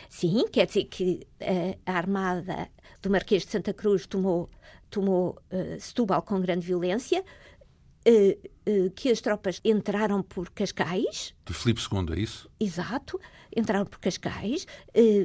sim, 0.08 0.46
quer 0.50 0.66
dizer 0.66 0.84
que 0.84 1.26
uh, 1.40 1.78
a 1.84 1.92
armada 1.92 2.68
do 3.02 3.10
Marquês 3.10 3.44
de 3.44 3.50
Santa 3.50 3.72
Cruz 3.74 4.06
tomou, 4.06 4.48
tomou 4.90 5.38
uh, 5.52 5.80
Setúbal 5.80 6.22
com 6.22 6.40
grande 6.40 6.66
violência, 6.66 7.22
uh, 7.22 8.90
que 8.94 9.10
as 9.10 9.20
tropas 9.20 9.60
entraram 9.64 10.22
por 10.22 10.50
Cascais. 10.50 11.34
Do 11.44 11.52
Filipe 11.52 11.80
II, 11.80 12.16
é 12.16 12.20
isso? 12.20 12.50
Exato, 12.58 13.20
entraram 13.54 13.86
por 13.86 13.98
Cascais, 13.98 14.66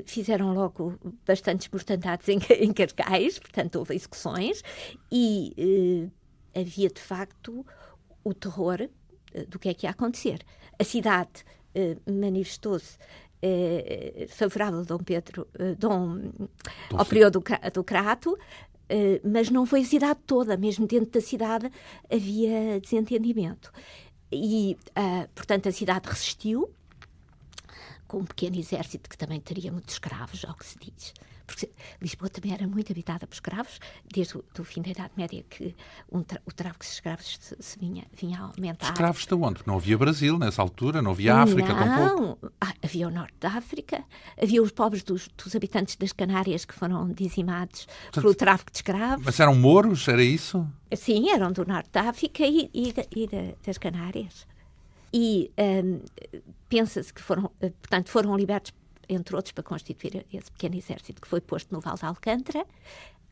fizeram 0.06 0.54
logo 0.54 1.00
bastantes 1.26 1.68
mortandades 1.70 2.28
em, 2.30 2.40
em 2.60 2.72
Cascais, 2.74 3.40
portanto 3.40 3.78
houve 3.78 3.96
execuções, 3.96 4.62
e 5.12 6.12
havia 6.54 6.90
de 6.90 7.02
facto 7.02 7.66
o 8.24 8.34
terror 8.34 8.88
do 9.48 9.60
que 9.60 9.70
é 9.70 9.74
que 9.74 9.86
ia 9.86 9.92
acontecer. 9.92 10.40
A 10.78 10.84
cidade 10.84 11.44
eh, 11.74 11.98
manifestou-se 12.10 12.98
eh, 13.42 14.26
favorável 14.30 14.82
a 14.82 14.84
Dom 14.84 15.00
Pedro, 15.00 15.48
eh, 15.58 15.76
Dom, 15.76 16.18
Dom 16.18 16.48
ao 16.92 17.06
período 17.06 17.40
do, 17.40 17.72
do 17.74 17.84
Crato, 17.84 18.38
mas 19.24 19.50
não 19.50 19.66
foi 19.66 19.84
a 19.84 19.86
cidade 19.86 20.20
toda, 20.28 20.58
mesmo 20.58 20.86
dentro 20.86 21.12
da 21.12 21.22
cidade 21.22 21.72
havia 22.12 22.78
desentendimento. 22.82 23.72
E, 24.30 24.78
portanto, 25.34 25.70
a 25.70 25.72
cidade 25.72 26.10
resistiu, 26.10 26.70
com 28.06 28.18
um 28.18 28.26
pequeno 28.26 28.58
exército 28.58 29.10
que 29.10 29.18
também 29.18 29.40
teria 29.40 29.72
muitos 29.72 29.94
escravos, 29.94 30.44
ao 30.44 30.54
que 30.56 30.66
se 30.66 30.78
diz 30.78 31.14
porque 31.52 31.70
Lisboa 32.02 32.30
também 32.30 32.54
era 32.54 32.68
muito 32.68 32.92
habitada 32.92 33.28
por 33.28 33.34
escravos, 33.34 33.80
desde 34.12 34.38
o 34.38 34.44
do 34.54 34.64
fim 34.64 34.82
da 34.82 34.90
Idade 34.90 35.12
Média 35.18 35.44
que 35.50 35.76
um 36.12 36.24
tra 36.24 36.42
o 36.46 36.52
tráfico 36.52 36.86
de 36.86 36.92
escravos 36.92 37.38
se, 37.40 37.56
se, 37.60 37.80
vinha, 37.80 38.06
vinha 38.14 38.40
a 38.40 38.44
aumentar. 38.46 38.88
Escravos 38.88 39.26
de 39.26 39.34
onde? 39.34 39.62
Não 39.66 39.76
havia 39.76 39.98
Brasil 39.98 40.38
nessa 40.38 40.62
altura, 40.62 41.02
não 41.02 41.12
havia 41.12 41.36
África 41.36 41.74
não, 41.74 42.08
tampouco? 42.08 42.52
Ah, 42.60 42.74
havia 42.82 43.08
o 43.08 43.12
norte 43.12 43.36
da 43.40 43.50
África, 43.50 44.04
havia 44.42 44.62
os 44.62 44.72
pobres 44.72 45.04
dos, 45.04 45.28
dos 45.28 45.56
habitantes 45.56 45.96
das 45.96 46.12
Canárias 46.12 46.66
que 46.66 46.74
foram 46.74 47.10
dizimados 47.12 47.86
Portanto, 47.86 48.24
pelo 48.24 48.36
tráfico 48.36 48.72
de 48.72 48.78
escravos. 48.78 49.26
Mas 49.26 49.40
eram 49.40 49.56
mouros, 49.56 50.08
era 50.08 50.24
isso? 50.24 50.68
Sim, 50.96 51.30
eram 51.30 51.52
do 51.52 51.66
norte 51.66 51.90
da 51.92 52.10
África 52.10 52.44
e, 52.46 52.70
e, 52.74 52.94
e 53.16 53.56
das 53.66 53.78
Canárias. 53.78 54.48
E 55.14 55.52
um, 55.84 56.02
pensa-se 56.70 57.14
que 57.14 57.22
foram, 57.22 57.52
eh, 57.60 57.70
portanto, 57.82 58.10
foram 58.10 58.36
libertos 58.38 58.72
entre 59.14 59.36
outros, 59.36 59.52
para 59.52 59.64
constituir 59.64 60.26
esse 60.32 60.52
pequeno 60.52 60.76
exército 60.76 61.22
que 61.22 61.28
foi 61.28 61.42
posto 61.42 61.74
no 61.74 61.80
Val 61.80 61.96
de 61.96 62.06
Alcântara. 62.06 62.66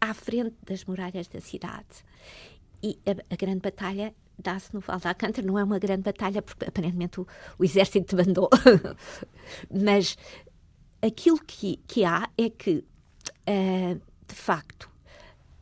à 0.01 0.13
frente 0.13 0.55
das 0.65 0.85
muralhas 0.85 1.27
da 1.27 1.41
cidade. 1.41 2.05
E 2.81 2.97
a, 3.05 3.33
a 3.33 3.35
grande 3.35 3.59
batalha 3.59 4.13
dá-se 4.37 4.73
no 4.73 4.79
Val 4.79 4.99
da 4.99 5.09
Alcântara. 5.09 5.45
Não 5.45 5.59
é 5.59 5.63
uma 5.63 5.79
grande 5.79 6.03
batalha, 6.03 6.41
porque 6.41 6.65
aparentemente 6.65 7.19
o, 7.19 7.27
o 7.57 7.63
exército 7.63 8.15
mandou. 8.15 8.49
Mas 9.69 10.17
aquilo 11.01 11.39
que, 11.39 11.77
que 11.87 12.05
há 12.05 12.29
é 12.37 12.49
que, 12.49 12.85
uh, 13.47 14.01
de 14.27 14.35
facto, 14.35 14.89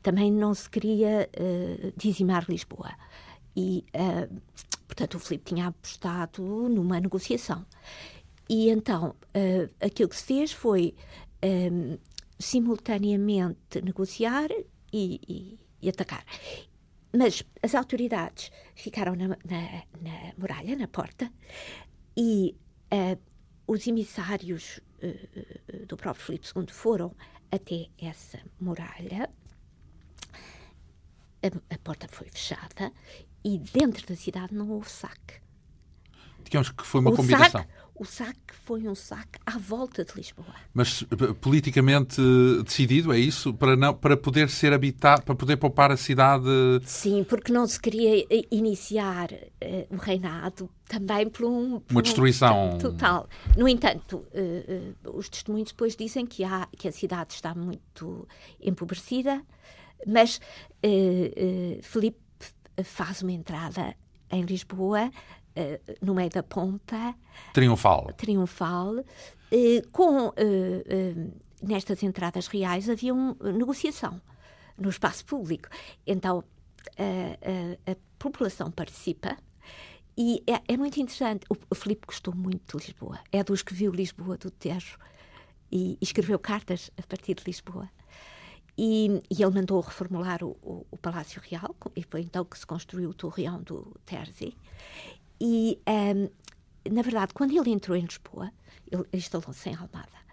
também 0.02 0.32
não 0.32 0.54
se 0.54 0.70
queria 0.70 1.30
uh, 1.36 1.94
dizimar 1.98 2.46
Lisboa. 2.48 2.92
E, 3.56 3.84
uh, 3.96 4.42
portanto, 4.88 5.16
o 5.16 5.20
Filipe 5.20 5.54
tinha 5.56 5.68
apostado 5.68 6.44
numa 6.44 7.00
negociação. 7.00 7.66
E 8.50 8.70
então, 8.70 9.16
aquilo 9.82 10.10
que 10.10 10.16
se 10.16 10.24
fez 10.24 10.52
foi 10.52 10.96
simultaneamente 12.40 13.82
negociar 13.82 14.50
e, 14.94 15.20
e, 15.28 15.60
e 15.82 15.90
atacar. 15.90 16.24
Mas 17.16 17.44
as 17.64 17.74
autoridades 17.74 18.52
ficaram 18.76 19.16
na, 19.16 19.30
na, 19.30 19.84
na 20.02 20.34
muralha, 20.38 20.76
na 20.76 20.88
porta, 20.88 21.32
e 22.16 22.56
uh, 22.94 23.20
os 23.66 23.88
emissários 23.88 24.80
uh, 25.02 25.86
do 25.86 25.98
próprio 25.98 26.24
Filipe 26.26 26.48
II 26.56 26.68
foram 26.68 27.16
até 27.52 27.88
essa 27.98 28.40
muralha. 28.60 29.30
A, 31.44 31.74
a, 31.74 31.78
porta 31.80 32.08
foi 32.08 32.28
fechada 32.30 32.92
e 33.44 33.58
dentro 33.58 34.06
da 34.08 34.16
cidade 34.16 34.54
não 34.54 34.70
houve 34.72 34.90
saque. 34.90 35.36
Digamos 36.44 36.72
que 36.72 36.86
foi 36.86 37.02
uma 37.02 37.12
o 37.12 37.16
combinação. 37.16 37.62
Saque, 37.62 37.74
o 38.00 38.06
saque 38.06 38.54
foi 38.64 38.88
um 38.88 38.96
saque 38.96 39.40
à 39.46 39.58
volta 39.58 40.06
de 40.06 40.14
Lisboa. 40.16 40.54
Mas 40.74 41.04
eh, 41.04 41.34
politicamente 41.42 42.22
decidido, 42.64 43.12
é 43.12 43.20
isso? 43.20 43.54
Para, 43.54 43.76
não, 43.76 43.94
para 43.94 44.16
poder 44.16 44.50
ser 44.50 44.72
habitado, 44.74 45.24
para 45.24 45.36
poder 45.36 45.58
poupar 45.58 45.92
a 45.92 45.98
cidade. 45.98 46.46
Sim, 46.84 47.24
porque 47.24 47.52
não 47.52 47.66
se 47.66 47.80
queria 47.80 48.26
eh, 48.30 48.44
iniciar 48.52 49.32
uh, 49.32 49.96
o 49.96 49.98
reinado 49.98 50.70
também 50.88 51.28
por 51.30 51.46
um. 51.46 51.80
Por 51.80 51.94
uma 51.94 52.02
destruição. 52.02 52.76
Um, 52.76 52.78
total. 52.78 53.28
No 53.58 53.68
entanto, 53.68 54.18
uh, 54.18 55.08
uh, 55.10 55.18
os 55.18 55.28
testemunhos 55.28 55.72
depois 55.72 55.96
dizem 55.96 56.26
que, 56.26 56.44
há, 56.44 56.68
que 56.78 56.88
a 56.88 56.92
cidade 56.92 57.34
está 57.34 57.56
muito 57.56 58.28
empobrecida, 58.62 59.42
mas 60.06 60.40
Felipe 61.82 62.20
faz 62.84 63.24
uma 63.24 63.32
entrada 63.32 63.96
em 64.30 64.44
Lisboa 64.44 65.10
eh, 65.10 65.12
no 66.02 66.14
meio 66.14 66.30
da 66.30 66.44
pompa. 66.44 67.16
Triunfal. 67.54 68.12
Triunfal. 68.18 68.96
Uh, 69.00 69.88
com, 69.92 70.28
uh, 70.28 70.34
nestas 71.62 72.04
entradas 72.04 72.48
reais 72.48 72.90
havia 72.90 73.14
uma 73.14 73.36
negociação 73.54 74.22
no 74.78 74.90
espaço 74.90 75.26
público. 75.26 75.70
Então, 76.06 76.44
a 77.86 77.96
população 78.18 78.72
participa 78.72 79.38
e 80.18 80.44
é, 80.48 80.74
é, 80.74 80.78
muito 80.78 81.00
interessante. 81.00 81.46
O, 81.48 81.56
o 81.70 81.76
Filipe 81.76 82.08
gostou 82.08 82.36
muito 82.36 82.78
de 82.78 82.88
Lisboa. 82.88 83.20
É 83.32 83.44
dos 83.44 83.62
que 83.62 83.74
viu 83.74 83.92
Lisboa 83.92 84.36
do 84.36 84.50
Tejo 84.50 84.98
e, 85.72 85.92
e 85.92 85.98
escreveu 86.02 86.40
cartas 86.40 86.90
a 86.98 87.04
partir 87.04 87.36
de 87.36 87.44
Lisboa. 87.46 87.88
E, 88.76 89.22
e, 89.30 89.44
ele 89.44 89.54
mandou 89.54 89.80
reformular 89.80 90.44
o, 90.44 90.58
o, 90.62 90.86
o, 90.92 90.98
Palácio 90.98 91.42
Real, 91.42 91.76
e 91.96 92.04
foi 92.04 92.22
então 92.22 92.46
que 92.46 92.58
se 92.58 92.66
construiu 92.66 93.10
o 93.10 93.14
Torreão 93.14 93.62
do 93.62 93.96
Terzi. 94.06 94.56
E, 95.40 95.80
um, 95.88 96.30
na 96.94 97.02
verdade, 97.02 97.34
quando 97.34 97.52
ele 97.52 97.70
entrou 97.72 97.98
em 97.98 98.06
Lisboa, 98.06 98.52
ele 98.92 99.04
instalou-se 99.14 99.70
em 99.70 99.76
Almada. 99.76 100.27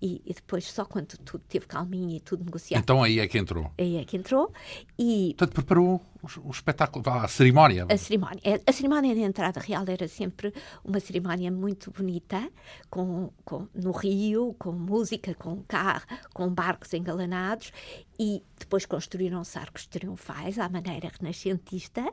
E, 0.00 0.22
e, 0.24 0.32
depois, 0.32 0.64
só 0.64 0.84
quando 0.84 1.18
tudo 1.18 1.42
teve 1.48 1.66
calminho 1.66 2.16
e 2.16 2.20
tudo 2.20 2.44
negociado. 2.44 2.80
Então 2.80 3.02
aí 3.02 3.18
é 3.18 3.26
que 3.26 3.36
entrou. 3.36 3.72
Aí 3.76 3.96
é 3.96 4.04
que 4.04 4.16
entrou. 4.16 4.52
E, 4.96 5.34
Portanto, 5.36 5.54
preparou 5.54 6.00
o, 6.22 6.48
o 6.48 6.50
espetáculo, 6.50 7.04
a 7.08 7.26
cerimónia. 7.26 7.86
A 7.88 7.96
cerimónia. 7.96 8.40
É, 8.44 8.60
a 8.64 8.72
cerimónia 8.72 9.12
de 9.14 9.22
entrada 9.22 9.58
real 9.58 9.84
era 9.88 10.06
sempre 10.06 10.54
uma 10.84 11.00
cerimónia 11.00 11.50
muito 11.50 11.90
bonita, 11.90 12.48
com, 12.88 13.32
com, 13.44 13.66
no 13.74 13.90
Rio, 13.90 14.54
com 14.56 14.70
música, 14.70 15.34
com 15.34 15.62
carro, 15.64 16.06
com 16.32 16.48
barcos 16.48 16.94
engalanados. 16.94 17.72
E 18.20 18.42
depois 18.56 18.86
construíram-se 18.86 19.58
arcos 19.58 19.86
triunfais 19.86 20.58
à 20.58 20.68
maneira 20.68 21.10
renascentista, 21.18 22.12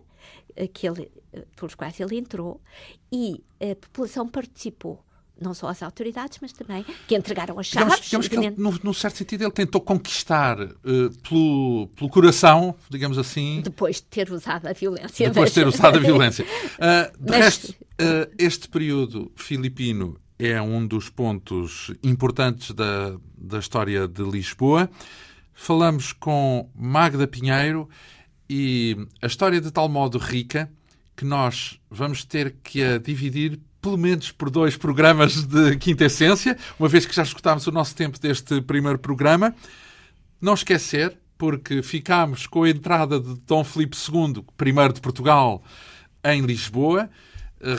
que 0.74 0.88
ele, 0.88 1.12
eh, 1.34 1.46
pelos 1.56 1.76
quais 1.76 2.00
ele 2.00 2.18
entrou. 2.18 2.62
E 3.12 3.44
a 3.60 3.76
população 3.76 4.28
participou 4.28 5.04
não 5.40 5.54
só 5.54 5.68
as 5.68 5.84
autoridades, 5.84 6.38
mas 6.42 6.54
também 6.54 6.86
que 7.08 7.16
entregaram 7.16 7.60
as 7.60 7.68
chaves. 7.68 8.00
Digamos, 8.02 8.28
digamos 8.30 8.56
que 8.56 8.62
ele, 8.62 8.80
num, 8.84 8.94
certo 8.94 9.18
sentido, 9.18 9.44
ele 9.44 9.52
tentou 9.52 9.82
conquistar 9.82 10.62
uh, 10.62 10.74
pelo, 11.28 11.90
pelo 11.96 12.10
coração, 12.10 12.76
digamos 12.90 13.18
assim. 13.18 13.62
Depois 13.62 13.98
de 13.98 14.04
ter 14.04 14.32
usado 14.32 14.68
a 14.68 14.74
violência. 14.74 15.30
Depois 15.30 15.50
de 15.50 15.56
ter 15.56 15.68
usado 15.68 15.98
a 15.98 16.02
violência. 16.02 16.46
Uh, 16.46 17.18
de 17.20 17.32
mas... 17.32 17.40
resto, 17.40 17.70
uh, 17.72 18.34
este 18.38 18.70
período 18.70 19.32
filipino 19.36 20.18
é 20.40 20.62
um 20.62 20.86
dos 20.86 21.10
pontos 21.10 21.92
importantes 22.04 22.72
da, 22.72 23.18
da 23.38 23.60
história 23.60 24.08
de 24.08 24.24
Lisboa. 24.24 24.90
Falamos 25.54 26.12
com 26.12 26.70
Magda 26.76 27.26
Pinheiro 27.26 27.90
e 28.50 28.98
a 29.22 29.28
história 29.28 29.62
de 29.62 29.72
tal 29.72 29.88
modo 29.88 30.18
rica 30.18 30.70
que 31.16 31.24
nós 31.24 31.80
vamos 31.90 32.26
ter 32.26 32.56
que 32.62 32.84
a 32.84 32.98
dividir 32.98 33.60
pelo 33.86 34.00
menos 34.00 34.32
por 34.32 34.50
dois 34.50 34.76
programas 34.76 35.44
de 35.44 35.78
Quinta 35.78 36.06
Essência, 36.06 36.58
uma 36.80 36.90
vez 36.90 37.06
que 37.06 37.16
já 37.16 37.22
escutámos 37.22 37.68
o 37.68 37.72
nosso 37.72 37.96
tempo 37.96 38.20
deste 38.20 38.60
primeiro 38.60 38.98
programa. 38.98 39.54
Não 40.42 40.56
esquecer, 40.56 41.16
porque 41.38 41.84
ficámos 41.84 42.48
com 42.48 42.64
a 42.64 42.70
entrada 42.72 43.20
de 43.20 43.36
Dom 43.46 43.64
Filipe 43.64 43.96
II, 43.96 44.44
primeiro 44.58 44.92
de 44.92 45.02
Portugal, 45.02 45.64
em 46.24 46.42
Lisboa. 46.42 47.08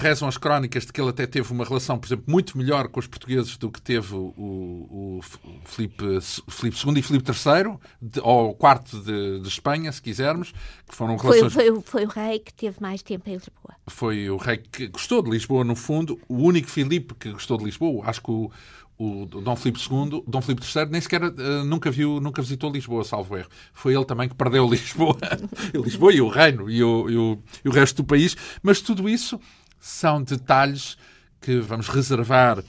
Rezam 0.01 0.29
as 0.29 0.37
crónicas 0.37 0.85
de 0.85 0.93
que 0.93 1.01
ele 1.01 1.11
até 1.11 1.27
teve 1.27 1.53
uma 1.53 1.65
relação, 1.65 1.99
por 1.99 2.07
exemplo, 2.07 2.25
muito 2.27 2.59
melhor 2.59 2.89
com 2.89 2.99
os 2.99 3.07
portugueses 3.07 3.57
do 3.57 3.71
que 3.71 3.81
teve 3.81 4.15
o, 4.15 4.35
o, 4.37 5.21
Filipe, 5.65 6.05
Filipe 6.49 6.77
II 6.87 6.99
e 6.99 7.03
Filipe 7.03 7.31
III, 7.31 7.79
de, 8.03 8.21
ou 8.21 8.51
o 8.51 8.55
quarto 8.55 9.01
de, 9.01 9.41
de, 9.41 9.49
Espanha, 9.49 9.93
se 9.93 10.03
quisermos, 10.03 10.53
que 10.89 10.95
foram 10.95 11.17
relações... 11.17 11.53
Foi, 11.53 11.71
foi, 11.71 11.83
foi, 11.83 12.05
o 12.05 12.09
rei 12.09 12.39
que 12.39 12.53
teve 12.53 12.77
mais 12.81 13.03
tempo 13.03 13.29
em 13.29 13.35
Lisboa. 13.35 13.75
Foi 13.87 14.29
o 14.29 14.37
rei 14.37 14.59
que 14.59 14.89
gostou 14.89 15.23
de 15.23 15.31
Lisboa, 15.31 15.63
no 15.63 15.77
fundo, 15.77 16.19
o 16.29 16.37
único 16.37 16.69
Filipe 16.69 17.15
que 17.15 17.31
gostou 17.31 17.57
de 17.57 17.65
Lisboa. 17.65 18.05
Acho 18.07 18.21
que 18.23 18.31
o, 18.31 18.51
o 18.99 19.27
Dom 19.27 19.57
Filipe 19.57 19.79
II, 19.79 20.25
Dom 20.27 20.41
Filipe 20.41 20.63
III 20.65 20.87
nem 20.87 21.01
sequer 21.01 21.23
uh, 21.23 21.65
nunca 21.65 21.91
viu, 21.91 22.19
nunca 22.21 22.41
visitou 22.41 22.71
Lisboa, 22.71 23.05
salvo 23.05 23.37
erro. 23.37 23.49
Foi 23.73 23.95
ele 23.95 24.05
também 24.05 24.29
que 24.29 24.35
perdeu 24.35 24.67
Lisboa, 24.69 25.17
Lisboa 25.75 26.13
e 26.13 26.21
o 26.21 26.29
reino 26.29 26.71
e 26.71 26.83
o, 26.83 27.11
e 27.11 27.17
o, 27.17 27.39
e 27.65 27.69
o 27.69 27.73
resto 27.73 28.03
do 28.03 28.05
país. 28.05 28.37
Mas 28.63 28.81
tudo 28.81 29.09
isso 29.09 29.39
são 29.81 30.23
detalhes 30.23 30.97
que 31.41 31.59
vamos 31.61 31.89
reservar 31.89 32.63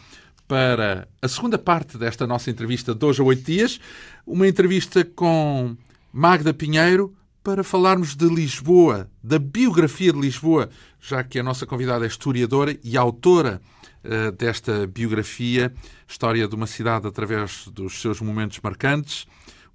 para 0.47 1.07
a 1.21 1.27
segunda 1.27 1.57
parte 1.57 1.97
desta 1.97 2.25
nossa 2.25 2.49
entrevista 2.49 2.95
de 2.95 3.05
hoje 3.05 3.21
a 3.21 3.25
oito 3.25 3.43
dias. 3.43 3.79
Uma 4.25 4.47
entrevista 4.47 5.03
com 5.03 5.75
Magda 6.13 6.53
Pinheiro 6.53 7.13
para 7.43 7.63
falarmos 7.63 8.15
de 8.15 8.27
Lisboa, 8.27 9.09
da 9.23 9.39
biografia 9.39 10.11
de 10.11 10.19
Lisboa, 10.19 10.69
já 10.99 11.23
que 11.23 11.39
a 11.39 11.43
nossa 11.43 11.65
convidada 11.65 12.05
é 12.05 12.07
historiadora 12.07 12.77
e 12.83 12.97
autora 12.97 13.61
uh, 14.03 14.31
desta 14.33 14.85
biografia, 14.87 15.73
História 16.07 16.47
de 16.47 16.55
uma 16.55 16.67
Cidade 16.67 17.07
através 17.07 17.67
dos 17.67 18.01
seus 18.01 18.21
momentos 18.21 18.59
marcantes. 18.61 19.25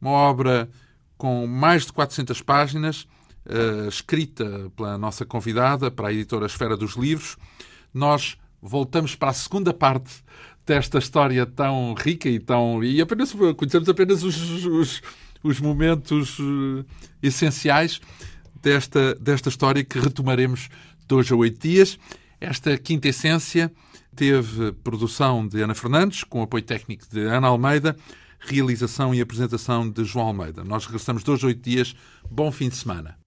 Uma 0.00 0.10
obra 0.10 0.68
com 1.16 1.46
mais 1.46 1.86
de 1.86 1.92
400 1.92 2.42
páginas 2.42 3.06
uh, 3.46 3.88
escrita 3.88 4.70
pela 4.76 4.96
nossa 4.98 5.24
convidada, 5.24 5.90
para 5.90 6.08
a 6.08 6.12
editora 6.12 6.46
Esfera 6.46 6.76
dos 6.76 6.96
Livros. 6.96 7.36
Nós 7.92 8.36
voltamos 8.60 9.14
para 9.14 9.30
a 9.30 9.34
segunda 9.34 9.72
parte 9.72 10.22
desta 10.66 10.98
história 10.98 11.44
tão 11.44 11.94
rica 11.94 12.28
e 12.28 12.38
tão. 12.38 12.82
E 12.82 13.00
apenas 13.00 13.32
conhecemos 13.56 13.88
apenas 13.88 14.22
os, 14.22 14.64
os, 14.64 15.02
os 15.42 15.60
momentos 15.60 16.38
uh, 16.38 16.84
essenciais 17.22 18.00
desta, 18.62 19.14
desta 19.16 19.48
história 19.48 19.84
que 19.84 19.98
retomaremos 19.98 20.68
hoje 21.10 21.34
a 21.34 21.36
oito 21.36 21.60
dias. 21.60 21.98
Esta 22.40 22.76
quinta 22.78 23.08
essência 23.08 23.70
teve 24.16 24.72
produção 24.72 25.46
de 25.46 25.60
Ana 25.62 25.74
Fernandes, 25.74 26.24
com 26.24 26.42
apoio 26.42 26.64
técnico 26.64 27.04
de 27.10 27.20
Ana 27.20 27.48
Almeida, 27.48 27.96
realização 28.40 29.14
e 29.14 29.20
apresentação 29.20 29.88
de 29.88 30.04
João 30.04 30.28
Almeida. 30.28 30.64
Nós 30.64 30.86
regressamos 30.86 31.26
hoje 31.26 31.44
a 31.44 31.48
oito 31.48 31.62
dias. 31.62 31.94
Bom 32.30 32.50
fim 32.50 32.68
de 32.68 32.76
semana. 32.76 33.21